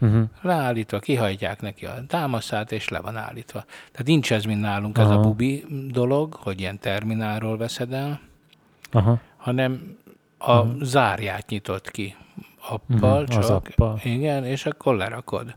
Uh-huh. 0.00 0.22
Leállítva, 0.42 0.98
kihajtják 0.98 1.60
neki 1.60 1.86
a 1.86 2.04
támaszát, 2.08 2.72
és 2.72 2.88
le 2.88 3.00
van 3.00 3.16
állítva. 3.16 3.64
Tehát 3.64 4.06
nincs 4.06 4.32
ez, 4.32 4.44
mint 4.44 4.60
nálunk 4.60 4.98
Aha. 4.98 5.10
ez 5.10 5.16
a 5.16 5.20
bubi 5.20 5.64
dolog, 5.90 6.34
hogy 6.34 6.60
ilyen 6.60 6.78
terminálról 6.78 7.56
veszed 7.56 7.92
el, 7.92 8.20
Aha. 8.90 9.20
hanem 9.36 9.96
a 10.38 10.60
uh-huh. 10.60 10.82
zárját 10.82 11.48
nyitott 11.48 11.90
ki 11.90 12.16
appal, 12.68 13.22
uh-huh. 13.22 13.46
csak. 13.46 13.50
Appal. 13.50 14.00
Igen, 14.04 14.44
és 14.44 14.66
akkor 14.66 14.96
lerakod. 14.96 15.56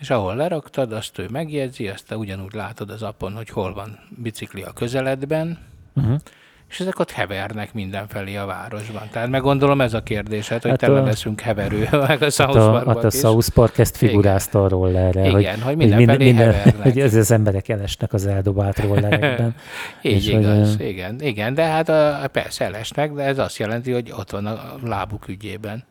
És 0.00 0.10
ahol 0.10 0.34
leraktad, 0.34 0.92
azt 0.92 1.18
ő 1.18 1.28
megjegyzi, 1.30 1.88
azt 1.88 2.06
te 2.06 2.16
ugyanúgy 2.16 2.52
látod 2.52 2.90
az 2.90 3.02
appon, 3.02 3.34
hogy 3.34 3.48
hol 3.48 3.74
van 3.74 3.98
bicikli 4.08 4.62
a 4.62 4.72
közeledben, 4.72 5.58
uh-huh 5.94 6.20
és 6.68 6.80
ezek 6.80 6.98
ott 6.98 7.10
hevernek 7.10 7.74
mindenfelé 7.74 8.36
a 8.36 8.46
városban. 8.46 9.08
Tehát 9.10 9.28
meg 9.28 9.40
gondolom 9.40 9.80
ez 9.80 9.94
a 9.94 10.02
kérdés, 10.02 10.48
hát, 10.48 10.62
hogy 10.62 10.70
hát 10.70 10.80
tele 10.80 11.00
a... 11.00 11.04
leszünk 11.04 11.40
heverő, 11.40 11.88
meg 12.08 12.22
a 12.22 12.30
South 12.30 12.58
Hát 12.58 12.86
a, 12.86 12.86
hát 12.86 13.04
a 13.04 13.10
South 13.10 13.48
Park 13.48 13.78
ezt 13.78 13.96
figurázta 13.96 14.64
a 14.64 14.68
rollerre. 14.68 15.28
Igen, 15.28 15.54
hogy, 15.54 15.62
hogy 15.62 15.76
mindenfelé 15.76 16.24
minden, 16.24 16.52
hevernek. 16.52 16.82
Hogy 16.82 17.00
az, 17.00 17.14
az 17.14 17.30
emberek 17.30 17.68
elesnek 17.68 18.12
az 18.12 18.26
eldobált 18.26 18.78
rollerekben. 18.78 19.54
Így 20.02 20.26
igaz, 20.26 20.76
hogy, 20.76 20.86
igen, 20.86 21.20
igen, 21.20 21.54
de 21.54 21.64
hát 21.64 21.88
a, 21.88 22.28
persze 22.32 22.64
elesnek, 22.64 23.12
de 23.12 23.22
ez 23.22 23.38
azt 23.38 23.56
jelenti, 23.56 23.92
hogy 23.92 24.12
ott 24.18 24.30
van 24.30 24.46
a 24.46 24.74
lábuk 24.82 25.28
ügyében. 25.28 25.84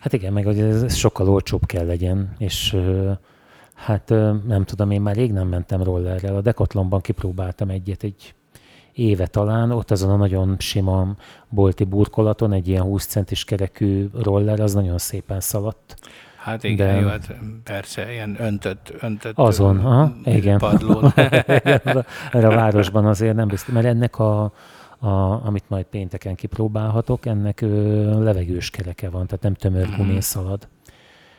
Hát 0.00 0.12
igen, 0.12 0.32
meg 0.32 0.44
hogy 0.44 0.58
ez 0.58 0.96
sokkal 0.96 1.28
olcsóbb 1.28 1.66
kell 1.66 1.86
legyen, 1.86 2.34
és 2.38 2.76
hát 3.74 4.08
nem 4.46 4.64
tudom, 4.64 4.90
én 4.90 5.00
már 5.00 5.14
rég 5.14 5.32
nem 5.32 5.48
mentem 5.48 5.82
rollerrel. 5.82 6.36
A 6.36 6.40
Decathlonban 6.40 7.00
kipróbáltam 7.00 7.68
egyet, 7.68 8.02
egy 8.02 8.34
éve 8.96 9.26
talán, 9.26 9.70
ott 9.70 9.90
azon 9.90 10.10
a 10.10 10.16
nagyon 10.16 10.56
sima 10.58 11.16
bolti 11.48 11.84
burkolaton 11.84 12.52
egy 12.52 12.68
ilyen 12.68 12.82
20 12.82 13.06
centis 13.06 13.44
kerekű 13.44 14.08
roller, 14.22 14.60
az 14.60 14.74
nagyon 14.74 14.98
szépen 14.98 15.40
szaladt. 15.40 15.96
Hát 16.36 16.64
igen, 16.64 16.94
de... 16.94 17.00
jó, 17.00 17.08
hát 17.08 17.34
persze, 17.64 18.12
ilyen 18.12 18.36
öntött, 18.40 18.92
öntött 19.00 19.38
Azon, 19.38 19.78
aha, 19.78 20.12
igen. 20.24 20.58
padlón. 20.58 21.12
Erre 22.32 22.46
a 22.46 22.54
városban 22.54 23.06
azért 23.06 23.34
nem 23.34 23.48
biztos, 23.48 23.74
mert 23.74 23.86
ennek 23.86 24.18
a, 24.18 24.52
a, 24.98 25.08
amit 25.46 25.64
majd 25.68 25.84
pénteken 25.84 26.34
kipróbálhatok, 26.34 27.26
ennek 27.26 27.60
ö, 27.60 28.22
levegős 28.22 28.70
kereke 28.70 29.10
van, 29.10 29.26
tehát 29.26 29.42
nem 29.42 29.54
tömör 29.54 29.88
mm. 30.02 30.18
szalad. 30.18 30.68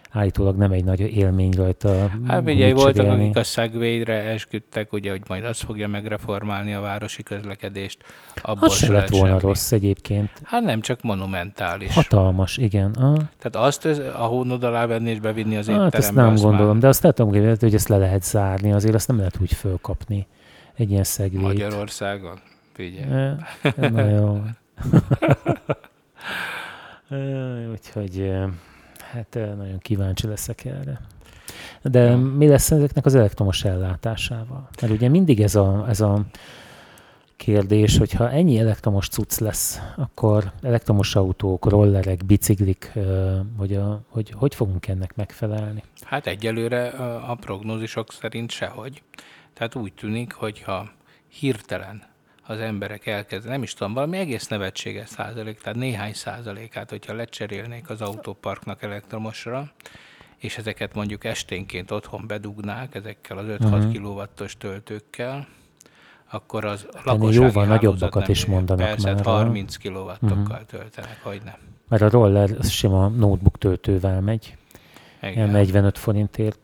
Állítólag 0.10 0.58
nem 0.58 0.72
egy 0.72 0.84
nagy 0.84 1.00
élmény 1.00 1.52
rajta. 1.52 2.12
Hát 2.28 2.44
ugye 2.46 2.74
voltak, 2.74 3.08
akik 3.08 3.36
a 3.36 3.44
segway 3.44 4.04
esküdtek, 4.08 4.94
ugye, 4.94 5.12
hogy 5.12 5.22
majd 5.28 5.44
az 5.44 5.60
fogja 5.60 5.88
megreformálni 5.88 6.74
a 6.74 6.82
városi 6.82 7.24
közlekedést. 7.24 8.04
Abból 8.42 8.68
az 8.68 8.76
se 8.76 8.92
lett 8.92 9.10
volna 9.10 9.28
semmi. 9.28 9.40
rossz 9.42 9.72
egyébként. 9.72 10.30
Hát 10.44 10.64
nem, 10.64 10.82
csak 10.82 11.02
monumentális. 11.02 11.94
Hatalmas, 11.94 12.58
igen. 12.58 12.92
Ah. 12.92 13.16
Tehát 13.16 13.68
azt 13.68 13.86
a 14.16 14.26
hónod 14.26 14.64
alá 14.64 14.86
venni 14.86 15.10
és 15.10 15.20
bevinni 15.20 15.56
az 15.56 15.68
étterembe. 15.68 15.84
Hát 15.84 15.96
ezt 15.96 16.14
nem 16.14 16.36
gondolom, 16.36 16.72
már... 16.72 16.78
de 16.78 16.88
azt 16.88 17.14
tudom 17.14 17.32
hogy 17.60 17.74
ezt 17.74 17.88
le 17.88 17.98
lehet 17.98 18.24
zárni, 18.24 18.72
azért 18.72 18.96
azt 18.96 19.08
nem 19.08 19.18
lehet 19.18 19.38
úgy 19.42 19.54
fölkapni 19.54 20.28
egy 20.76 20.92
ilyen 20.92 21.04
szegvét. 21.04 21.42
Magyarországon? 21.42 22.40
Figyelj. 22.74 23.34
Na 23.76 24.10
jó. 24.10 24.42
Úgyhogy 27.72 28.32
hát 29.12 29.34
nagyon 29.34 29.78
kíváncsi 29.80 30.28
leszek 30.28 30.66
erre. 30.66 31.00
De 31.82 32.00
ja. 32.00 32.18
mi 32.18 32.48
lesz 32.48 32.72
ezeknek 32.72 33.06
az 33.06 33.16
elektromos 33.16 33.64
ellátásával? 33.64 34.70
Mert 34.82 34.94
ugye 34.94 35.10
mindig 35.10 35.42
ez 35.42 35.56
a, 35.56 35.86
ez 35.88 36.02
a 36.02 36.22
kérdés, 37.36 37.98
hogyha 37.98 38.32
ennyi 38.32 38.60
elektromos 38.60 39.08
cucc 39.08 39.40
lesz, 39.40 39.82
akkor 39.96 40.52
elektromos 40.62 41.16
autók, 41.16 41.70
rollerek, 41.70 42.26
biciklik, 42.26 42.92
hogy, 43.58 43.74
a, 43.74 44.02
hogy 44.10 44.32
hogy 44.32 44.56
fogunk 44.56 44.88
ennek 44.88 45.16
megfelelni? 45.16 45.84
Hát 46.02 46.28
egyelőre 46.28 46.88
a 47.28 47.36
prognózisok 47.36 48.12
szerint 48.12 48.52
sehogy. 48.52 49.04
Tehát 49.54 49.76
úgy 49.76 49.94
tűnik, 49.94 50.34
hogyha 50.34 50.90
hirtelen 51.28 52.04
az 52.48 52.60
emberek 52.60 53.06
elkezd, 53.06 53.48
nem 53.48 53.64
is 53.64 53.74
tudom, 53.74 53.94
valami 53.94 54.18
egész 54.18 54.48
nevetséges 54.48 55.10
százalék, 55.10 55.62
tehát 55.62 55.78
néhány 55.78 56.14
százalékát, 56.14 56.90
hogyha 56.90 57.14
lecserélnék 57.14 57.90
az 57.90 58.02
autóparknak 58.02 58.84
elektromosra, 58.84 59.72
és 60.38 60.58
ezeket 60.58 60.94
mondjuk 60.94 61.24
esténként 61.24 61.92
otthon 61.92 62.24
bedugnák 62.28 62.96
ezekkel 62.96 63.38
az 63.38 63.46
5-6 63.46 63.50
uh-huh. 63.50 63.80
Mhm. 63.80 63.90
kilovattos 63.90 64.58
töltőkkel, 64.58 65.48
akkor 66.30 66.66
az 66.66 66.88
lakossági 67.04 67.36
jóval 67.36 67.66
nagyobbakat 67.66 68.28
is 68.28 68.46
mondanak 68.46 68.88
persze, 68.88 69.14
már. 69.14 69.24
30 69.24 69.76
kilowattokkal 69.76 70.38
uh-huh. 70.40 70.66
töltenek, 70.66 71.20
hogy 71.24 71.42
nem. 71.46 71.58
Mert 71.88 72.02
a 72.02 72.10
roller 72.10 72.50
sima 72.64 73.08
notebook 73.08 73.58
töltővel 73.58 74.22
megy. 74.22 74.58
Igen. 75.22 75.50
45 75.50 75.98
forintért 75.98 76.60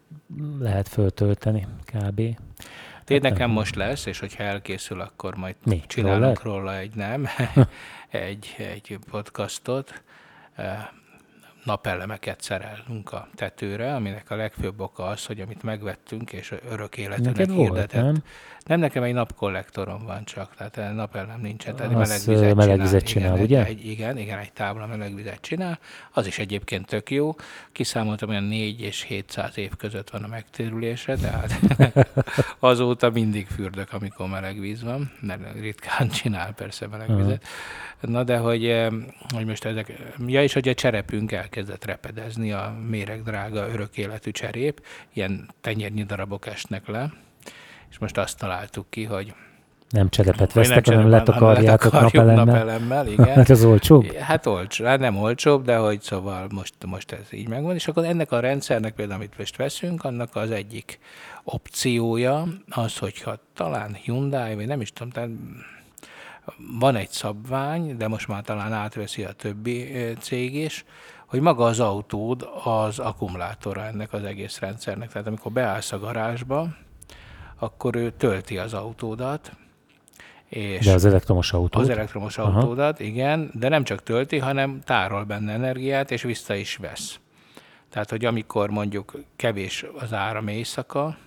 lehet 0.60 0.88
föltölteni 0.88 1.68
kb. 1.86 2.22
Té 3.04 3.18
nekem 3.18 3.49
most 3.49 3.76
lesz, 3.76 4.06
és 4.06 4.20
hogyha 4.20 4.43
elkészül, 4.43 5.01
akkor 5.01 5.36
majd 5.36 5.56
Mi? 5.64 5.82
csinálunk 5.88 6.41
Roller? 6.41 6.62
róla 6.62 6.78
egy 6.78 6.95
nem, 6.95 7.28
egy, 8.10 8.56
egy 8.58 8.99
podcastot. 9.10 10.04
Napelemeket 11.64 12.41
szerelünk 12.41 13.11
a 13.11 13.28
tetőre, 13.36 13.95
aminek 13.95 14.32
a 14.32 14.36
legfőbb 14.36 14.80
oka 14.80 15.03
az, 15.03 15.26
hogy 15.26 15.39
amit 15.39 15.64
megvettünk, 15.64 16.32
és 16.32 16.53
örök 16.70 16.97
életűnek 16.97 17.49
hirdetett. 17.49 18.01
Nem? 18.01 18.24
Nem, 18.66 18.80
nekem 18.80 19.03
egy 19.03 19.14
napkollektorom 19.14 20.05
van 20.05 20.26
csak, 20.26 20.55
tehát 20.55 20.95
napellem 20.95 21.41
nincsen, 21.41 21.76
tehát 21.76 21.91
melegvizet, 21.91 22.55
melegvizet 22.55 23.03
csinál. 23.03 23.38
csinál 23.38 23.45
igen, 23.45 23.45
ugye? 23.45 23.66
Egy, 23.66 23.86
igen, 23.86 24.18
igen, 24.18 24.39
egy 24.39 24.53
tábla 24.53 24.88
melegvizet 24.88 25.41
csinál, 25.41 25.80
az 26.11 26.28
is 26.28 26.39
egyébként 26.39 26.86
tök 26.86 27.11
jó. 27.11 27.36
Kiszámoltam, 27.72 28.30
olyan 28.30 28.43
4 28.43 28.82
és 28.82 29.01
700 29.01 29.57
év 29.57 29.76
között 29.76 30.09
van 30.09 30.24
a 30.24 30.28
megtérülése, 30.28 31.16
tehát 31.16 31.59
azóta 32.59 33.09
mindig 33.09 33.47
fürdök, 33.47 33.93
amikor 33.93 34.28
meleg 34.28 34.59
víz 34.59 34.84
van, 34.84 35.11
mert 35.20 35.59
ritkán 35.59 36.09
csinál 36.09 36.53
persze 36.53 36.88
melegvizet. 36.88 37.45
Na 37.99 38.24
de 38.24 38.38
hogy, 38.38 38.88
hogy 39.34 39.45
most 39.45 39.66
ezek, 39.66 39.93
ja 40.28 40.43
és 40.43 40.53
hogy 40.53 40.68
a 40.68 40.74
cserepünk 40.74 41.32
elkezdett 41.58 41.86
repedezni, 41.86 42.51
a 42.51 42.76
méregdrága 42.89 43.68
örök 43.68 43.97
életű 43.97 44.32
cserép, 44.32 44.82
ilyen 45.14 45.49
tenyérnyi 45.62 46.04
darabok 46.04 46.47
esnek 46.47 46.88
le, 46.88 47.14
és 47.89 47.97
most 47.97 48.18
azt 48.18 48.38
találtuk 48.38 48.86
ki, 48.89 49.04
hogy 49.04 49.34
nem 49.89 50.10
cserepet 50.10 50.54
vesztek, 50.54 50.86
hanem 50.86 51.10
letakarjátok 51.10 51.91
napelemmel. 51.91 52.45
napelemmel 52.45 53.08
igen. 53.08 53.36
hát 53.36 53.49
az 53.49 53.64
olcsóbb? 53.64 54.12
Hát 54.14 54.45
olcsó, 54.45 54.86
hát 54.86 54.99
nem 54.99 55.18
olcsóbb, 55.18 55.66
de 55.66 55.76
hogy 55.76 56.01
szóval 56.01 56.47
most, 56.54 56.74
most 56.86 57.12
ez 57.12 57.28
így 57.32 57.47
megvan. 57.47 57.74
És 57.74 57.88
akkor 57.88 58.04
ennek 58.06 58.32
a 58.32 58.39
rendszernek 58.39 58.93
például, 58.93 59.20
amit 59.20 59.38
most 59.38 59.58
veszünk, 59.58 60.04
annak 60.04 60.36
az 60.36 60.51
egyik 60.51 60.99
opciója 61.43 62.47
az, 62.70 62.97
hogyha 62.97 63.36
talán 63.56 63.97
Hyundai, 64.01 64.56
vagy 64.56 64.68
nem 64.68 64.82
is 64.82 64.93
tudom, 64.93 65.12
tehát 65.12 65.30
van 66.80 66.96
egy 66.96 67.10
szabvány, 67.10 67.98
de 67.98 68.08
most 68.08 68.28
már 68.28 68.41
talán 68.41 68.74
átveszi 68.74 69.24
a 69.24 69.32
többi 69.32 69.94
cég 70.20 70.56
is, 70.56 70.86
hogy 71.26 71.41
maga 71.41 71.66
az 71.66 71.80
autód 71.80 72.50
az 72.64 73.00
akkumulátora 73.00 73.86
ennek 73.86 74.14
az 74.14 74.24
egész 74.24 74.60
rendszernek. 74.60 75.12
Tehát 75.12 75.28
amikor 75.28 75.52
beállsz 75.52 75.91
a 75.91 76.00
garázsba, 76.00 76.68
akkor 77.60 77.96
ő 77.96 78.12
tölti 78.12 78.58
az 78.58 78.74
autódat. 78.74 79.52
És 80.50 80.86
de 80.86 80.94
az 80.94 81.06
elektromos 81.06 81.54
autót? 81.54 81.82
Az 81.82 81.89
elektromos 81.89 82.38
Aha. 82.38 82.60
autódat, 82.60 83.00
igen, 83.00 83.50
de 83.54 83.70
nem 83.70 83.84
csak 83.84 84.04
tölti, 84.04 84.38
hanem 84.38 84.82
tárol 84.84 85.24
benne 85.24 85.54
energiát, 85.54 86.12
és 86.12 86.22
vissza 86.22 86.56
is 86.56 86.76
vesz. 86.76 87.20
Tehát, 87.89 88.10
hogy 88.10 88.26
amikor 88.26 88.70
mondjuk 88.70 89.14
kevés 89.36 89.86
az 90.00 90.14
áram 90.14 90.48
éjszaka, 90.48 91.18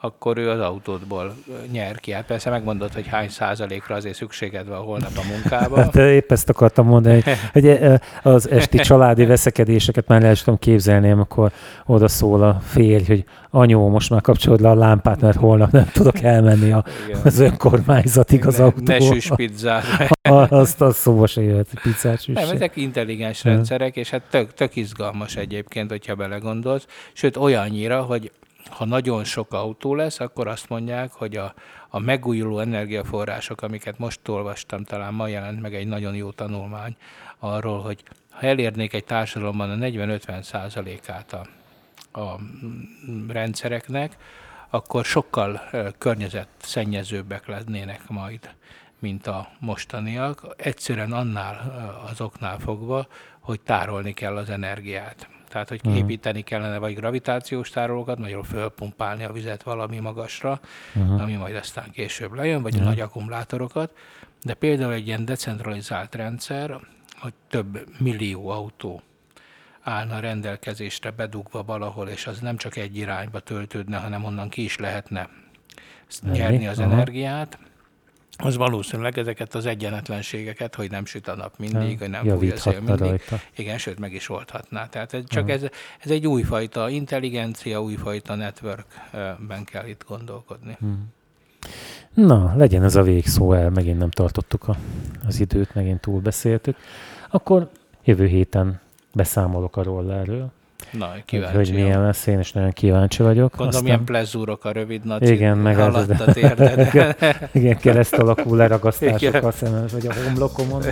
akkor 0.00 0.38
ő 0.38 0.50
az 0.50 0.60
autódból 0.60 1.34
nyer 1.72 2.00
ki. 2.00 2.12
Hát 2.12 2.26
persze 2.26 2.50
megmondod, 2.50 2.92
hogy 2.92 3.06
hány 3.06 3.28
százalékra 3.28 3.94
azért 3.94 4.14
szükséged 4.14 4.68
van 4.68 4.78
holnap 4.78 5.10
a 5.16 5.22
munkába. 5.32 5.76
Hát 5.76 5.96
épp 5.96 6.32
ezt 6.32 6.48
akartam 6.48 6.86
mondani, 6.86 7.22
hogy 7.52 7.78
az 8.22 8.50
esti 8.50 8.78
családi 8.88 9.24
veszekedéseket 9.24 10.06
már 10.06 10.22
el 10.22 10.36
tudom 10.36 10.58
képzelni, 10.58 11.10
amikor 11.10 11.52
oda 11.86 12.08
szól 12.08 12.42
a 12.42 12.60
férj, 12.64 13.04
hogy 13.04 13.24
anyó, 13.50 13.88
most 13.88 14.10
már 14.10 14.20
kapcsolod 14.20 14.60
le 14.60 14.68
a 14.68 14.74
lámpát, 14.74 15.20
mert 15.20 15.36
holnap 15.36 15.70
nem 15.70 15.90
tudok 15.92 16.20
elmenni 16.20 16.72
a, 16.72 16.84
az 17.24 17.38
önkormányzatig 17.38 18.46
az 18.46 18.60
autóba. 18.60 18.92
Ne 18.92 19.00
süss 19.00 19.30
pizzát. 19.34 19.84
Azt, 20.48 20.80
azt 20.80 20.98
szóba 20.98 21.26
se 21.26 21.42
jöhet, 21.42 21.68
pizzát 21.82 22.22
süss. 22.22 22.34
Nem, 22.34 22.50
ezek 22.50 22.76
intelligens 22.76 23.44
rendszerek, 23.44 23.96
és 23.96 24.10
hát 24.10 24.22
tök, 24.30 24.54
tök 24.54 24.76
izgalmas 24.76 25.36
egyébként, 25.36 25.90
hogyha 25.90 26.14
belegondolsz. 26.14 26.86
Sőt, 27.12 27.36
olyannyira, 27.36 28.02
hogy 28.02 28.30
ha 28.70 28.84
nagyon 28.84 29.24
sok 29.24 29.52
autó 29.52 29.94
lesz, 29.94 30.20
akkor 30.20 30.48
azt 30.48 30.68
mondják, 30.68 31.12
hogy 31.12 31.36
a, 31.36 31.54
a 31.88 31.98
megújuló 31.98 32.58
energiaforrások, 32.58 33.62
amiket 33.62 33.98
most 33.98 34.28
olvastam, 34.28 34.84
talán 34.84 35.14
ma 35.14 35.28
jelent 35.28 35.60
meg 35.60 35.74
egy 35.74 35.86
nagyon 35.86 36.14
jó 36.14 36.30
tanulmány 36.30 36.96
arról, 37.38 37.80
hogy 37.80 38.02
ha 38.30 38.46
elérnék 38.46 38.92
egy 38.92 39.04
társadalomban 39.04 39.70
a 39.70 39.86
40-50 39.86 40.42
százalékát 40.42 41.32
a, 41.32 41.46
a 42.20 42.38
rendszereknek, 43.28 44.16
akkor 44.70 45.04
sokkal 45.04 45.60
környezetszennyezőbbek 45.98 47.46
lennének 47.46 48.08
majd, 48.08 48.54
mint 48.98 49.26
a 49.26 49.48
mostaniak. 49.58 50.46
Egyszerűen 50.56 51.12
annál 51.12 51.74
azoknál 52.10 52.58
fogva, 52.58 53.06
hogy 53.40 53.60
tárolni 53.60 54.12
kell 54.12 54.36
az 54.36 54.50
energiát. 54.50 55.28
Tehát, 55.48 55.68
hogy 55.68 55.80
uh-huh. 55.84 55.98
építeni 55.98 56.42
kellene 56.42 56.78
vagy 56.78 56.94
gravitációs 56.94 57.70
tárolókat, 57.70 58.18
magyarul 58.18 58.44
fölpumpálni 58.44 59.24
a 59.24 59.32
vizet 59.32 59.62
valami 59.62 59.98
magasra, 59.98 60.60
uh-huh. 60.94 61.22
ami 61.22 61.34
majd 61.34 61.56
aztán 61.56 61.90
később 61.90 62.32
lejön, 62.32 62.62
vagy 62.62 62.72
uh-huh. 62.72 62.88
nagy 62.88 63.00
akkumulátorokat. 63.00 63.92
De 64.42 64.54
például 64.54 64.92
egy 64.92 65.06
ilyen 65.06 65.24
decentralizált 65.24 66.14
rendszer, 66.14 66.80
hogy 67.20 67.32
több 67.48 67.88
millió 67.98 68.48
autó 68.48 69.02
állna 69.80 70.20
rendelkezésre 70.20 71.10
bedugva 71.10 71.62
valahol, 71.62 72.08
és 72.08 72.26
az 72.26 72.38
nem 72.40 72.56
csak 72.56 72.76
egy 72.76 72.96
irányba 72.96 73.40
töltődne, 73.40 73.96
hanem 73.96 74.24
onnan 74.24 74.48
ki 74.48 74.64
is 74.64 74.76
lehetne 74.76 75.28
nyerni 76.22 76.66
az 76.66 76.78
Aha. 76.78 76.92
energiát, 76.92 77.58
az 78.42 78.56
valószínűleg 78.56 79.18
ezeket 79.18 79.54
az 79.54 79.66
egyenetlenségeket, 79.66 80.74
hogy 80.74 80.90
nem 80.90 81.04
süt 81.04 81.28
a 81.28 81.34
nap 81.34 81.58
mindig, 81.58 81.98
hogy 81.98 82.10
nem 82.10 82.24
fúj 82.24 82.50
a 82.50 82.56
szél 82.56 82.80
mindig. 82.80 82.98
Rajta. 82.98 83.40
Igen, 83.56 83.78
sőt, 83.78 83.98
meg 83.98 84.12
is 84.12 84.28
oldhatná. 84.28 84.86
Tehát 84.86 85.14
ez 85.14 85.22
csak 85.26 85.50
ez, 85.50 85.62
ez 85.98 86.10
egy 86.10 86.26
újfajta 86.26 86.88
intelligencia, 86.88 87.82
újfajta 87.82 88.34
networkben 88.34 89.64
kell 89.64 89.86
itt 89.86 90.04
gondolkodni. 90.08 90.76
Hmm. 90.78 91.12
Na, 92.14 92.54
legyen 92.56 92.84
ez 92.84 92.96
a 92.96 93.02
végszó 93.02 93.52
el, 93.52 93.70
megint 93.70 93.98
nem 93.98 94.10
tartottuk 94.10 94.68
a, 94.68 94.76
az 95.26 95.40
időt, 95.40 95.74
megint 95.74 96.00
túlbeszéltük. 96.00 96.76
Akkor 97.30 97.70
jövő 98.04 98.26
héten 98.26 98.80
beszámolok 99.14 99.76
a 99.76 99.82
rollerről. 99.82 100.52
Na, 100.90 101.12
kíváncsi. 101.24 101.56
Hogy 101.56 101.72
milyen 101.72 102.02
lesz, 102.02 102.26
én 102.26 102.38
is 102.38 102.52
nagyon 102.52 102.70
kíváncsi 102.70 103.22
vagyok. 103.22 103.50
Gondolom, 103.50 103.68
Aztán... 103.68 103.86
ilyen 103.86 104.04
plezúrok 104.04 104.64
a 104.64 104.72
rövid 104.72 105.04
nagy 105.04 105.30
igen, 105.30 105.58
meg 105.58 105.78
az, 105.78 106.08
a 106.08 106.32
térded. 106.32 106.94
igen, 107.52 107.78
kereszt 107.78 108.14
alakú 108.14 108.54
leragasztások 108.54 109.34
a 109.34 109.50
szemem, 109.50 109.84
vagy 109.92 110.06
a 110.06 110.12
homlokomon. 110.24 110.82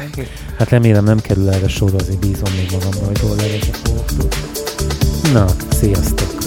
Hát 0.59 0.68
remélem 0.68 1.05
nem 1.05 1.18
kerül 1.18 1.49
erre 1.49 1.68
sor, 1.68 1.94
azért 1.94 2.18
bízom 2.18 2.55
még 2.55 2.70
magamra, 2.72 3.07
hogy 3.07 3.20
hol 3.20 3.36
levezek 3.36 3.76
Na, 5.32 5.47
sziasztok! 5.70 6.45